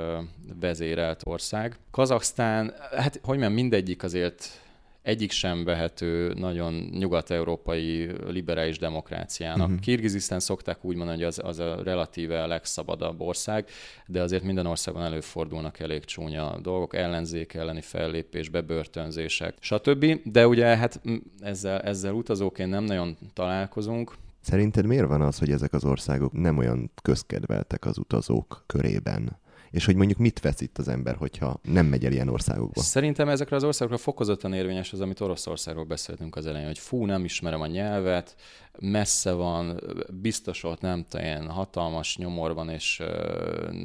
[0.59, 1.77] vezérelt ország.
[1.91, 4.60] Kazaksztán, hát hogy mondjam, mindegyik azért
[5.01, 9.67] egyik sem vehető nagyon nyugat-európai liberális demokráciának.
[9.67, 9.81] Uh-huh.
[9.81, 13.65] Kirgizisztán szokták úgy mondani, hogy az, az a relatíve legszabadabb ország,
[14.07, 20.21] de azért minden országban előfordulnak elég csúnya dolgok, ellenzék elleni fellépés, bebörtönzések, stb.
[20.23, 21.01] De ugye hát
[21.39, 26.57] ezzel, ezzel utazóként nem nagyon találkozunk, Szerinted miért van az, hogy ezek az országok nem
[26.57, 29.37] olyan közkedveltek az utazók körében?
[29.71, 32.81] És hogy mondjuk mit vesz itt az ember, hogyha nem megy el ilyen országokba?
[32.81, 37.23] Szerintem ezekre az országokra fokozottan érvényes az, amit Oroszországról beszéltünk az elején, hogy fú, nem
[37.23, 38.35] ismerem a nyelvet,
[38.79, 39.81] messze van,
[40.21, 43.01] biztos ott nem ilyen hatalmas nyomor van, és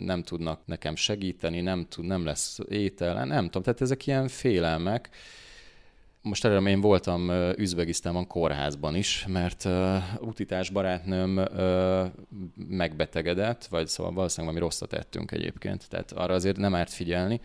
[0.05, 5.09] nem tudnak nekem segíteni, nem, tud, nem lesz étel, nem tudom, tehát ezek ilyen félelmek,
[6.27, 12.07] most előre én voltam Üzbegisztánban kórházban is, mert uh, utitás barátnőm uh,
[12.69, 17.41] megbetegedett, vagy szóval valószínűleg valami rosszat ettünk egyébként, tehát arra azért nem árt figyelni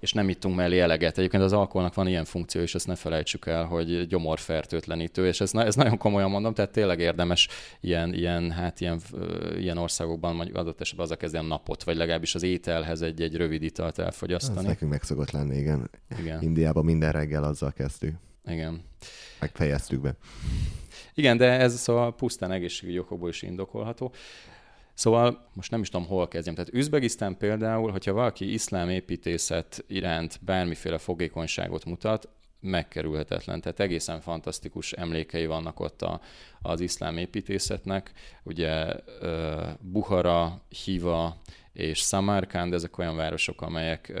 [0.00, 1.18] és nem ittunk mellé eleget.
[1.18, 5.54] Egyébként az alkoholnak van ilyen funkció, és ezt ne felejtsük el, hogy gyomorfertőtlenítő, és ez,
[5.54, 7.48] ez nagyon komolyan mondom, tehát tényleg érdemes
[7.80, 9.00] ilyen, ilyen, hát ilyen,
[9.56, 13.36] ilyen országokban vagy adott esetben az a kezdeni napot, vagy legalábbis az ételhez egy, egy
[13.36, 14.58] rövid italt elfogyasztani.
[14.58, 15.90] Ez nekünk meg szokott lenni, igen.
[16.18, 16.42] igen.
[16.42, 18.14] Indiában minden reggel azzal kezdtük.
[18.46, 18.82] Igen.
[19.40, 20.16] Megfejeztük be.
[21.14, 24.12] Igen, de ez szóval pusztán egészségügyi okokból is indokolható.
[24.96, 26.54] Szóval most nem is tudom, hol kezdjem.
[26.54, 32.28] Tehát Üzbegisztán például, hogyha valaki iszlám építészet iránt bármiféle fogékonyságot mutat,
[32.60, 33.60] megkerülhetetlen.
[33.60, 36.20] Tehát egészen fantasztikus emlékei vannak ott a,
[36.60, 38.12] az iszlám építészetnek.
[38.42, 38.94] Ugye
[39.80, 41.40] Buhara, Hiva
[41.76, 44.12] és Samarkand, ezek olyan városok, amelyek,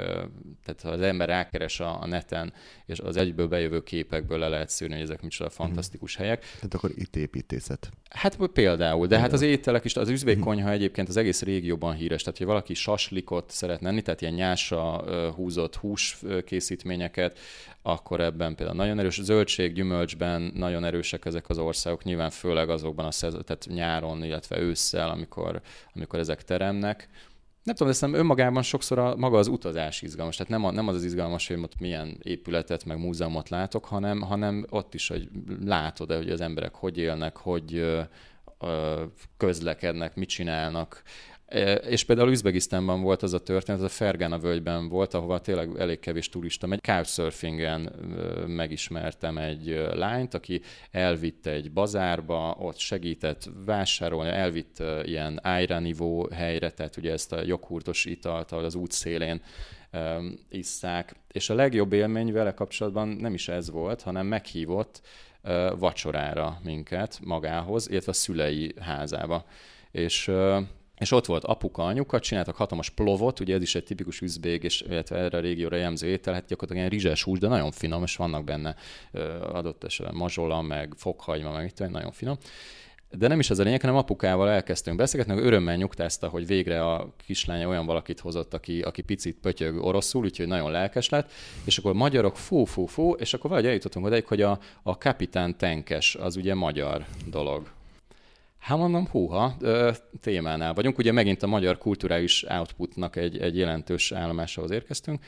[0.64, 2.52] tehát ha az ember rákeres a, a neten,
[2.86, 5.62] és az egyből bejövő képekből le lehet szűrni, hogy ezek micsoda mhm.
[5.62, 6.22] fantasztikus mm.
[6.22, 6.40] helyek.
[6.40, 7.90] Tehát akkor itt építészet.
[8.10, 12.38] Hát például, de hát az ételek is, az üzvékkonyha egyébként az egész régióban híres, tehát
[12.38, 15.04] hogy valaki saslikot szeretne enni, tehát ilyen nyása
[15.34, 17.38] húzott hús készítményeket,
[17.82, 23.04] akkor ebben például nagyon erős, zöldség, gyümölcsben nagyon erősek ezek az országok, nyilván főleg azokban
[23.04, 25.60] a szezon, tehát nyáron, illetve ősszel, amikor,
[25.94, 27.08] amikor ezek teremnek
[27.66, 30.36] nem tudom, de szerintem önmagában sokszor a, maga az utazás izgalmas.
[30.36, 34.20] Tehát nem, a, nem az az izgalmas, hogy ott milyen épületet, meg múzeumot látok, hanem,
[34.20, 35.28] hanem ott is, hogy
[35.64, 38.00] látod hogy az emberek hogy élnek, hogy ö,
[38.60, 39.02] ö,
[39.36, 41.02] közlekednek, mit csinálnak.
[41.88, 45.98] És például Üzbegisztánban volt az a történet, az a Fergana völgyben volt, ahova tényleg elég
[45.98, 46.80] kevés turista megy.
[46.80, 47.92] Couchsurfingen
[48.46, 50.60] megismertem egy lányt, aki
[50.90, 58.04] elvitte egy bazárba, ott segített vásárolni, elvitt ilyen ájranivó helyre, tehát ugye ezt a joghurtos
[58.04, 59.42] italt, ahol az útszélén
[60.48, 61.14] isszák.
[61.32, 65.00] És a legjobb élmény vele kapcsolatban nem is ez volt, hanem meghívott
[65.78, 69.44] vacsorára minket magához, illetve a szülei házába.
[69.90, 70.30] És
[70.98, 74.80] és ott volt apuka, anyuka, csináltak hatalmas plovot, ugye ez is egy tipikus üzbég, és
[74.80, 78.44] erre a régióra jellemző étel, hát gyakorlatilag ilyen rizses hús, de nagyon finom, és vannak
[78.44, 78.74] benne
[79.52, 82.36] adott esetben mazsola, meg fokhagyma, meg itt nagyon finom.
[83.10, 86.84] De nem is ez a lényeg, hanem apukával elkezdtünk beszélgetni, hogy örömmel nyugtázta, hogy végre
[86.84, 91.30] a kislánya olyan valakit hozott, aki, aki picit pötyög oroszul, úgyhogy nagyon lelkes lett,
[91.64, 95.56] és akkor magyarok fú, fú, fú, és akkor valahogy eljutottunk odaig, hogy a, a kapitán
[95.56, 97.75] tenkes az ugye magyar dolog.
[98.66, 99.56] Hát mondom, húha,
[100.20, 100.98] témánál vagyunk.
[100.98, 105.24] Ugye megint a magyar kulturális outputnak egy, egy jelentős állomásához érkeztünk.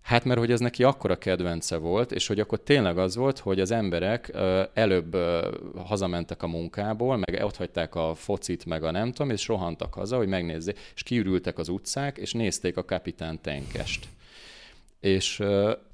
[0.00, 3.60] Hát mert hogy ez neki akkora kedvence volt, és hogy akkor tényleg az volt, hogy
[3.60, 4.32] az emberek
[4.74, 5.16] előbb
[5.76, 10.16] hazamentek a munkából, meg ott hagyták a focit, meg a nem tudom, és rohantak haza,
[10.16, 14.06] hogy megnézzék, és kiürültek az utcák, és nézték a kapitán tenkest.
[15.02, 15.36] És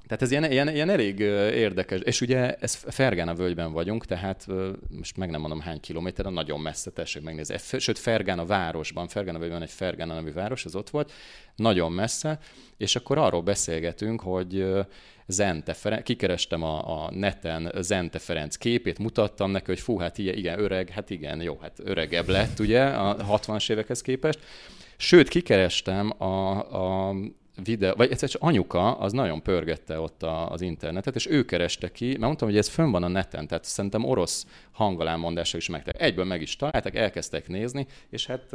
[0.07, 1.99] tehát ez ilyen, ilyen, ilyen elég érdekes.
[1.99, 4.47] És ugye ez Fergán a völgyben vagyunk, tehát
[4.97, 7.55] most meg nem mondom hány kilométer, nagyon messze, tessék megnézni.
[7.79, 11.11] Sőt, Fergán a városban, Fergán a völgyben egy Fergán nevű város, ez ott volt,
[11.55, 12.39] nagyon messze,
[12.77, 14.65] és akkor arról beszélgetünk, hogy
[15.27, 20.37] Zente Ferenc, kikerestem a, a neten Zente Ferenc képét, mutattam neki, hogy fú, hát igen,
[20.37, 24.39] igen, öreg, hát igen, jó, hát öregebb lett ugye a 60-as évekhez képest.
[24.97, 27.15] Sőt, kikerestem a, a
[27.63, 31.91] videó, vagy egyszer csak anyuka az nagyon pörgette ott a, az internetet, és ő kereste
[31.91, 35.95] ki, mert mondtam, hogy ez fönn van a neten, tehát szerintem orosz hangalámondása is meg.
[35.97, 38.45] Egyből meg is találták, elkezdtek nézni, és hát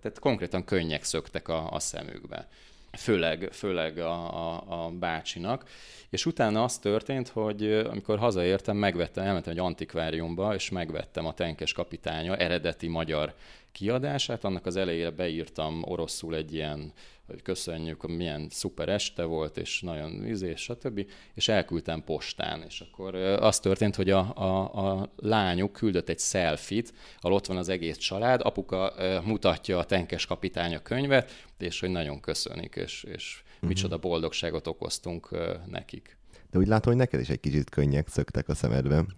[0.00, 2.48] tehát konkrétan könnyek szöktek a, a szemükbe.
[2.92, 4.12] Főleg, főleg a,
[4.52, 5.64] a, a bácsinak.
[6.10, 11.72] És utána az történt, hogy amikor hazaértem, megvettem, elmentem egy antikváriumba, és megvettem a Tenkes
[11.72, 13.34] kapitánya eredeti magyar
[13.72, 14.44] kiadását.
[14.44, 16.92] Annak az elejére beírtam oroszul egy ilyen
[17.28, 21.06] hogy köszönjük, hogy milyen szuper este volt, és nagyon izés, stb.
[21.34, 26.92] És elküldtem postán, és akkor az történt, hogy a, a, a lányuk küldött egy selfit,
[27.20, 28.94] ahol ott van az egész család, apuka
[29.24, 33.68] mutatja a tenkes kapitány a könyvet, és hogy nagyon köszönik, és, és uh-huh.
[33.68, 35.28] micsoda boldogságot okoztunk
[35.66, 36.16] nekik.
[36.50, 39.16] De úgy látom, hogy neked is egy kicsit könnyek szöktek a szemedben.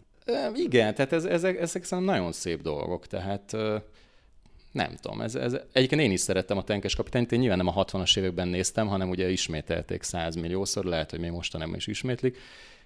[0.55, 3.57] Igen, tehát ez, ezek, ezek szerintem nagyon szép dolgok, tehát
[4.73, 7.85] nem tudom, ez, ez, egyébként én is szerettem a tenkes kapitányt, én nyilván nem a
[7.85, 12.39] 60-as években néztem, hanem ugye ismételték 100 milliószor, lehet, hogy még mostanában is ismétlik,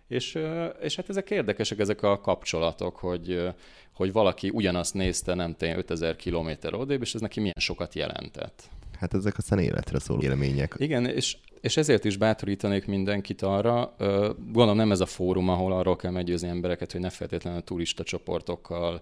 [0.09, 0.39] és,
[0.81, 3.49] és hát ezek érdekesek, ezek a kapcsolatok, hogy,
[3.93, 8.69] hogy valaki ugyanazt nézte, nem tényleg 5000 kilométer odébb, és ez neki milyen sokat jelentett.
[8.99, 10.75] Hát ezek aztán életre szóló élmények.
[10.79, 13.95] Igen, és és ezért is bátorítanék mindenkit arra,
[14.37, 19.01] gondolom nem ez a fórum, ahol arról kell meggyőzni embereket, hogy ne feltétlenül turista csoportokkal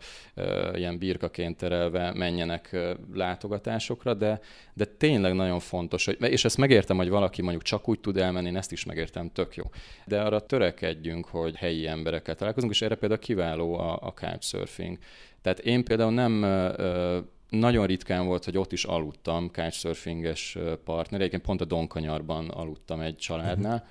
[0.74, 2.77] ilyen birkaként terelve menjenek
[3.14, 4.40] látogatásokra, de,
[4.74, 8.48] de tényleg nagyon fontos, hogy, és ezt megértem, hogy valaki mondjuk csak úgy tud elmenni,
[8.48, 9.64] én ezt is megértem, tök jó.
[10.06, 14.98] De arra törekedjünk, hogy helyi emberekkel találkozunk, és erre például kiváló a, a couchsurfing.
[15.40, 16.44] Tehát én például nem
[17.53, 23.16] nagyon ritkán volt, hogy ott is aludtam couchsurfinges partner, egyébként pont a Donkanyarban aludtam egy
[23.16, 23.87] családnál,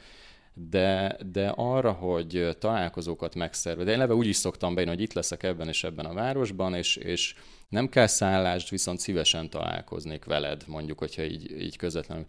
[0.54, 5.14] de, de arra, hogy találkozókat megszervez, de én leve úgy is szoktam bejönni, hogy itt
[5.14, 7.36] leszek ebben és ebben a városban, és, és
[7.70, 12.26] nem kell szállást, viszont szívesen találkoznék veled, mondjuk, hogyha így, így közvetlenül.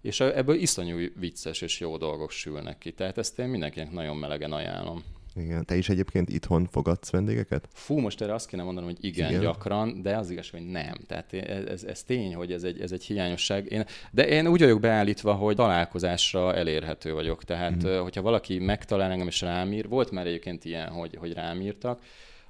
[0.00, 2.92] És ebből iszonyú vicces és jó dolgok sülnek ki.
[2.92, 5.04] Tehát ezt én mindenkinek nagyon melegen ajánlom.
[5.36, 5.64] Igen.
[5.64, 7.68] Te is egyébként itthon fogadsz vendégeket?
[7.72, 9.40] Fú, most erre azt kéne mondanom, hogy igen, igen.
[9.40, 10.94] gyakran, de az igaz, hogy nem.
[11.06, 11.32] Tehát
[11.68, 13.72] ez, ez tény, hogy ez egy, ez egy hiányosság.
[13.72, 17.44] Én, de én úgy vagyok beállítva, hogy találkozásra elérhető vagyok.
[17.44, 18.00] Tehát, mm-hmm.
[18.00, 22.00] hogyha valaki megtalál engem és rám ír, volt már egyébként ilyen, hogy, hogy rám írtak,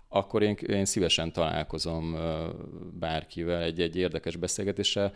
[0.08, 2.16] akkor én, én szívesen találkozom
[2.98, 5.12] bárkivel egy, egy érdekes beszélgetéssel.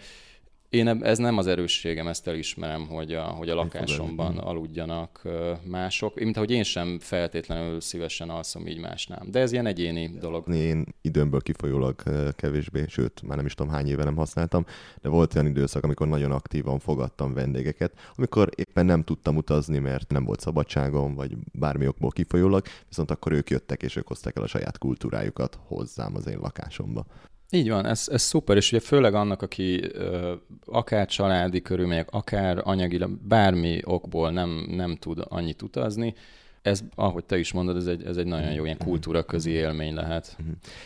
[0.70, 5.22] Én ez nem az erősségem, ezt elismerem, hogy a, hogy a lakásomban aludjanak
[5.64, 9.26] mások, mint ahogy én sem feltétlenül szívesen alszom így másnál.
[9.30, 10.54] De ez ilyen egyéni dolog.
[10.54, 12.02] Én időmből kifolyólag
[12.36, 14.64] kevésbé, sőt, már nem is tudom hány éve nem használtam,
[15.02, 20.10] de volt olyan időszak, amikor nagyon aktívan fogadtam vendégeket, amikor éppen nem tudtam utazni, mert
[20.10, 24.42] nem volt szabadságom, vagy bármi okból kifolyólag, viszont akkor ők jöttek, és ők hozták el
[24.42, 27.06] a saját kultúrájukat hozzám az én lakásomba.
[27.50, 32.60] Így van, ez, ez szuper, és ugye főleg annak, aki ö, akár családi körülmények, akár
[32.64, 36.14] anyagilag, bármi okból nem, nem tud annyit utazni,
[36.62, 39.94] ez, ahogy te is mondod, ez egy, ez egy nagyon jó ilyen kultúra közi élmény
[39.94, 40.36] lehet.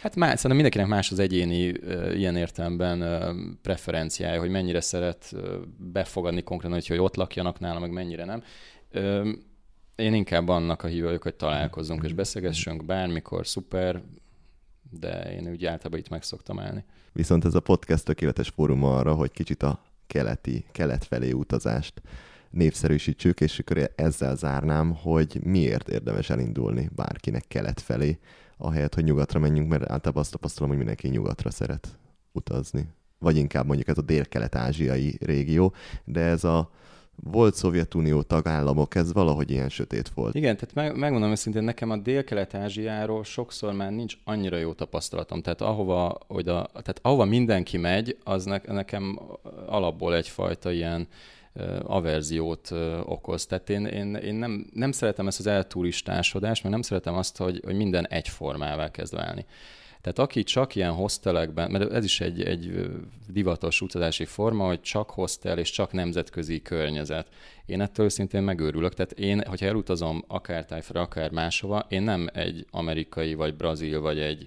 [0.02, 1.74] Hát már, szerintem mindenkinek más az egyéni
[2.14, 5.34] ilyen értelemben preferenciája, hogy mennyire szeret
[5.92, 8.42] befogadni konkrétan, hogy, hogy ott lakjanak nála, meg mennyire nem.
[9.96, 14.02] Én inkább annak a hívő vagyok, hogy találkozzunk és beszélgessünk bármikor, szuper,
[14.90, 16.84] de én úgy általában itt meg szoktam állni.
[17.12, 22.02] Viszont ez a podcast tökéletes fórum arra, hogy kicsit a keleti, kelet felé utazást
[22.50, 28.18] népszerűsítsük, és akkor ezzel zárnám, hogy miért érdemes elindulni bárkinek kelet felé,
[28.56, 31.98] ahelyett, hogy nyugatra menjünk, mert általában azt tapasztalom, hogy mindenki nyugatra szeret
[32.32, 32.88] utazni.
[33.18, 35.74] Vagy inkább mondjuk ez a dél-kelet-ázsiai régió,
[36.04, 36.70] de ez a
[37.16, 40.34] volt Szovjetunió tagállamok, ez valahogy ilyen sötét volt.
[40.34, 45.42] Igen, tehát meg, megmondom őszintén, nekem a Dél-Kelet-Ázsiáról sokszor már nincs annyira jó tapasztalatom.
[45.42, 49.20] Tehát ahova, hogy a, tehát ahova mindenki megy, az ne, nekem
[49.66, 51.08] alapból egyfajta ilyen
[51.82, 52.70] averziót
[53.04, 53.46] okoz.
[53.46, 57.60] Tehát én, én, én nem, nem szeretem ezt az elturistásodást, meg nem szeretem azt, hogy,
[57.64, 59.44] hogy minden egyformává kezd válni.
[60.04, 62.90] Tehát aki csak ilyen hostelekben, mert ez is egy, egy
[63.28, 67.28] divatos utazási forma, hogy csak hostel és csak nemzetközi környezet.
[67.66, 68.94] Én ettől szintén megőrülök.
[68.94, 74.18] Tehát én, hogyha elutazom akár tájfra, akár máshova, én nem egy amerikai, vagy brazil, vagy
[74.18, 74.46] egy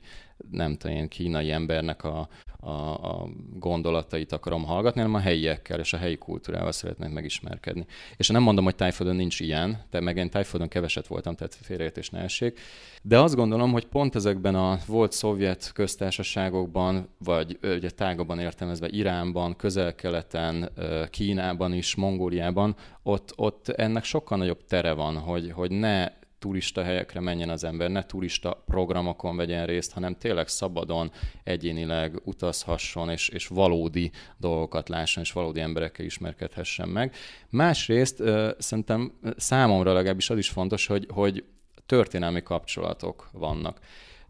[0.51, 2.27] nem tudom kínai embernek a,
[2.67, 7.85] a, a gondolatait akarom hallgatni, hanem a helyiekkel és a helyi kultúrával szeretnék megismerkedni.
[8.17, 12.09] És nem mondom, hogy Tájföldön nincs ilyen, de meg én Tájföldön keveset voltam, tehát félreértés
[12.09, 12.59] ne essék.
[13.01, 19.55] De azt gondolom, hogy pont ezekben a volt szovjet köztársaságokban, vagy ugye tágabban értelmezve Iránban,
[19.55, 20.71] közel-keleten,
[21.09, 26.07] Kínában is, Mongóliában, ott, ott ennek sokkal nagyobb tere van, hogy, hogy ne
[26.39, 31.11] turista helyekre menjen az ember, ne turista programokon vegyen részt, hanem tényleg szabadon,
[31.43, 37.15] egyénileg utazhasson, és, és valódi dolgokat lásson, és valódi emberekkel ismerkedhessen meg.
[37.49, 38.23] Másrészt
[38.57, 41.43] szerintem számomra legalábbis az is fontos, hogy, hogy
[41.85, 43.79] történelmi kapcsolatok vannak.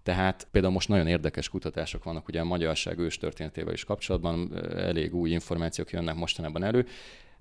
[0.03, 5.15] Tehát például most nagyon érdekes kutatások vannak ugye a magyarság ős történetével is kapcsolatban, elég
[5.15, 6.85] új információk jönnek mostanában elő,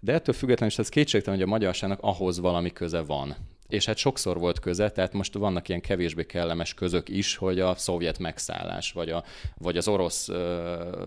[0.00, 3.36] de ettől függetlenül is ez kétségtelen, hogy a magyarságnak ahhoz valami köze van
[3.68, 7.74] és hát sokszor volt köze, tehát most vannak ilyen kevésbé kellemes közök is, hogy a
[7.74, 9.24] szovjet megszállás, vagy, a,
[9.58, 11.06] vagy az orosz, ö,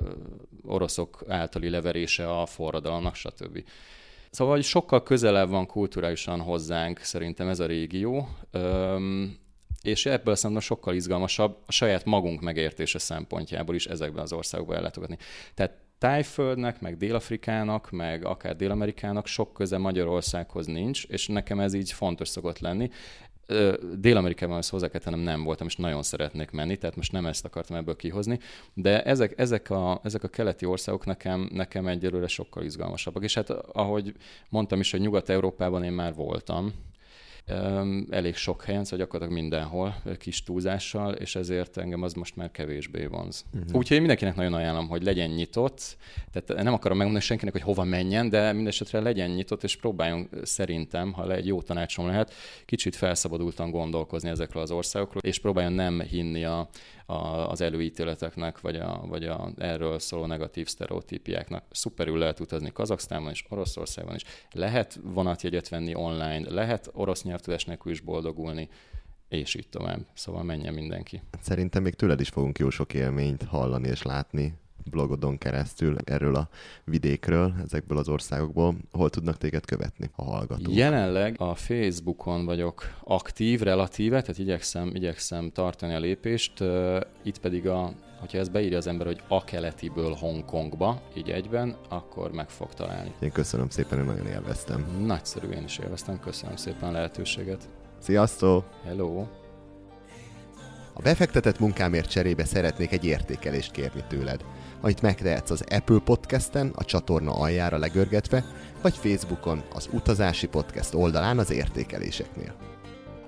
[0.63, 3.63] oroszok általi leverése a forradalomnak, stb.
[4.31, 9.37] Szóval hogy sokkal közelebb van kulturálisan hozzánk szerintem ez a régió, Öm,
[9.81, 15.17] és ebből szerintem sokkal izgalmasabb a saját magunk megértése szempontjából is ezekben az országokban ellátogatni.
[15.53, 21.91] Tehát Tájföldnek, meg Dél-Afrikának, meg akár Dél-Amerikának sok köze Magyarországhoz nincs, és nekem ez így
[21.91, 22.89] fontos szokott lenni.
[23.95, 27.95] Dél-Amerikában ezt hozzá nem voltam, és nagyon szeretnék menni, tehát most nem ezt akartam ebből
[27.95, 28.39] kihozni,
[28.73, 33.23] de ezek, ezek, a, ezek a keleti országok nekem, nekem egyelőre sokkal izgalmasabbak.
[33.23, 34.13] És hát ahogy
[34.49, 36.73] mondtam is, hogy Nyugat-Európában én már voltam,
[38.09, 43.05] elég sok helyen, szóval gyakorlatilag mindenhol kis túlzással, és ezért engem az most már kevésbé
[43.05, 43.45] vonz.
[43.53, 43.75] Uh-huh.
[43.75, 45.97] Úgyhogy mindenkinek nagyon ajánlom, hogy legyen nyitott,
[46.31, 51.11] tehát nem akarom megmondani senkinek, hogy hova menjen, de mindesetre legyen nyitott, és próbáljon szerintem,
[51.11, 52.33] ha egy jó tanácsom lehet,
[52.65, 56.69] kicsit felszabadultan gondolkozni ezekről az országokról, és próbáljon nem hinni a,
[57.09, 61.63] a, az előítéleteknek, vagy, a, vagy a erről szóló negatív sztereotípiáknak.
[61.71, 64.23] Szuperül lehet utazni Kazaksztánban is, Oroszországban is.
[64.51, 68.69] Lehet vonatjegyet venni online, lehet orosz nyelvtudás nélkül is boldogulni,
[69.29, 69.99] és így tovább.
[70.13, 71.21] Szóval menjen mindenki.
[71.41, 74.53] Szerintem még tőled is fogunk jó sok élményt hallani és látni
[74.89, 76.49] blogodon keresztül erről a
[76.83, 78.75] vidékről, ezekből az országokból.
[78.91, 80.75] Hol tudnak téged követni a hallgatók?
[80.75, 86.63] Jelenleg a Facebookon vagyok aktív, relatíve, tehát igyekszem, igyekszem tartani a lépést.
[87.23, 92.31] Itt pedig a hogyha ez beírja az ember, hogy a keletiből Hongkongba, így egyben, akkor
[92.31, 93.13] meg fog találni.
[93.19, 94.85] Én köszönöm szépen, én nagyon élveztem.
[95.05, 97.69] Nagyszerű, én is élveztem, köszönöm szépen a lehetőséget.
[97.99, 98.65] Sziasztok!
[98.83, 99.25] Hello!
[100.93, 104.45] A befektetett munkámért cserébe szeretnék egy értékelést kérni tőled,
[104.81, 108.45] amit megtehetsz az Apple Podcasten, a csatorna aljára legörgetve,
[108.81, 112.55] vagy Facebookon, az Utazási Podcast oldalán az értékeléseknél.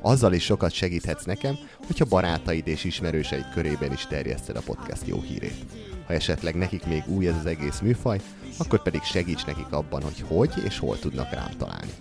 [0.01, 1.55] Azzal is sokat segíthetsz nekem,
[1.85, 5.65] hogyha barátaid és ismerőseid körében is terjeszted a podcast jó hírét.
[6.07, 8.19] Ha esetleg nekik még új ez az egész műfaj,
[8.57, 11.91] akkor pedig segíts nekik abban, hogy hogy és hol tudnak rám találni.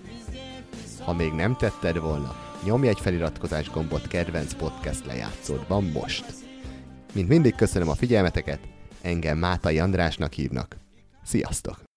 [0.98, 6.24] Ha még nem tetted volna, nyomj egy feliratkozás gombot kedvenc podcast lejátszódban most.
[7.12, 8.60] Mint mindig köszönöm a figyelmeteket,
[9.02, 10.76] engem Mátai Andrásnak hívnak.
[11.22, 11.89] Sziasztok!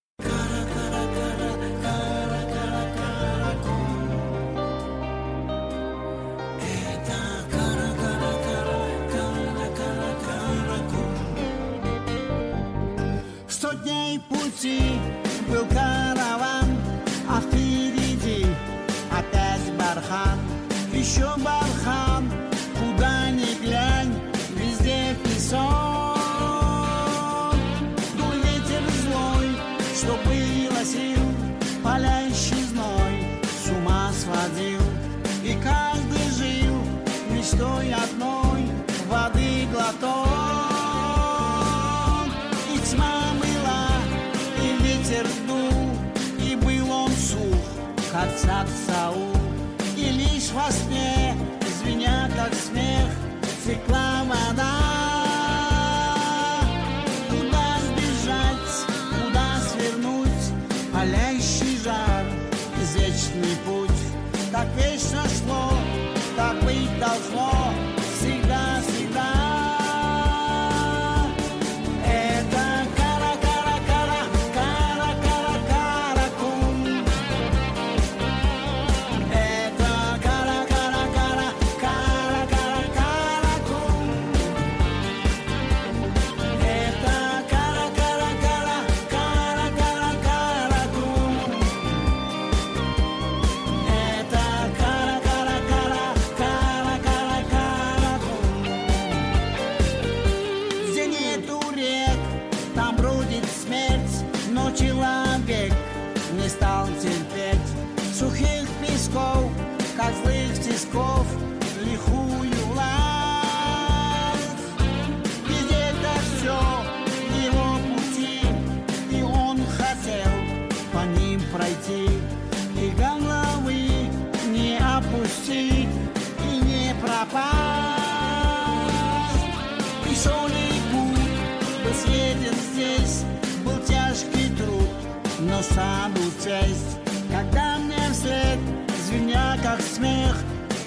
[135.62, 136.98] Саду честь.
[137.30, 138.58] Когда мне вслед,
[139.06, 140.36] звеня как смех,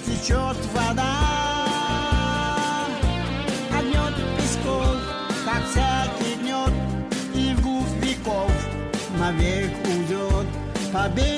[0.06, 1.16] течет вода.
[3.76, 4.96] Огнет песков,
[5.44, 6.72] как всякий гнет,
[7.34, 8.52] и в гуф веков
[9.18, 10.46] навек уйдет
[10.92, 11.37] Победа